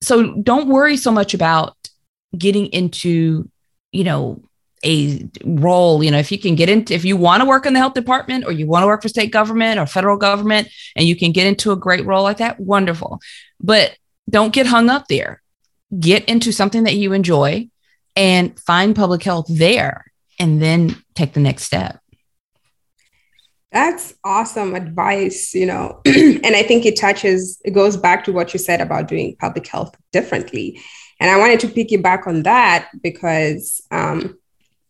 so 0.00 0.34
don't 0.42 0.68
worry 0.68 0.96
so 0.96 1.12
much 1.12 1.34
about 1.34 1.76
getting 2.36 2.66
into 2.66 3.48
you 3.92 4.04
know 4.04 4.42
a 4.84 5.28
role 5.44 6.04
you 6.04 6.10
know 6.10 6.18
if 6.18 6.30
you 6.30 6.38
can 6.38 6.54
get 6.54 6.68
into 6.68 6.94
if 6.94 7.04
you 7.04 7.16
want 7.16 7.42
to 7.42 7.48
work 7.48 7.66
in 7.66 7.72
the 7.72 7.78
health 7.78 7.94
department 7.94 8.44
or 8.44 8.52
you 8.52 8.66
want 8.66 8.82
to 8.82 8.86
work 8.86 9.02
for 9.02 9.08
state 9.08 9.32
government 9.32 9.78
or 9.78 9.86
federal 9.86 10.16
government 10.16 10.68
and 10.94 11.06
you 11.06 11.16
can 11.16 11.32
get 11.32 11.46
into 11.46 11.72
a 11.72 11.76
great 11.76 12.04
role 12.04 12.22
like 12.22 12.38
that 12.38 12.60
wonderful. 12.60 13.20
But 13.60 13.96
don't 14.28 14.52
get 14.52 14.66
hung 14.66 14.90
up 14.90 15.08
there. 15.08 15.42
Get 15.98 16.24
into 16.28 16.52
something 16.52 16.84
that 16.84 16.96
you 16.96 17.12
enjoy 17.12 17.68
and 18.16 18.58
find 18.60 18.94
public 18.94 19.22
health 19.22 19.46
there 19.48 20.06
and 20.38 20.60
then 20.60 20.96
take 21.14 21.32
the 21.32 21.40
next 21.40 21.64
step. 21.64 22.00
That's 23.72 24.14
awesome 24.22 24.74
advice 24.74 25.54
you 25.54 25.66
know 25.66 26.00
and 26.06 26.54
i 26.56 26.62
think 26.62 26.86
it 26.86 26.96
touches 26.96 27.60
it 27.64 27.72
goes 27.72 27.96
back 27.96 28.24
to 28.24 28.32
what 28.32 28.52
you 28.52 28.58
said 28.58 28.80
about 28.80 29.08
doing 29.08 29.36
public 29.40 29.66
health 29.66 29.96
differently. 30.12 30.80
And 31.20 31.30
i 31.30 31.38
wanted 31.38 31.60
to 31.60 31.68
piggyback 31.68 32.26
on 32.26 32.42
that 32.42 32.88
because 33.02 33.80
um, 33.90 34.36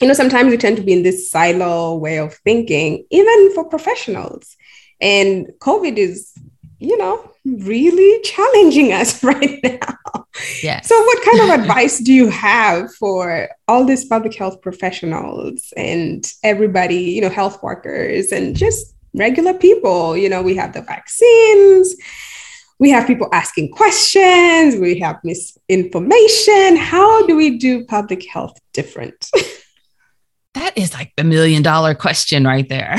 you 0.00 0.09
know, 0.09 0.14
sometimes 0.14 0.50
we 0.50 0.57
tend 0.57 0.76
to 0.76 0.83
be 0.83 0.92
in 0.92 1.02
this 1.02 1.30
silo 1.30 1.96
way 1.96 2.18
of 2.18 2.35
thinking, 2.35 3.04
even 3.11 3.54
for 3.54 3.64
professionals. 3.64 4.57
And 5.00 5.52
COVID 5.61 5.96
is, 5.96 6.33
you 6.78 6.96
know, 6.96 7.30
really 7.44 8.22
challenging 8.22 8.92
us 8.92 9.22
right 9.24 9.61
now. 9.62 10.26
Yeah. 10.62 10.80
So, 10.80 11.00
what 11.00 11.24
kind 11.24 11.40
of 11.40 11.61
advice 11.61 11.98
do 12.00 12.12
you 12.12 12.28
have 12.30 12.92
for 12.94 13.48
all 13.68 13.85
these 13.85 14.04
public 14.04 14.35
health 14.35 14.61
professionals 14.62 15.72
and 15.76 16.30
everybody, 16.42 16.96
you 16.96 17.20
know, 17.20 17.30
health 17.30 17.62
workers 17.62 18.33
and 18.33 18.57
just 18.57 18.94
regular 19.14 19.54
people? 19.54 20.16
You 20.16 20.28
know, 20.28 20.42
we 20.42 20.57
have 20.57 20.72
the 20.72 20.83
vaccines, 20.83 21.94
we 22.80 22.90
have 22.90 23.07
people 23.07 23.28
asking 23.33 23.70
questions, 23.70 24.76
we 24.76 24.98
have 24.98 25.16
misinformation. 25.22 26.76
How 26.76 27.26
do 27.26 27.37
we 27.37 27.59
do 27.59 27.85
public 27.85 28.28
health 28.28 28.59
different? 28.72 29.30
that 30.55 30.77
is 30.77 30.95
like 30.95 31.12
the 31.17 31.25
million 31.25 31.62
dollar 31.62 31.95
question 31.95 32.45
right 32.45 32.69
there. 32.69 32.97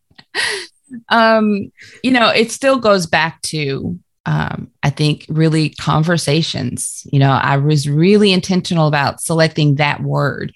um, 1.08 1.72
you 2.02 2.10
know, 2.10 2.28
it 2.28 2.50
still 2.50 2.78
goes 2.78 3.06
back 3.06 3.40
to 3.42 3.98
um, 4.26 4.70
I 4.82 4.90
think 4.90 5.26
really 5.28 5.70
conversations. 5.70 7.06
You 7.10 7.18
know, 7.18 7.30
I 7.30 7.56
was 7.56 7.88
really 7.88 8.32
intentional 8.32 8.86
about 8.86 9.20
selecting 9.20 9.76
that 9.76 10.02
word. 10.02 10.52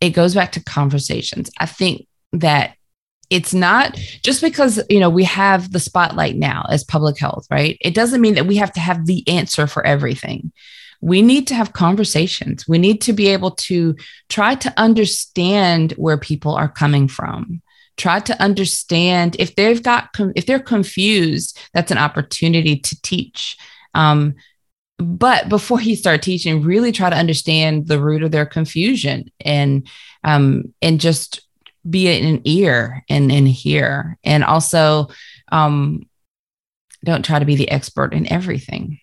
It 0.00 0.10
goes 0.10 0.34
back 0.34 0.52
to 0.52 0.64
conversations. 0.64 1.50
I 1.58 1.66
think 1.66 2.06
that 2.32 2.74
it's 3.30 3.54
not 3.54 3.96
just 4.22 4.42
because 4.42 4.82
you 4.90 5.00
know 5.00 5.10
we 5.10 5.24
have 5.24 5.72
the 5.72 5.80
spotlight 5.80 6.36
now 6.36 6.66
as 6.68 6.84
public 6.84 7.18
health 7.18 7.46
right 7.50 7.78
it 7.80 7.94
doesn't 7.94 8.20
mean 8.20 8.34
that 8.34 8.46
we 8.46 8.56
have 8.56 8.70
to 8.70 8.80
have 8.80 9.06
the 9.06 9.26
answer 9.28 9.66
for 9.66 9.84
everything 9.86 10.52
we 11.04 11.20
need 11.20 11.46
to 11.46 11.54
have 11.54 11.74
conversations. 11.74 12.66
We 12.66 12.78
need 12.78 13.02
to 13.02 13.12
be 13.12 13.28
able 13.28 13.50
to 13.50 13.94
try 14.30 14.54
to 14.54 14.72
understand 14.78 15.92
where 15.92 16.16
people 16.16 16.54
are 16.54 16.68
coming 16.68 17.08
from. 17.08 17.60
Try 17.98 18.20
to 18.20 18.42
understand 18.42 19.36
if 19.38 19.54
they've 19.54 19.82
got, 19.82 20.08
if 20.34 20.46
they're 20.46 20.58
confused, 20.58 21.60
that's 21.74 21.90
an 21.90 21.98
opportunity 21.98 22.78
to 22.78 23.02
teach. 23.02 23.58
Um, 23.92 24.36
but 24.96 25.50
before 25.50 25.82
you 25.82 25.94
start 25.94 26.22
teaching, 26.22 26.62
really 26.62 26.90
try 26.90 27.10
to 27.10 27.16
understand 27.16 27.86
the 27.86 28.00
root 28.00 28.22
of 28.22 28.30
their 28.30 28.46
confusion 28.46 29.30
and 29.40 29.86
um, 30.24 30.72
and 30.80 30.98
just 31.00 31.46
be 31.88 32.08
an 32.08 32.40
ear 32.44 33.04
and 33.10 33.30
and 33.30 33.46
hear. 33.46 34.16
And 34.24 34.42
also, 34.42 35.08
um, 35.52 36.08
don't 37.04 37.26
try 37.26 37.40
to 37.40 37.44
be 37.44 37.56
the 37.56 37.70
expert 37.70 38.14
in 38.14 38.32
everything 38.32 39.00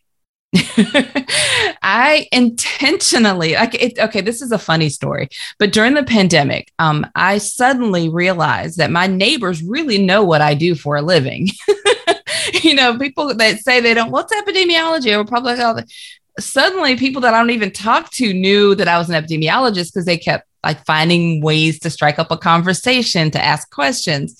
I 1.81 2.27
intentionally 2.31 3.53
like 3.53 3.73
it. 3.75 3.97
Okay, 3.97 4.21
this 4.21 4.41
is 4.41 4.51
a 4.51 4.59
funny 4.59 4.89
story, 4.89 5.29
but 5.57 5.71
during 5.71 5.93
the 5.93 6.03
pandemic, 6.03 6.71
um, 6.77 7.07
I 7.15 7.37
suddenly 7.37 8.09
realized 8.09 8.77
that 8.77 8.91
my 8.91 9.07
neighbors 9.07 9.63
really 9.63 9.97
know 9.97 10.23
what 10.23 10.41
I 10.41 10.53
do 10.53 10.75
for 10.75 10.97
a 10.97 11.01
living. 11.01 11.47
you 12.63 12.75
know, 12.75 12.97
people 12.97 13.33
that 13.33 13.59
say 13.59 13.79
they 13.79 13.93
don't. 13.93 14.11
What's 14.11 14.33
epidemiology 14.33 15.17
or 15.17 15.23
public 15.23 15.57
health? 15.57 15.83
Suddenly, 16.37 16.97
people 16.97 17.21
that 17.21 17.33
I 17.33 17.39
don't 17.39 17.51
even 17.51 17.71
talk 17.71 18.11
to 18.11 18.33
knew 18.33 18.75
that 18.75 18.89
I 18.89 18.97
was 18.97 19.09
an 19.09 19.21
epidemiologist 19.21 19.93
because 19.93 20.05
they 20.05 20.17
kept 20.17 20.47
like 20.63 20.83
finding 20.85 21.41
ways 21.41 21.79
to 21.79 21.89
strike 21.89 22.19
up 22.19 22.29
a 22.29 22.37
conversation 22.37 23.31
to 23.31 23.43
ask 23.43 23.69
questions. 23.71 24.35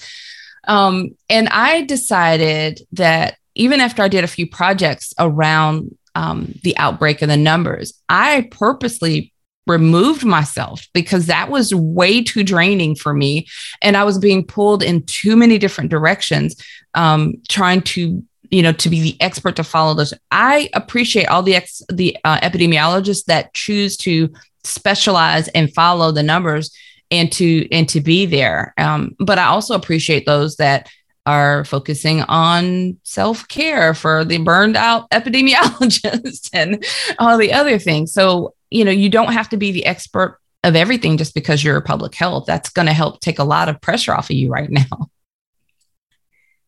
Um, 0.68 1.16
and 1.30 1.48
I 1.50 1.84
decided 1.84 2.82
that 2.92 3.38
even 3.56 3.82
after 3.82 4.04
I 4.04 4.08
did 4.08 4.24
a 4.24 4.28
few 4.28 4.48
projects 4.48 5.14
around 5.18 5.98
um, 6.16 6.54
the 6.64 6.78
outbreak 6.78 7.22
and 7.22 7.32
the 7.32 7.38
numbers, 7.38 7.94
I 8.10 8.48
purposely 8.52 9.34
removed 9.68 10.26
myself 10.26 10.88
because 10.94 11.28
that 11.28 11.50
was 11.50 11.74
way 11.74 12.24
too 12.24 12.44
draining 12.44 12.96
for 12.96 13.14
me. 13.14 13.48
And 13.82 13.96
I 13.96 14.04
was 14.04 14.18
being 14.18 14.46
pulled 14.46 14.84
in 14.84 15.04
too 15.06 15.36
many 15.36 15.58
different 15.58 15.92
directions, 15.92 16.56
um, 16.94 17.36
trying 17.48 17.82
to 17.82 18.24
you 18.50 18.62
know 18.62 18.74
to 18.74 18.90
be 18.90 19.02
the 19.02 19.22
expert 19.22 19.56
to 19.56 19.64
follow 19.64 19.94
this. 19.94 20.14
I 20.30 20.70
appreciate 20.74 21.28
all 21.28 21.42
the 21.42 21.56
ex 21.56 21.82
the 21.90 22.18
uh, 22.24 22.40
epidemiologists 22.42 23.26
that 23.26 23.54
choose 23.54 23.98
to 23.98 24.30
specialize 24.64 25.48
and 25.50 25.74
follow 25.74 26.12
the 26.12 26.24
numbers 26.24 26.76
and 27.10 27.32
to 27.34 27.68
and 27.72 27.88
to 27.90 28.02
be 28.02 28.26
there. 28.26 28.74
Um, 28.78 29.16
but 29.20 29.40
i 29.40 29.46
also 29.46 29.76
appreciate 29.76 30.26
those 30.26 30.58
that 30.58 30.90
are 31.26 31.64
focusing 31.66 32.22
on 32.24 32.98
self 33.04 33.48
care 33.48 33.94
for 33.94 34.26
the 34.26 34.38
burned 34.40 34.76
out 34.76 35.10
epidemiologists 35.12 36.50
and 36.54 36.84
all 37.20 37.38
the 37.38 37.54
other 37.54 37.78
things. 37.78 38.12
So, 38.12 38.54
you 38.70 38.86
know, 38.86 38.92
you 38.92 39.10
don't 39.10 39.34
have 39.34 39.50
to 39.50 39.58
be 39.58 39.72
the 39.72 39.86
expert 39.86 40.40
of 40.64 40.76
everything 40.76 41.18
just 41.18 41.34
because 41.34 41.64
you're 41.64 41.82
public 41.82 42.16
health. 42.16 42.46
That's 42.48 42.70
going 42.70 42.88
to 42.88 42.94
help 42.94 43.20
take 43.20 43.40
a 43.40 43.44
lot 43.44 43.70
of 43.70 43.82
pressure 43.82 44.14
off 44.14 44.30
of 44.30 44.36
you 44.36 44.50
right 44.50 44.70
now. 44.70 44.86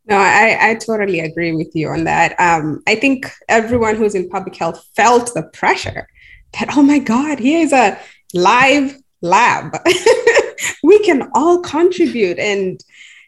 No, 0.06 0.18
I, 0.18 0.58
I 0.60 0.76
totally 0.76 1.22
agree 1.22 1.54
with 1.54 1.74
you 1.74 1.88
on 1.88 2.04
that. 2.04 2.38
Um, 2.38 2.84
I 2.88 2.96
think 2.96 3.32
everyone 3.48 3.96
who's 3.96 4.16
in 4.16 4.28
public 4.28 4.54
health 4.54 4.86
felt 4.98 5.34
the 5.34 5.44
pressure 5.44 6.10
that, 6.60 6.76
oh 6.76 6.84
my 6.84 7.00
God, 7.00 7.40
here's 7.40 7.72
a 7.72 7.98
live 8.34 8.98
lab. 9.22 9.78
we 10.84 11.00
can 11.06 11.30
all 11.34 11.62
contribute. 11.62 12.38
And 12.38 12.84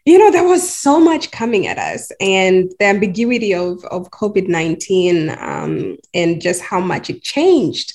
you 0.06 0.18
know, 0.18 0.30
there 0.30 0.44
was 0.44 0.74
so 0.74 0.98
much 0.98 1.30
coming 1.32 1.66
at 1.66 1.78
us, 1.78 2.10
and 2.20 2.72
the 2.78 2.86
ambiguity 2.86 3.52
of, 3.52 3.84
of 3.86 4.10
COVID 4.10 4.48
19 4.48 5.30
um, 5.38 5.96
and 6.14 6.40
just 6.40 6.62
how 6.62 6.80
much 6.80 7.10
it 7.10 7.22
changed 7.22 7.92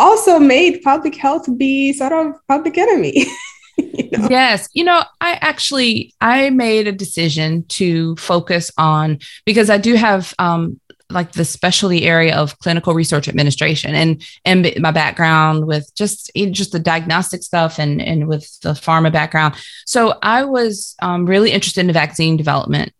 also 0.00 0.38
made 0.38 0.82
public 0.82 1.14
health 1.14 1.46
be 1.56 1.92
sort 1.92 2.12
of 2.12 2.34
public 2.48 2.78
enemy. 2.78 3.26
you 3.76 4.10
know? 4.10 4.28
Yes. 4.30 4.68
You 4.72 4.84
know, 4.84 5.04
I 5.20 5.32
actually 5.40 6.14
I 6.20 6.50
made 6.50 6.88
a 6.88 6.92
decision 6.92 7.64
to 7.68 8.16
focus 8.16 8.70
on 8.78 9.18
because 9.44 9.70
I 9.70 9.78
do 9.78 9.94
have 9.94 10.34
um, 10.38 10.79
like 11.10 11.32
the 11.32 11.44
specialty 11.44 12.04
area 12.04 12.36
of 12.36 12.58
clinical 12.58 12.94
research 12.94 13.28
administration. 13.28 13.94
And 13.94 14.22
and 14.44 14.72
my 14.78 14.90
background 14.90 15.66
with 15.66 15.90
just 15.94 16.30
just 16.34 16.72
the 16.72 16.78
diagnostic 16.78 17.42
stuff 17.42 17.78
and 17.78 18.00
and 18.00 18.28
with 18.28 18.58
the 18.60 18.70
pharma 18.70 19.12
background. 19.12 19.54
So 19.86 20.18
i 20.22 20.44
was 20.44 20.94
um, 21.02 21.26
really 21.26 21.50
interested 21.50 21.80
in 21.80 21.86
the 21.86 21.92
vaccine 21.92 22.36
development. 22.36 22.92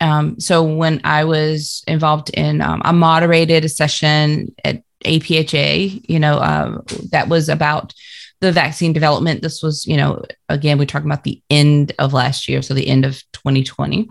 Um, 0.00 0.40
so 0.40 0.62
when 0.62 1.00
i 1.04 1.24
was 1.24 1.84
involved 1.86 2.30
in 2.30 2.60
um, 2.60 2.82
i 2.84 2.92
moderated 2.92 3.64
a 3.64 3.68
session 3.68 4.54
at 4.64 4.82
apha 5.04 6.04
you 6.08 6.18
know 6.18 6.38
uh, 6.38 6.80
that 7.10 7.28
was 7.28 7.48
about 7.48 7.94
the 8.42 8.52
vaccine 8.52 8.92
development. 8.92 9.40
This 9.40 9.62
was 9.62 9.86
you 9.86 9.96
know 9.96 10.24
again 10.48 10.76
we're 10.76 10.84
talking 10.84 11.10
about 11.10 11.24
the 11.24 11.40
end 11.48 11.92
of 11.98 12.12
last 12.12 12.48
year 12.48 12.60
so 12.60 12.74
the 12.74 12.88
end 12.88 13.04
of 13.04 13.22
2020 13.32 14.10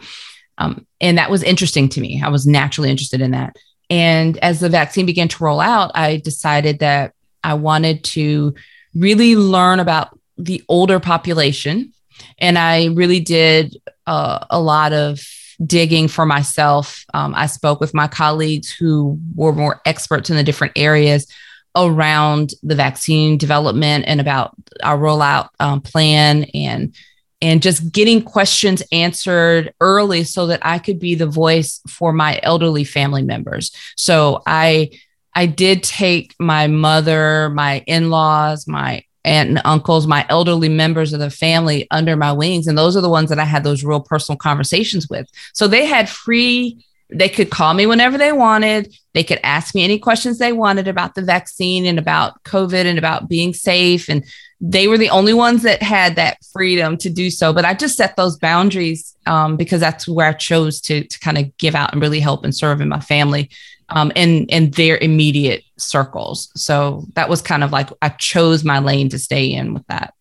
um, 0.58 0.86
and 1.00 1.18
that 1.18 1.32
was 1.32 1.44
interesting 1.44 1.90
to 1.90 2.02
me. 2.02 2.22
I 2.24 2.30
was 2.30 2.46
naturally 2.46 2.90
interested 2.90 3.22
in 3.22 3.32
that. 3.32 3.56
And 3.90 4.38
as 4.38 4.60
the 4.60 4.70
vaccine 4.70 5.06
began 5.06 5.28
to 5.28 5.44
roll 5.44 5.60
out, 5.60 5.92
I 5.96 6.18
decided 6.18 6.80
that 6.80 7.14
I 7.44 7.56
wanted 7.56 8.04
to 8.06 8.54
really 8.96 9.36
learn 9.36 9.80
about 9.80 10.18
the 10.38 10.64
older 10.70 11.00
population. 11.00 11.94
And 12.38 12.58
I 12.58 12.88
really 12.88 13.20
did 13.20 13.78
uh, 14.08 14.46
a 14.50 14.62
lot 14.62 14.94
of 14.94 15.20
digging 15.66 16.08
for 16.08 16.26
myself. 16.26 17.06
Um, 17.14 17.34
I 17.36 17.48
spoke 17.48 17.80
with 17.80 17.94
my 17.94 18.08
colleagues 18.08 18.72
who 18.72 19.20
were 19.36 19.54
more 19.54 19.82
experts 19.86 20.30
in 20.30 20.36
the 20.36 20.44
different 20.44 20.74
areas 20.76 21.28
around 21.76 22.52
the 22.64 22.76
vaccine 22.76 23.38
development 23.38 24.06
and 24.08 24.20
about 24.20 24.56
our 24.84 24.98
rollout 24.98 25.50
um, 25.60 25.82
plan 25.82 26.46
and 26.54 26.96
and 27.42 27.62
just 27.62 27.92
getting 27.92 28.22
questions 28.22 28.84
answered 28.92 29.74
early 29.82 30.24
so 30.24 30.48
that 30.48 30.60
I 30.64 30.80
could 30.80 31.00
be 31.00 31.16
the 31.16 31.28
voice 31.28 31.82
for 31.88 32.14
my 32.14 32.40
elderly 32.44 32.84
family 32.84 33.24
members. 33.24 33.76
So 33.96 34.44
I 34.46 34.92
I 35.34 35.46
did 35.46 35.82
take 35.82 36.36
my 36.40 36.68
mother, 36.68 37.50
my 37.50 37.84
in-laws, 37.88 38.68
my 38.68 39.04
aunt 39.24 39.50
and 39.50 39.62
uncles, 39.64 40.08
my 40.08 40.26
elderly 40.30 40.68
members 40.68 41.14
of 41.14 41.20
the 41.20 41.30
family 41.30 41.88
under 41.92 42.16
my 42.16 42.32
wings 42.32 42.68
and 42.68 42.78
those 42.78 42.98
are 42.98 43.02
the 43.02 43.10
ones 43.10 43.30
that 43.30 43.40
I 43.40 43.46
had 43.46 43.64
those 43.64 43.84
real 43.84 44.02
personal 44.02 44.38
conversations 44.38 45.08
with. 45.10 45.28
So 45.54 45.68
they 45.68 45.86
had 45.86 46.10
free 46.10 46.84
they 47.14 47.30
could 47.30 47.50
call 47.50 47.74
me 47.74 47.86
whenever 47.86 48.18
they 48.18 48.32
wanted. 48.32 48.96
They 49.14 49.24
could 49.24 49.40
ask 49.44 49.76
me 49.76 49.84
any 49.84 50.00
questions 50.00 50.38
they 50.38 50.54
wanted 50.54 50.88
about 50.88 51.16
the 51.16 51.22
vaccine 51.22 51.86
and 51.86 52.00
about 52.00 52.42
COVID 52.44 52.86
and 52.86 52.98
about 52.98 53.28
being 53.28 53.54
safe 53.54 54.08
and 54.10 54.24
they 54.62 54.88
were 54.88 54.98
the 54.98 55.10
only 55.10 55.34
ones 55.34 55.64
that 55.64 55.82
had 55.82 56.16
that 56.16 56.38
freedom 56.54 56.96
to 56.98 57.10
do 57.10 57.32
so. 57.32 57.52
But 57.52 57.66
I 57.66 57.74
just 57.74 57.98
set 57.98 58.16
those 58.16 58.38
boundaries 58.38 59.16
um, 59.26 59.58
because 59.58 59.80
that's 59.80 60.08
where 60.08 60.28
I 60.28 60.34
chose 60.34 60.80
to, 60.82 61.04
to 61.04 61.20
kind 61.20 61.40
of 61.40 61.58
give 61.58 61.74
out 61.74 61.92
and 61.92 62.02
really 62.02 62.20
help 62.20 62.44
and 62.44 62.56
serve 62.56 62.80
in 62.80 62.88
my 62.88 63.00
family 63.00 63.50
um, 63.90 64.12
and 64.16 64.50
in 64.52 64.70
their 64.72 64.98
immediate 65.00 65.64
circles. 65.78 66.52
So 66.56 67.06
that 67.14 67.28
was 67.28 67.42
kind 67.42 67.64
of 67.64 67.72
like 67.72 67.90
I 68.04 68.10
chose 68.10 68.64
my 68.64 68.78
lane 68.78 69.10
to 69.10 69.20
stay 69.20 69.52
in 69.52 69.74
with 69.74 69.86
that. 69.88 70.14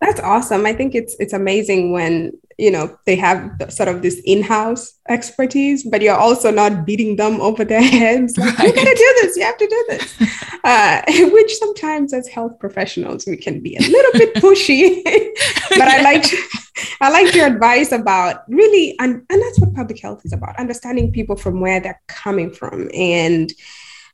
That's 0.00 0.20
awesome. 0.20 0.64
I 0.64 0.72
think 0.72 0.94
it's 0.94 1.14
it's 1.18 1.32
amazing 1.32 1.92
when 1.92 2.32
you 2.58 2.72
know 2.72 2.98
they 3.06 3.14
have 3.14 3.50
sort 3.68 3.88
of 3.88 4.02
this 4.02 4.20
in-house 4.24 4.98
expertise, 5.08 5.84
but 5.84 6.02
you're 6.02 6.16
also 6.16 6.50
not 6.50 6.84
beating 6.84 7.16
them 7.16 7.40
over 7.40 7.64
their 7.64 7.82
heads. 7.96 8.36
Like, 8.36 8.58
right. 8.58 8.68
You 8.68 8.74
gotta 8.74 8.94
do 8.96 9.14
this. 9.22 9.36
You 9.36 9.44
have 9.44 9.56
to 9.56 9.66
do 9.66 9.86
this. 9.88 10.44
uh, 10.64 11.02
which 11.32 11.56
sometimes, 11.56 12.12
as 12.12 12.26
health 12.28 12.58
professionals, 12.58 13.26
we 13.26 13.36
can 13.36 13.60
be 13.60 13.76
a 13.76 13.80
little 13.80 14.12
bit 14.12 14.34
pushy. 14.34 15.02
but 15.70 15.88
I 15.88 16.02
like 16.02 16.24
I 17.00 17.10
like 17.10 17.34
your 17.34 17.46
advice 17.46 17.92
about 17.92 18.42
really, 18.48 18.96
and 18.98 19.24
and 19.30 19.42
that's 19.42 19.60
what 19.60 19.74
public 19.74 20.00
health 20.00 20.22
is 20.24 20.32
about: 20.32 20.58
understanding 20.58 21.12
people 21.12 21.36
from 21.36 21.60
where 21.60 21.80
they're 21.80 22.02
coming 22.08 22.50
from, 22.52 22.90
and 22.92 23.52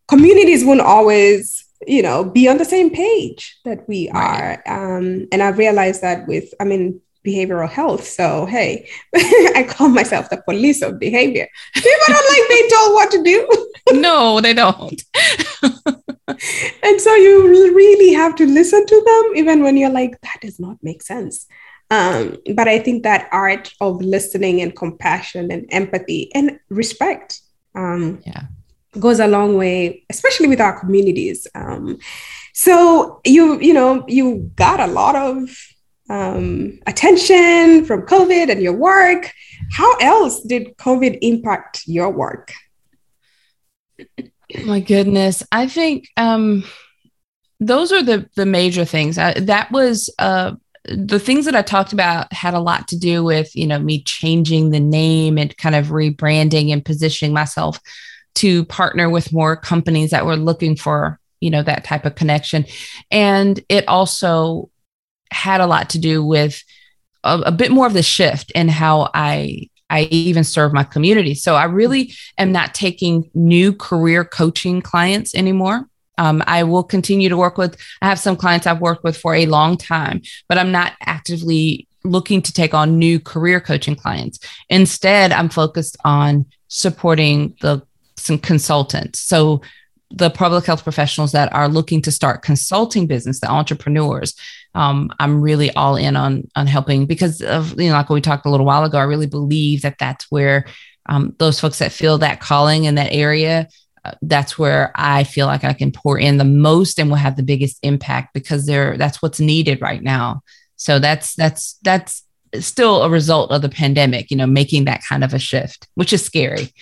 communities 0.07 0.65
won't 0.65 0.83
always 0.83 1.65
you 1.87 2.03
know 2.03 2.25
be 2.25 2.49
on 2.49 2.59
the 2.59 2.65
same 2.65 2.91
page 2.91 3.59
that 3.65 3.87
we 3.89 4.11
right. 4.11 4.59
are 4.67 4.97
um, 4.97 5.27
and 5.33 5.43
i 5.43 5.49
realized 5.49 6.01
that 6.01 6.27
with 6.27 6.55
i 6.59 6.65
mean 6.65 6.99
behavioral 7.25 7.69
health. 7.69 8.05
So 8.05 8.47
hey 8.47 8.89
i 9.15 9.65
call 9.69 9.89
myself 9.89 10.31
the 10.31 10.43
police 10.43 10.83
of 10.83 10.99
behavior. 10.99 11.49
People 11.75 12.09
don't 12.09 12.33
like 12.33 12.49
being 12.49 12.71
told 12.71 12.93
what 12.95 13.11
to 13.13 13.23
do. 13.23 13.39
No 13.93 14.41
they 14.41 14.55
don't. 14.55 15.05
And 16.83 17.01
so 17.01 17.15
you 17.15 17.75
really 17.75 18.15
have 18.15 18.35
to 18.37 18.47
listen 18.47 18.87
to 18.87 19.03
them 19.07 19.37
even 19.37 19.63
when 19.63 19.77
you're 19.77 19.91
like 19.91 20.19
that 20.23 20.39
does 20.41 20.59
not 20.59 20.79
make 20.83 21.03
sense. 21.03 21.47
Um, 21.91 22.39
but 22.55 22.67
i 22.67 22.79
think 22.79 23.03
that 23.03 23.29
art 23.31 23.71
of 23.81 24.01
listening 24.01 24.63
and 24.63 24.75
compassion 24.75 25.53
and 25.53 25.67
empathy 25.71 26.35
and 26.35 26.59
respect 26.71 27.41
um, 27.75 28.23
yeah. 28.25 28.45
goes 28.99 29.21
a 29.21 29.27
long 29.27 29.57
way, 29.57 30.05
especially 30.11 30.49
with 30.49 30.61
our 30.61 30.79
communities. 30.79 31.47
Um, 31.55 31.99
so 32.53 33.21
you 33.25 33.59
you 33.61 33.75
know 33.75 34.05
you 34.07 34.51
got 34.55 34.81
a 34.81 34.87
lot 34.87 35.17
of 35.17 35.51
um, 36.11 36.79
attention 36.87 37.85
from 37.85 38.03
COVID 38.03 38.51
and 38.51 38.63
your 38.63 38.75
work. 38.75 39.33
How 39.71 39.97
else 39.97 40.43
did 40.43 40.77
COVID 40.77 41.19
impact 41.23 41.83
your 41.87 42.11
work? 42.11 42.53
My 44.65 44.81
goodness, 44.81 45.43
I 45.51 45.67
think 45.67 46.09
um, 46.17 46.65
those 47.61 47.93
are 47.93 48.03
the 48.03 48.29
the 48.37 48.47
major 48.47 48.85
things. 48.85 49.19
I, 49.19 49.33
that 49.41 49.73
was 49.73 50.11
uh, 50.19 50.53
the 50.85 51.19
things 51.19 51.47
that 51.47 51.57
I 51.57 51.63
talked 51.63 51.93
about 51.93 52.33
had 52.33 52.55
a 52.55 52.61
lot 52.61 52.89
to 52.89 52.99
do 52.99 53.25
with 53.25 53.55
you 53.57 53.67
know 53.67 53.79
me 53.79 54.03
changing 54.03 54.71
the 54.71 54.81
name 54.81 55.39
and 55.39 55.57
kind 55.57 55.75
of 55.75 55.87
rebranding 55.87 56.73
and 56.73 56.85
positioning 56.85 57.33
myself 57.33 57.81
to 58.37 58.65
partner 58.67 59.09
with 59.09 59.33
more 59.33 59.57
companies 59.57 60.11
that 60.11 60.27
were 60.27 60.37
looking 60.37 60.77
for 60.77 61.19
you 61.41 61.51
know 61.51 61.63
that 61.63 61.85
type 61.85 62.05
of 62.05 62.15
connection 62.15 62.67
and 63.11 63.65
it 63.69 63.89
also 63.89 64.71
had 65.35 65.61
a 65.61 65.67
lot 65.67 65.91
to 65.91 65.99
do 65.99 66.25
with 66.25 66.63
a, 67.25 67.39
a 67.47 67.53
bit 67.53 67.71
more 67.71 67.87
of 67.87 67.93
the 67.93 68.03
shift 68.03 68.51
in 68.53 68.69
how 68.69 69.11
i 69.15 69.69
I 69.91 70.09
even 70.11 70.45
serve 70.45 70.73
my 70.73 70.83
community. 70.83 71.35
So 71.35 71.55
I 71.57 71.65
really 71.65 72.15
am 72.39 72.53
not 72.53 72.75
taking 72.75 73.31
new 73.35 73.73
career 73.73 74.25
coaching 74.25 74.81
clients 74.81 75.35
anymore. 75.35 75.89
Um, 76.17 76.43
I 76.47 76.63
will 76.65 76.83
continue 76.83 77.29
to 77.29 77.37
work 77.37 77.59
with, 77.59 77.77
I 78.01 78.09
have 78.09 78.19
some 78.19 78.37
clients 78.37 78.67
I've 78.67 78.81
worked 78.81 79.05
with 79.05 79.17
for 79.17 79.35
a 79.35 79.47
long 79.47 79.77
time, 79.77 80.23
but 80.49 80.59
I'm 80.59 80.73
not 80.73 80.95
actively 81.03 81.87
looking 82.03 82.41
to 82.43 82.53
take 82.53 82.73
on 82.73 82.99
new 82.99 83.21
career 83.21 83.61
coaching 83.61 83.95
clients. 83.95 84.39
Instead, 84.69 85.33
I'm 85.33 85.49
focused 85.49 85.97
on 86.05 86.47
supporting 86.69 87.55
the 87.61 87.83
some 88.17 88.39
consultants. 88.39 89.21
So 89.21 89.61
the 90.17 90.31
public 90.31 90.65
health 90.65 90.85
professionals 90.85 91.33
that 91.33 91.53
are 91.53 91.69
looking 91.69 92.01
to 92.03 92.11
start 92.11 92.43
consulting 92.43 93.07
business, 93.07 93.41
the 93.41 93.51
entrepreneurs, 93.51 94.35
um, 94.75 95.13
I'm 95.21 95.41
really 95.41 95.71
all 95.73 95.97
in 95.97 96.17
on 96.17 96.49
on 96.57 96.67
helping 96.67 97.07
because 97.07 97.41
of 97.41 97.79
you 97.81 97.89
know 97.89 97.95
like 97.95 98.09
we 98.11 98.21
talked 98.21 98.47
a 98.47 98.51
little 98.51 98.67
while 98.67 98.85
ago. 98.85 98.99
I 98.99 99.05
really 99.05 99.27
believe 99.27 99.83
that 99.83 99.99
that's 99.99 100.31
where 100.31 100.67
um, 101.07 101.35
those 101.39 101.61
folks 101.61 101.79
that 101.79 101.93
feel 101.93 102.19
that 102.19 102.41
calling 102.41 102.85
in 102.85 102.97
that 102.97 103.13
area. 103.13 103.69
Uh, 104.05 104.13
that's 104.21 104.59
where 104.59 104.93
I 104.95 105.25
feel 105.25 105.47
like 105.47 105.65
I 105.65 105.73
can 105.73 105.91
pour 105.91 106.19
in 106.19 106.37
the 106.37 106.45
most 106.45 106.99
and 106.99 107.09
will 107.09 107.17
have 107.17 107.37
the 107.37 107.43
biggest 107.43 107.79
impact 107.83 108.35
because 108.35 108.67
they're 108.67 108.99
that's 108.99 109.23
what's 109.23 109.41
needed 109.41 109.81
right 109.81 110.03
now. 110.03 110.43
So 110.77 110.99
that's 110.99 111.35
that's 111.35 111.79
that's 111.83 112.24
still 112.61 113.03
a 113.03 113.11
result 113.11 113.51
of 113.51 113.63
the 113.63 113.69
pandemic, 113.69 114.31
you 114.31 114.37
know, 114.37 114.47
making 114.47 114.85
that 114.85 115.03
kind 115.09 115.25
of 115.25 115.35
a 115.35 115.39
shift, 115.39 115.89
which 115.95 116.13
is 116.13 116.25
scary. 116.25 116.73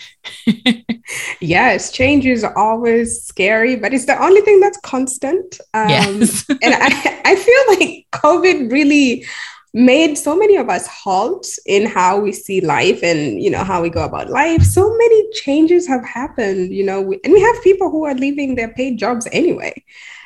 yes, 1.41 1.91
change 1.93 2.27
is 2.27 2.45
always 2.45 3.23
scary, 3.23 3.77
but 3.77 3.93
it's 3.93 4.07
the 4.07 4.23
only 4.23 4.41
thing 4.43 4.61
that's 4.61 4.79
constant. 4.81 5.61
Um, 5.75 5.89
yes. 5.89 6.45
and 6.49 6.75
I, 6.75 7.23
I 7.25 7.37
feel 7.37 7.63
like 7.69 8.07
COVID 8.13 8.71
really 8.71 9.25
made 9.75 10.17
so 10.17 10.37
many 10.37 10.57
of 10.57 10.69
us 10.69 10.87
halt 10.87 11.47
in 11.65 11.87
how 11.87 12.21
we 12.21 12.31
see 12.31 12.61
life 12.61 13.03
and 13.03 13.43
you 13.43 13.51
know 13.51 13.65
how 13.65 13.81
we 13.81 13.89
go 13.89 14.05
about 14.05 14.29
life 14.29 14.63
so 14.63 14.95
many 14.99 15.31
changes 15.33 15.89
have 15.89 16.05
happened 16.05 16.71
you 16.71 16.85
know 16.85 17.01
we, 17.01 17.19
and 17.25 17.33
we 17.33 17.41
have 17.41 17.63
people 17.63 17.91
who 17.91 18.05
are 18.05 18.15
leaving 18.15 18.55
their 18.55 18.69
paid 18.75 18.99
jobs 18.99 19.27
anyway 19.33 19.73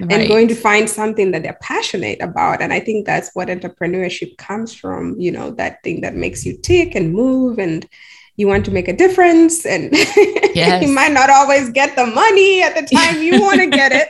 right. 0.00 0.12
and 0.12 0.28
going 0.28 0.48
to 0.48 0.54
find 0.54 0.90
something 0.90 1.30
that 1.30 1.44
they're 1.44 1.58
passionate 1.62 2.20
about 2.20 2.60
and 2.60 2.72
i 2.72 2.80
think 2.80 3.06
that's 3.06 3.30
what 3.34 3.46
entrepreneurship 3.46 4.36
comes 4.36 4.74
from 4.74 5.14
you 5.16 5.30
know 5.30 5.52
that 5.52 5.80
thing 5.84 6.00
that 6.00 6.16
makes 6.16 6.44
you 6.44 6.56
tick 6.56 6.96
and 6.96 7.12
move 7.12 7.60
and 7.60 7.88
you 8.34 8.48
want 8.48 8.64
to 8.64 8.72
make 8.72 8.88
a 8.88 8.96
difference 8.96 9.64
and 9.64 9.90
yes. 10.54 10.82
you 10.82 10.92
might 10.92 11.12
not 11.12 11.30
always 11.30 11.70
get 11.70 11.94
the 11.94 12.06
money 12.06 12.62
at 12.62 12.74
the 12.74 12.96
time 12.96 13.22
you 13.22 13.40
want 13.40 13.60
to 13.60 13.68
get 13.68 13.92
it 13.92 14.08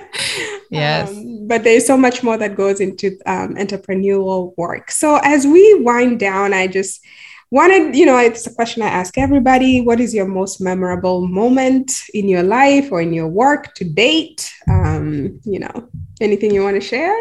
yes. 0.70 1.10
Um, 1.10 1.31
but 1.46 1.64
there's 1.64 1.86
so 1.86 1.96
much 1.96 2.22
more 2.22 2.36
that 2.36 2.56
goes 2.56 2.80
into 2.80 3.18
um, 3.26 3.54
entrepreneurial 3.56 4.54
work. 4.56 4.90
So 4.90 5.20
as 5.22 5.46
we 5.46 5.74
wind 5.80 6.20
down, 6.20 6.52
I 6.52 6.66
just 6.66 7.04
wanted, 7.50 7.94
you 7.94 8.06
know, 8.06 8.18
it's 8.18 8.46
a 8.46 8.54
question 8.54 8.82
I 8.82 8.88
ask 8.88 9.18
everybody. 9.18 9.80
What 9.80 10.00
is 10.00 10.14
your 10.14 10.26
most 10.26 10.60
memorable 10.60 11.26
moment 11.26 11.92
in 12.14 12.28
your 12.28 12.42
life 12.42 12.90
or 12.90 13.00
in 13.00 13.12
your 13.12 13.28
work 13.28 13.74
to 13.74 13.84
date? 13.84 14.50
Um, 14.68 15.40
you 15.44 15.58
know, 15.58 15.88
anything 16.20 16.54
you 16.54 16.62
want 16.62 16.76
to 16.76 16.80
share? 16.80 17.16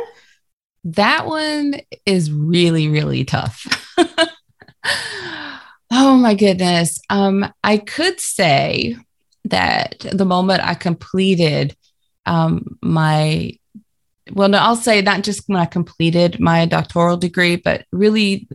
That 0.84 1.28
one 1.28 1.76
is 2.06 2.32
really, 2.32 2.88
really 2.88 3.26
tough. 3.26 3.66
oh 5.92 6.18
my 6.18 6.34
goodness. 6.34 7.02
Um, 7.10 7.52
I 7.64 7.78
could 7.78 8.20
say 8.20 8.96
that 9.46 10.06
the 10.12 10.26
moment 10.26 10.62
I 10.64 10.76
completed 10.76 11.76
um, 12.26 12.78
my 12.82 13.58
well, 14.34 14.50
no, 14.50 14.58
I'll 14.58 14.76
say 14.76 15.02
not 15.02 15.24
just 15.24 15.48
when 15.48 15.60
I 15.60 15.66
completed 15.66 16.40
my 16.40 16.66
doctoral 16.66 17.18
degree, 17.18 17.56
but 17.56 17.86
really 17.92 18.48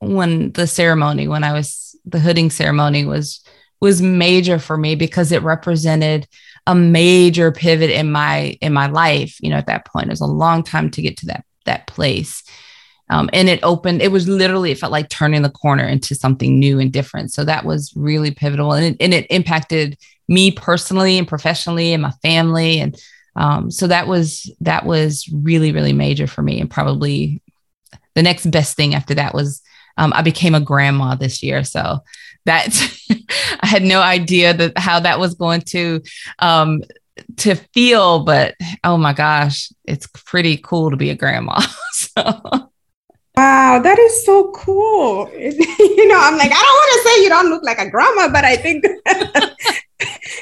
when 0.00 0.52
the 0.52 0.66
ceremony, 0.66 1.28
when 1.28 1.44
I 1.44 1.52
was 1.52 1.96
the 2.04 2.18
hooding 2.18 2.50
ceremony 2.50 3.04
was 3.04 3.40
was 3.80 4.00
major 4.00 4.58
for 4.58 4.76
me 4.76 4.94
because 4.94 5.32
it 5.32 5.42
represented 5.42 6.28
a 6.66 6.74
major 6.74 7.50
pivot 7.50 7.90
in 7.90 8.10
my 8.12 8.56
in 8.60 8.72
my 8.72 8.86
life. 8.86 9.38
You 9.40 9.50
know, 9.50 9.56
at 9.56 9.66
that 9.66 9.86
point, 9.86 10.06
it 10.06 10.10
was 10.10 10.20
a 10.20 10.26
long 10.26 10.62
time 10.62 10.90
to 10.90 11.02
get 11.02 11.16
to 11.18 11.26
that 11.26 11.44
that 11.64 11.86
place. 11.86 12.42
Um, 13.10 13.28
and 13.32 13.48
it 13.48 13.60
opened 13.62 14.00
it 14.00 14.12
was 14.12 14.26
literally 14.26 14.70
it 14.70 14.78
felt 14.78 14.92
like 14.92 15.08
turning 15.08 15.42
the 15.42 15.50
corner 15.50 15.84
into 15.84 16.14
something 16.14 16.58
new 16.58 16.78
and 16.78 16.90
different 16.90 17.30
so 17.30 17.44
that 17.44 17.64
was 17.64 17.92
really 17.94 18.30
pivotal 18.30 18.72
and 18.72 18.86
it, 18.86 18.96
and 19.00 19.12
it 19.12 19.26
impacted 19.28 19.98
me 20.28 20.50
personally 20.50 21.18
and 21.18 21.28
professionally 21.28 21.92
and 21.92 22.00
my 22.00 22.12
family 22.22 22.80
and 22.80 22.98
um, 23.36 23.70
so 23.70 23.86
that 23.86 24.06
was 24.06 24.50
that 24.60 24.84
was 24.84 25.28
really 25.32 25.72
really 25.72 25.92
major 25.92 26.26
for 26.26 26.42
me 26.42 26.60
and 26.60 26.70
probably 26.70 27.42
the 28.14 28.22
next 28.22 28.50
best 28.50 28.76
thing 28.76 28.94
after 28.94 29.14
that 29.14 29.34
was 29.34 29.62
um, 29.96 30.12
i 30.14 30.22
became 30.22 30.54
a 30.54 30.60
grandma 30.60 31.14
this 31.14 31.42
year 31.42 31.64
so 31.64 31.98
that 32.44 32.68
i 33.60 33.66
had 33.66 33.82
no 33.82 34.00
idea 34.00 34.54
that 34.54 34.76
how 34.76 35.00
that 35.00 35.18
was 35.18 35.34
going 35.34 35.60
to 35.60 36.00
um, 36.38 36.82
to 37.36 37.54
feel 37.54 38.24
but 38.24 38.54
oh 38.84 38.96
my 38.96 39.12
gosh 39.12 39.70
it's 39.84 40.06
pretty 40.26 40.56
cool 40.56 40.90
to 40.90 40.96
be 40.96 41.10
a 41.10 41.14
grandma 41.14 41.60
so 41.92 42.68
Wow, 43.34 43.80
that 43.82 43.98
is 43.98 44.26
so 44.26 44.50
cool. 44.52 45.30
you 45.38 46.08
know, 46.08 46.18
I'm 46.20 46.36
like, 46.36 46.50
I 46.52 46.62
don't 46.62 46.80
want 46.80 46.92
to 46.92 47.08
say 47.08 47.22
you 47.22 47.28
don't 47.30 47.48
look 47.48 47.62
like 47.62 47.78
a 47.78 47.88
grandma, 47.90 48.28
but 48.28 48.44
I 48.44 48.56
think 48.56 48.84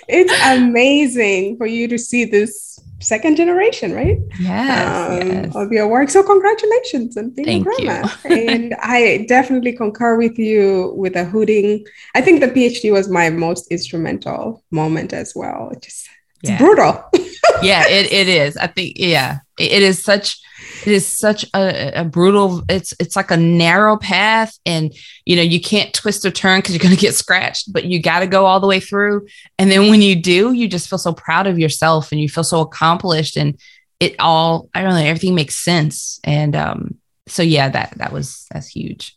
it's 0.09 0.32
amazing 0.45 1.57
for 1.57 1.66
you 1.66 1.86
to 1.86 1.99
see 1.99 2.24
this 2.24 2.70
second 3.01 3.37
generation, 3.37 3.93
right? 3.93 4.19
Yes, 4.39 5.23
um, 5.23 5.29
yes. 5.29 5.57
Of 5.57 5.73
your 5.73 5.89
work. 5.89 6.11
So 6.11 6.23
congratulations 6.23 7.17
on 7.17 7.31
being 7.31 7.65
Thank 7.65 7.67
a 7.67 7.85
grandma. 7.85 8.09
and 8.25 8.75
I 8.81 9.27
definitely 9.29 9.73
concur 9.73 10.17
with 10.17 10.39
you 10.39 10.93
with 10.97 11.15
the 11.15 11.25
hooding. 11.25 11.85
I 12.15 12.21
think 12.21 12.41
the 12.41 12.49
PhD 12.49 12.93
was 12.93 13.09
my 13.09 13.31
most 13.31 13.71
instrumental 13.71 14.65
moment 14.71 15.13
as 15.13 15.33
well. 15.35 15.71
It 15.71 15.83
just 15.83 16.09
it's 16.43 16.51
yeah. 16.51 16.59
brutal. 16.59 17.05
yeah, 17.63 17.87
it, 17.87 18.13
it 18.13 18.29
is. 18.29 18.57
I 18.57 18.67
think, 18.67 18.95
yeah, 18.97 19.41
it, 19.59 19.73
it 19.73 19.83
is 19.83 20.03
such 20.03 20.41
it 20.83 20.93
is 20.93 21.07
such 21.07 21.45
a, 21.55 22.01
a, 22.01 22.05
brutal 22.05 22.62
it's 22.68 22.95
it's 22.99 23.16
like 23.16 23.31
a 23.31 23.37
narrow 23.37 23.97
path 23.97 24.59
and 24.64 24.95
you 25.24 25.37
know 25.37 25.43
you 25.43 25.61
can't 25.61 25.93
twist 25.95 26.24
or 26.24 26.31
turn 26.31 26.59
because 26.59 26.74
you're 26.74 26.83
going 26.83 26.95
to 26.95 27.01
get 27.01 27.14
scratched 27.14 27.72
but 27.72 27.85
you 27.85 28.01
got 28.01 28.20
to 28.20 28.26
go 28.26 28.47
all 28.47 28.61
the 28.61 28.66
way 28.66 28.81
through. 28.81 29.26
And 29.59 29.70
then 29.70 29.91
when 29.91 30.03
you 30.03 30.16
do 30.16 30.53
you 30.53 30.68
just 30.68 30.89
feel 30.89 30.99
so 30.99 31.12
proud 31.12 31.47
of 31.47 31.59
yourself 31.59 32.12
and 32.12 32.20
you 32.20 32.28
feel 32.28 32.45
so 32.45 32.61
accomplished 32.61 33.37
and 33.37 33.59
it 33.99 34.16
all 34.18 34.68
i 34.74 34.83
don't 34.83 34.95
know 34.95 35.05
everything 35.05 35.35
makes 35.35 35.57
sense. 35.57 36.20
And 36.24 36.57
um 36.57 36.97
so 37.26 37.43
yeah 37.43 37.68
that 37.68 37.95
that 37.99 38.12
was 38.12 38.47
that's 38.51 38.68
huge 38.68 39.16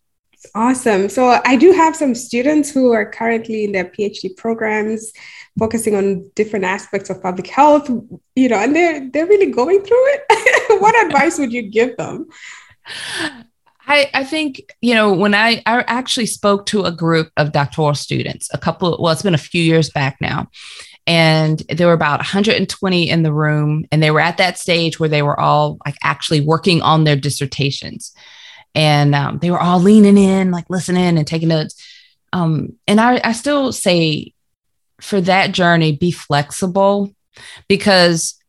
awesome 0.56 1.10
so 1.10 1.40
i 1.46 1.56
do 1.56 1.72
have 1.72 1.96
some 1.96 2.14
students 2.14 2.70
who 2.70 2.92
are 2.92 3.10
currently 3.10 3.64
in 3.64 3.72
their 3.72 3.86
phd 3.86 4.36
programs 4.38 5.14
focusing 5.58 5.96
on 5.96 6.30
different 6.36 6.66
aspects 6.66 7.10
of 7.10 7.22
public 7.22 7.48
health, 7.48 7.90
you 8.36 8.50
know, 8.50 8.58
and 8.58 8.76
they're 8.76 9.10
they're 9.10 9.28
really 9.28 9.52
going 9.52 9.82
through 9.82 10.06
it. 10.08 10.22
what 10.82 11.06
advice 11.06 11.38
would 11.38 11.54
you 11.54 11.64
give 11.64 11.96
them? 11.98 12.28
I, 13.86 14.10
I 14.14 14.24
think, 14.24 14.62
you 14.82 14.96
know, 14.96 15.14
when 15.14 15.34
I, 15.36 15.62
I 15.66 15.84
actually 15.88 16.26
spoke 16.26 16.66
to 16.68 16.84
a 16.84 16.92
group 16.92 17.32
of 17.36 17.52
doctoral 17.52 17.94
students, 17.96 18.50
a 18.54 18.58
couple, 18.58 18.98
well, 19.00 19.12
it's 19.12 19.22
been 19.22 19.34
a 19.34 19.38
few 19.38 19.62
years 19.62 19.90
back 19.90 20.18
now. 20.22 20.48
And 21.06 21.60
there 21.68 21.88
were 21.88 21.94
about 21.94 22.20
120 22.20 23.10
in 23.10 23.24
the 23.24 23.34
room, 23.34 23.84
and 23.92 24.02
they 24.02 24.10
were 24.10 24.22
at 24.22 24.38
that 24.38 24.58
stage 24.58 25.02
where 25.02 25.10
they 25.10 25.22
were 25.22 25.38
all 25.38 25.80
like 25.86 25.98
actually 26.02 26.40
working 26.40 26.82
on 26.82 27.04
their 27.04 27.18
dissertations. 27.18 28.16
And 28.76 29.14
um, 29.14 29.40
they 29.40 29.52
were 29.52 29.60
all 29.60 29.80
leaning 29.80 30.18
in, 30.18 30.52
like 30.52 30.66
listening 30.70 31.18
and 31.18 31.28
taking 31.28 31.50
notes. 31.50 31.76
Um, 32.32 32.78
and 32.88 33.00
I, 33.00 33.22
I 33.24 33.34
still 33.34 33.72
say 33.72 34.34
for 35.00 35.22
that 35.22 35.52
journey 35.52 35.92
be 35.96 36.12
flexible 36.12 37.14
because 37.68 38.40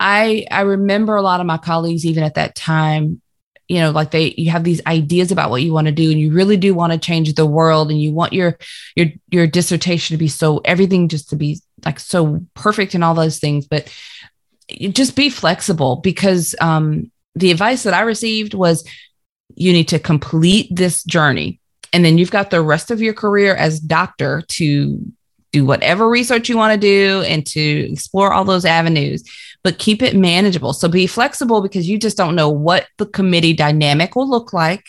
I 0.00 0.46
I 0.50 0.62
remember 0.62 1.16
a 1.16 1.22
lot 1.22 1.40
of 1.40 1.46
my 1.46 1.58
colleagues 1.58 2.06
even 2.06 2.24
at 2.24 2.34
that 2.34 2.54
time 2.54 3.20
you 3.68 3.80
know 3.80 3.90
like 3.90 4.10
they 4.10 4.34
you 4.36 4.50
have 4.50 4.64
these 4.64 4.80
ideas 4.86 5.32
about 5.32 5.50
what 5.50 5.62
you 5.62 5.72
want 5.72 5.86
to 5.86 5.92
do 5.92 6.10
and 6.10 6.20
you 6.20 6.32
really 6.32 6.56
do 6.56 6.74
want 6.74 6.92
to 6.92 6.98
change 6.98 7.32
the 7.34 7.46
world 7.46 7.90
and 7.90 8.00
you 8.00 8.12
want 8.12 8.32
your 8.32 8.58
your 8.94 9.06
your 9.30 9.46
dissertation 9.46 10.14
to 10.14 10.18
be 10.18 10.28
so 10.28 10.58
everything 10.64 11.08
just 11.08 11.30
to 11.30 11.36
be 11.36 11.60
like 11.84 11.98
so 11.98 12.40
perfect 12.54 12.94
and 12.94 13.02
all 13.02 13.14
those 13.14 13.38
things 13.38 13.66
but 13.66 13.92
just 14.90 15.16
be 15.16 15.30
flexible 15.30 15.96
because 15.96 16.54
um 16.60 17.10
the 17.34 17.50
advice 17.50 17.82
that 17.82 17.94
I 17.94 18.02
received 18.02 18.54
was 18.54 18.88
you 19.54 19.72
need 19.72 19.88
to 19.88 19.98
complete 19.98 20.68
this 20.74 21.04
journey 21.04 21.60
and 21.94 22.04
then 22.04 22.18
you've 22.18 22.32
got 22.32 22.50
the 22.50 22.60
rest 22.60 22.90
of 22.90 23.00
your 23.00 23.14
career 23.14 23.54
as 23.54 23.78
doctor 23.78 24.42
to 24.48 25.00
do 25.52 25.64
whatever 25.64 26.08
research 26.08 26.48
you 26.48 26.56
want 26.56 26.72
to 26.74 26.78
do 26.78 27.22
and 27.22 27.46
to 27.46 27.60
explore 27.60 28.32
all 28.32 28.44
those 28.44 28.64
avenues, 28.64 29.22
but 29.62 29.78
keep 29.78 30.02
it 30.02 30.16
manageable. 30.16 30.72
So 30.72 30.88
be 30.88 31.06
flexible 31.06 31.62
because 31.62 31.88
you 31.88 31.96
just 31.96 32.16
don't 32.16 32.34
know 32.34 32.50
what 32.50 32.88
the 32.98 33.06
committee 33.06 33.52
dynamic 33.52 34.16
will 34.16 34.28
look 34.28 34.52
like. 34.52 34.84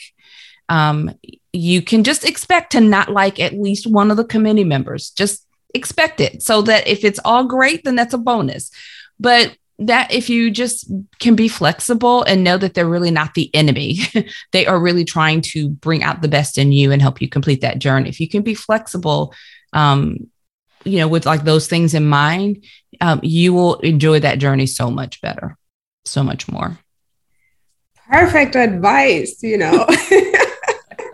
Um, 0.68 1.14
you 1.54 1.84
can 1.84 2.04
just 2.04 2.28
expect 2.28 2.72
to 2.72 2.82
not 2.82 3.10
like 3.10 3.39
at 3.39 3.54
least 3.54 3.86
one 3.86 4.10
of 4.10 4.18
the 4.18 4.26
committee 4.26 4.64
members. 4.64 5.12
Just 5.12 5.46
expect 5.76 6.20
it 6.20 6.41
so 6.41 6.64
that 6.64 6.88
if 6.88 7.04
it's 7.04 7.20
all 7.24 7.43
great, 7.43 7.84
then 7.84 7.96
that's 7.96 8.16
a 8.16 8.18
bonus. 8.18 8.72
But 9.20 9.56
that 9.80 10.12
if 10.12 10.30
you 10.30 10.52
just 10.52 10.90
can 11.20 11.36
be 11.36 11.48
flexible 11.48 12.24
and 12.24 12.44
know 12.44 12.58
that 12.58 12.74
they're 12.74 12.88
really 12.88 13.12
not 13.12 13.34
the 13.34 13.54
enemy, 13.54 14.00
they 14.52 14.66
are 14.66 14.80
really 14.80 15.04
trying 15.04 15.42
to 15.42 15.70
bring 15.70 16.04
out 16.04 16.22
the 16.22 16.28
best 16.28 16.58
in 16.58 16.72
you 16.72 16.92
and 16.92 17.02
help 17.02 17.22
you 17.22 17.28
complete 17.28 17.62
that 17.62 17.80
journey. 17.80 18.10
If 18.10 18.20
you 18.20 18.30
can 18.30 18.42
be 18.42 18.56
flexible, 18.56 19.34
um, 19.74 20.30
you 20.86 21.00
know, 21.00 21.08
with 21.08 21.26
like 21.26 21.44
those 21.44 21.68
things 21.68 21.94
in 21.94 22.06
mind, 22.06 22.64
um, 23.02 23.20
you 23.24 23.54
will 23.54 23.76
enjoy 23.80 24.20
that 24.20 24.40
journey 24.40 24.66
so 24.66 24.90
much 24.90 25.20
better, 25.20 25.58
so 26.06 26.24
much 26.24 26.48
more. 26.48 26.80
Perfect 28.10 28.56
advice, 28.56 29.42
you 29.42 29.58
know. 29.58 29.88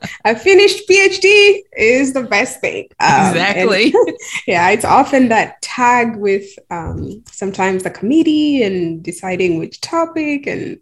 a 0.26 0.36
finished 0.36 0.88
PhD 0.90 1.62
is 1.78 2.14
the 2.14 2.24
best 2.24 2.60
thing. 2.62 2.88
Um, 3.00 3.30
exactly. 3.32 3.94
And, 3.94 4.18
yeah, 4.48 4.70
it's 4.70 4.86
often 4.86 5.30
that 5.30 5.62
tag 5.62 6.16
with 6.16 6.48
um, 6.70 7.24
sometimes 7.32 7.84
the 7.84 7.90
committee 7.90 8.64
and 8.64 9.04
deciding 9.04 9.60
which 9.60 9.82
topic 9.82 10.48
and 10.48 10.80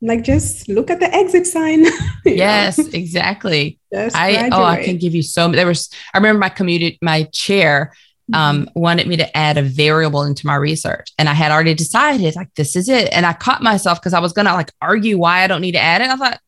like 0.00 0.22
just 0.22 0.68
look 0.68 0.90
at 0.90 1.00
the 1.00 1.12
exit 1.14 1.46
sign. 1.46 1.86
yes, 2.24 2.78
know? 2.78 2.84
exactly. 2.92 3.78
Just 3.92 4.16
I 4.16 4.32
graduate. 4.32 4.52
oh, 4.52 4.64
I 4.64 4.82
can 4.82 4.98
give 4.98 5.14
you 5.14 5.22
so. 5.22 5.48
There 5.48 5.66
was 5.66 5.90
I 6.12 6.18
remember 6.18 6.38
my 6.38 6.48
community, 6.48 6.98
my 7.00 7.24
chair 7.32 7.92
um, 8.32 8.66
mm-hmm. 8.66 8.80
wanted 8.80 9.06
me 9.06 9.16
to 9.16 9.36
add 9.36 9.58
a 9.58 9.62
variable 9.62 10.22
into 10.22 10.46
my 10.46 10.54
research. 10.54 11.12
And 11.18 11.28
I 11.28 11.34
had 11.34 11.52
already 11.52 11.74
decided, 11.74 12.36
like, 12.36 12.54
this 12.54 12.74
is 12.74 12.88
it. 12.88 13.12
And 13.12 13.26
I 13.26 13.34
caught 13.34 13.62
myself 13.62 14.00
because 14.00 14.14
I 14.14 14.20
was 14.20 14.32
going 14.32 14.46
to 14.46 14.54
like 14.54 14.72
argue 14.80 15.18
why 15.18 15.42
I 15.42 15.46
don't 15.46 15.60
need 15.60 15.72
to 15.72 15.82
add 15.82 16.00
it. 16.00 16.08
I 16.08 16.16
thought, 16.16 16.40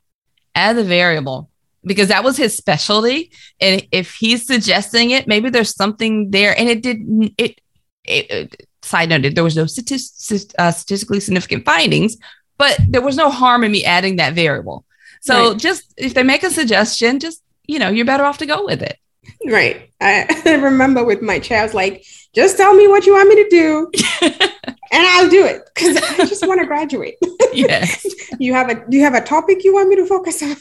add 0.54 0.76
the 0.76 0.84
variable 0.84 1.50
because 1.87 2.09
that 2.09 2.24
was 2.24 2.37
his 2.37 2.57
specialty. 2.57 3.30
And 3.61 3.87
if 3.93 4.14
he's 4.14 4.47
suggesting 4.47 5.11
it, 5.11 5.26
maybe 5.26 5.49
there's 5.49 5.74
something 5.74 6.30
there. 6.30 6.59
And 6.59 6.68
it 6.68 6.82
did, 6.82 6.99
it, 7.39 7.61
it, 8.05 8.30
it 8.30 8.68
side 8.82 9.09
noted, 9.09 9.34
there 9.34 9.45
was 9.45 9.57
no 9.57 9.66
statist, 9.66 10.55
uh, 10.59 10.72
statistically 10.72 11.20
significant 11.20 11.64
findings, 11.64 12.16
but 12.59 12.78
there 12.89 13.01
was 13.01 13.16
no 13.16 13.30
harm 13.30 13.64
in 13.64 13.72
me 13.72 13.84
adding 13.84 14.16
that 14.16 14.34
variable. 14.34 14.84
So 15.20 15.51
right. 15.51 15.59
just 15.59 15.95
if 15.97 16.14
they 16.14 16.22
make 16.22 16.43
a 16.43 16.51
suggestion, 16.51 17.20
just, 17.20 17.43
you 17.66 17.78
know, 17.78 17.89
you're 17.89 18.05
better 18.05 18.24
off 18.24 18.39
to 18.39 18.47
go 18.47 18.64
with 18.64 18.82
it. 18.82 18.99
Right. 19.47 19.91
I, 20.01 20.43
I 20.47 20.55
remember 20.55 21.05
with 21.05 21.22
my 21.22 21.39
was 21.39 21.74
like, 21.74 22.05
just 22.37 22.59
tell 22.59 22.74
me 22.74 22.87
what 22.87 23.07
you 23.07 23.14
want 23.14 23.30
me 23.30 23.43
to 23.43 23.49
do 23.49 23.91
and 24.20 25.07
I'll 25.07 25.28
do 25.28 25.45
it 25.47 25.68
because 25.74 25.97
I 25.97 26.26
just 26.26 26.47
want 26.47 26.61
to 26.61 26.66
graduate. 26.66 27.16
Yes. 27.53 28.05
you 28.39 28.53
have 28.53 28.70
a 28.70 28.84
you 28.91 29.01
have 29.01 29.14
a 29.14 29.22
topic 29.22 29.64
you 29.64 29.72
want 29.72 29.89
me 29.89 29.97
to 29.97 30.05
focus 30.05 30.43
on? 30.43 30.57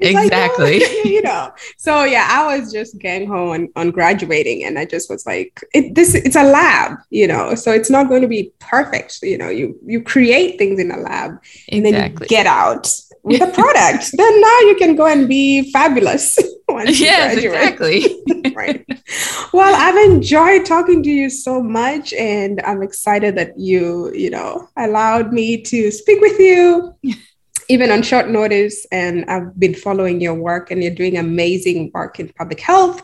exactly. 0.00 0.80
Like, 0.80 0.88
oh, 0.90 1.02
you 1.06 1.22
know. 1.22 1.50
So 1.78 2.04
yeah, 2.04 2.28
I 2.30 2.58
was 2.58 2.70
just 2.70 2.98
gang 2.98 3.26
ho 3.26 3.52
on, 3.54 3.70
on 3.74 3.90
graduating 3.90 4.64
and 4.64 4.78
I 4.78 4.84
just 4.84 5.08
was 5.08 5.24
like, 5.24 5.64
it, 5.72 5.94
this 5.94 6.14
it's 6.14 6.36
a 6.36 6.42
lab, 6.42 6.98
you 7.08 7.26
know. 7.26 7.54
So 7.54 7.72
it's 7.72 7.88
not 7.88 8.10
going 8.10 8.20
to 8.20 8.28
be 8.28 8.52
perfect. 8.58 9.20
You 9.22 9.38
know, 9.38 9.48
you 9.48 9.78
you 9.82 10.02
create 10.02 10.58
things 10.58 10.78
in 10.78 10.90
a 10.90 10.98
lab 10.98 11.40
and 11.70 11.86
exactly. 11.86 11.92
then 11.92 12.12
you 12.20 12.26
get 12.28 12.46
out 12.46 12.86
with 13.22 13.40
a 13.40 13.46
product. 13.52 14.10
then 14.16 14.40
now 14.40 14.58
you 14.60 14.76
can 14.76 14.96
go 14.96 15.06
and 15.06 15.28
be 15.28 15.70
fabulous. 15.72 16.38
yes, 16.68 17.36
exactly. 17.36 18.22
right. 18.54 18.84
Well, 19.52 19.74
I've 19.74 20.10
enjoyed 20.10 20.64
talking 20.64 21.02
to 21.02 21.10
you 21.10 21.30
so 21.30 21.62
much, 21.62 22.12
and 22.14 22.60
I'm 22.62 22.82
excited 22.82 23.36
that 23.36 23.58
you, 23.58 24.12
you 24.14 24.30
know, 24.30 24.68
allowed 24.76 25.32
me 25.32 25.62
to 25.62 25.90
speak 25.90 26.20
with 26.20 26.38
you. 26.38 26.94
Even 27.68 27.92
on 27.92 28.02
short 28.02 28.28
notice, 28.28 28.86
and 28.90 29.24
I've 29.26 29.58
been 29.58 29.74
following 29.74 30.20
your 30.20 30.34
work, 30.34 30.70
and 30.70 30.82
you're 30.82 30.94
doing 30.94 31.16
amazing 31.16 31.90
work 31.94 32.18
in 32.18 32.28
public 32.30 32.60
health 32.60 33.02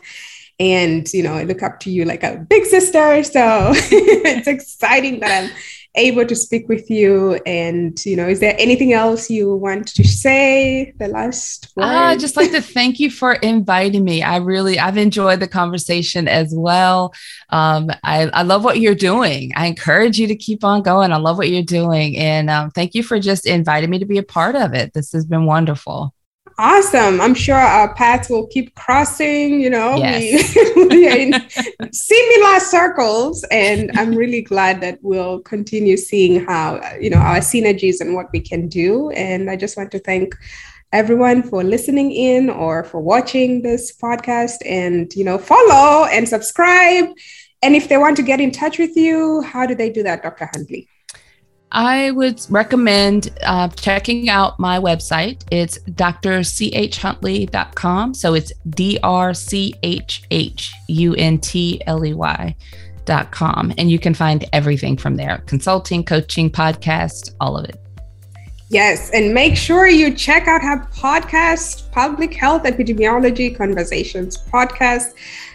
and 0.59 1.11
you 1.13 1.23
know 1.23 1.35
i 1.35 1.43
look 1.43 1.63
up 1.63 1.79
to 1.79 1.89
you 1.89 2.03
like 2.03 2.21
a 2.21 2.35
big 2.49 2.65
sister 2.65 3.23
so 3.23 3.71
it's 3.73 4.45
exciting 4.45 5.21
that 5.21 5.45
i'm 5.45 5.49
able 5.95 6.25
to 6.25 6.35
speak 6.35 6.69
with 6.69 6.89
you. 6.89 7.39
And, 7.45 8.03
you 8.05 8.15
know, 8.15 8.27
is 8.27 8.39
there 8.39 8.55
anything 8.57 8.93
else 8.93 9.29
you 9.29 9.55
want 9.55 9.87
to 9.95 10.07
say? 10.07 10.93
The 10.97 11.07
last 11.07 11.71
word? 11.75 11.85
I 11.85 12.17
just 12.17 12.37
like 12.37 12.51
to 12.51 12.61
thank 12.61 12.99
you 12.99 13.09
for 13.09 13.33
inviting 13.33 14.03
me. 14.03 14.21
I 14.21 14.37
really, 14.37 14.79
I've 14.79 14.97
enjoyed 14.97 15.39
the 15.39 15.47
conversation 15.47 16.27
as 16.27 16.53
well. 16.55 17.13
Um, 17.49 17.89
I, 18.03 18.27
I 18.27 18.43
love 18.43 18.63
what 18.63 18.79
you're 18.79 18.95
doing. 18.95 19.51
I 19.55 19.67
encourage 19.67 20.19
you 20.19 20.27
to 20.27 20.35
keep 20.35 20.63
on 20.63 20.83
going. 20.83 21.11
I 21.11 21.17
love 21.17 21.37
what 21.37 21.49
you're 21.49 21.63
doing. 21.63 22.17
And 22.17 22.49
um, 22.49 22.71
thank 22.71 22.93
you 22.95 23.03
for 23.03 23.19
just 23.19 23.45
inviting 23.45 23.89
me 23.89 23.99
to 23.99 24.05
be 24.05 24.17
a 24.17 24.23
part 24.23 24.55
of 24.55 24.73
it. 24.73 24.93
This 24.93 25.11
has 25.13 25.25
been 25.25 25.45
wonderful. 25.45 26.13
Awesome. 26.61 27.21
I'm 27.21 27.35
sure 27.35 27.55
our 27.55 27.93
paths 27.93 28.29
will 28.29 28.45
keep 28.47 28.75
crossing, 28.75 29.61
you 29.61 29.69
know, 29.69 29.95
yes. 29.95 30.53
we, 30.75 30.87
we 30.87 31.07
in 31.07 31.33
similar 31.93 32.59
circles. 32.59 33.45
And 33.49 33.89
I'm 33.95 34.13
really 34.13 34.41
glad 34.41 34.81
that 34.81 34.99
we'll 35.01 35.39
continue 35.39 35.95
seeing 35.95 36.45
how, 36.45 36.81
you 36.99 37.11
know, 37.11 37.17
our 37.17 37.37
synergies 37.37 38.01
and 38.01 38.13
what 38.13 38.25
we 38.33 38.41
can 38.41 38.67
do. 38.67 39.09
And 39.11 39.49
I 39.49 39.55
just 39.55 39.77
want 39.77 39.89
to 39.91 39.99
thank 39.99 40.35
everyone 40.91 41.43
for 41.43 41.63
listening 41.63 42.11
in 42.11 42.49
or 42.49 42.83
for 42.83 42.99
watching 42.99 43.61
this 43.61 43.95
podcast 43.95 44.57
and, 44.65 45.15
you 45.15 45.23
know, 45.23 45.37
follow 45.37 46.07
and 46.07 46.27
subscribe. 46.27 47.05
And 47.61 47.73
if 47.73 47.87
they 47.87 47.97
want 47.97 48.17
to 48.17 48.21
get 48.21 48.41
in 48.41 48.51
touch 48.51 48.79
with 48.79 48.97
you, 48.97 49.39
how 49.43 49.65
do 49.65 49.75
they 49.75 49.89
do 49.89 50.03
that, 50.03 50.23
Dr. 50.23 50.49
Huntley? 50.53 50.89
I 51.71 52.09
would 52.11 52.45
recommend 52.49 53.29
uh, 53.43 53.67
checking 53.69 54.27
out 54.29 54.59
my 54.59 54.79
website. 54.79 55.43
It's 55.51 55.77
drchhuntley.com. 55.79 58.13
So 58.15 58.33
it's 58.33 58.51
D 58.69 58.97
R 59.03 59.35
C 59.35 59.75
H 59.83 60.23
H 60.31 60.73
U 60.87 61.13
N 61.15 61.37
T 61.37 61.81
L 61.85 62.03
E 62.05 62.13
Y.com. 62.13 63.73
And 63.77 63.91
you 63.91 63.99
can 63.99 64.15
find 64.15 64.45
everything 64.51 64.97
from 64.97 65.15
there 65.15 65.43
consulting, 65.45 66.03
coaching, 66.03 66.49
podcast, 66.49 67.35
all 67.39 67.55
of 67.55 67.65
it. 67.65 67.79
Yes. 68.71 69.09
And 69.11 69.33
make 69.33 69.55
sure 69.55 69.87
you 69.87 70.13
check 70.13 70.47
out 70.47 70.61
her 70.61 70.87
podcast, 70.93 71.91
Public 71.91 72.35
Health 72.35 72.63
Epidemiology 72.63 73.55
Conversations 73.55 74.37
podcast 74.37 75.13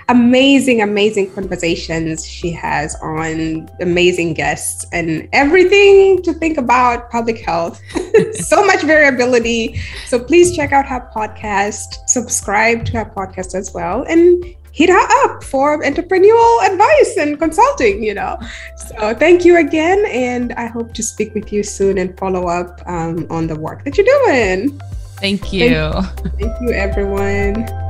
amazing, 0.08 0.82
amazing 0.82 1.32
conversations 1.32 2.26
she 2.26 2.50
has 2.50 2.94
on 2.96 3.68
amazing 3.80 4.34
guests 4.34 4.86
and 4.92 5.28
everything 5.32 6.22
to 6.22 6.32
think 6.34 6.58
about 6.58 7.10
public 7.10 7.38
health. 7.38 7.80
so 8.32 8.64
much 8.64 8.82
variability. 8.82 9.80
So 10.06 10.18
please 10.18 10.54
check 10.54 10.72
out 10.72 10.86
her 10.86 11.10
podcast, 11.14 12.08
subscribe 12.08 12.84
to 12.86 12.92
her 12.98 13.04
podcast 13.04 13.54
as 13.54 13.72
well, 13.72 14.02
and 14.04 14.44
hit 14.72 14.90
her 14.90 15.24
up 15.24 15.42
for 15.44 15.82
entrepreneurial 15.82 16.66
advice 16.68 17.16
and 17.16 17.38
consulting, 17.38 18.02
you 18.02 18.12
know. 18.12 18.36
So 18.76 19.14
thank 19.14 19.44
you 19.44 19.56
again. 19.56 20.04
And 20.06 20.52
I 20.54 20.66
hope 20.66 20.92
to 20.94 21.02
speak 21.02 21.32
with 21.34 21.52
you 21.52 21.62
soon 21.62 21.96
and 21.98 22.16
follow 22.18 22.48
up 22.48 22.80
um, 22.86 23.26
on 23.30 23.46
the 23.46 23.56
work 23.56 23.84
that 23.84 23.96
you're 23.96 24.06
doing. 24.06 24.78
Thank 25.18 25.52
you. 25.52 25.70
Thank, 25.70 26.34
thank 26.40 26.60
you, 26.60 26.70
everyone. 26.70 27.83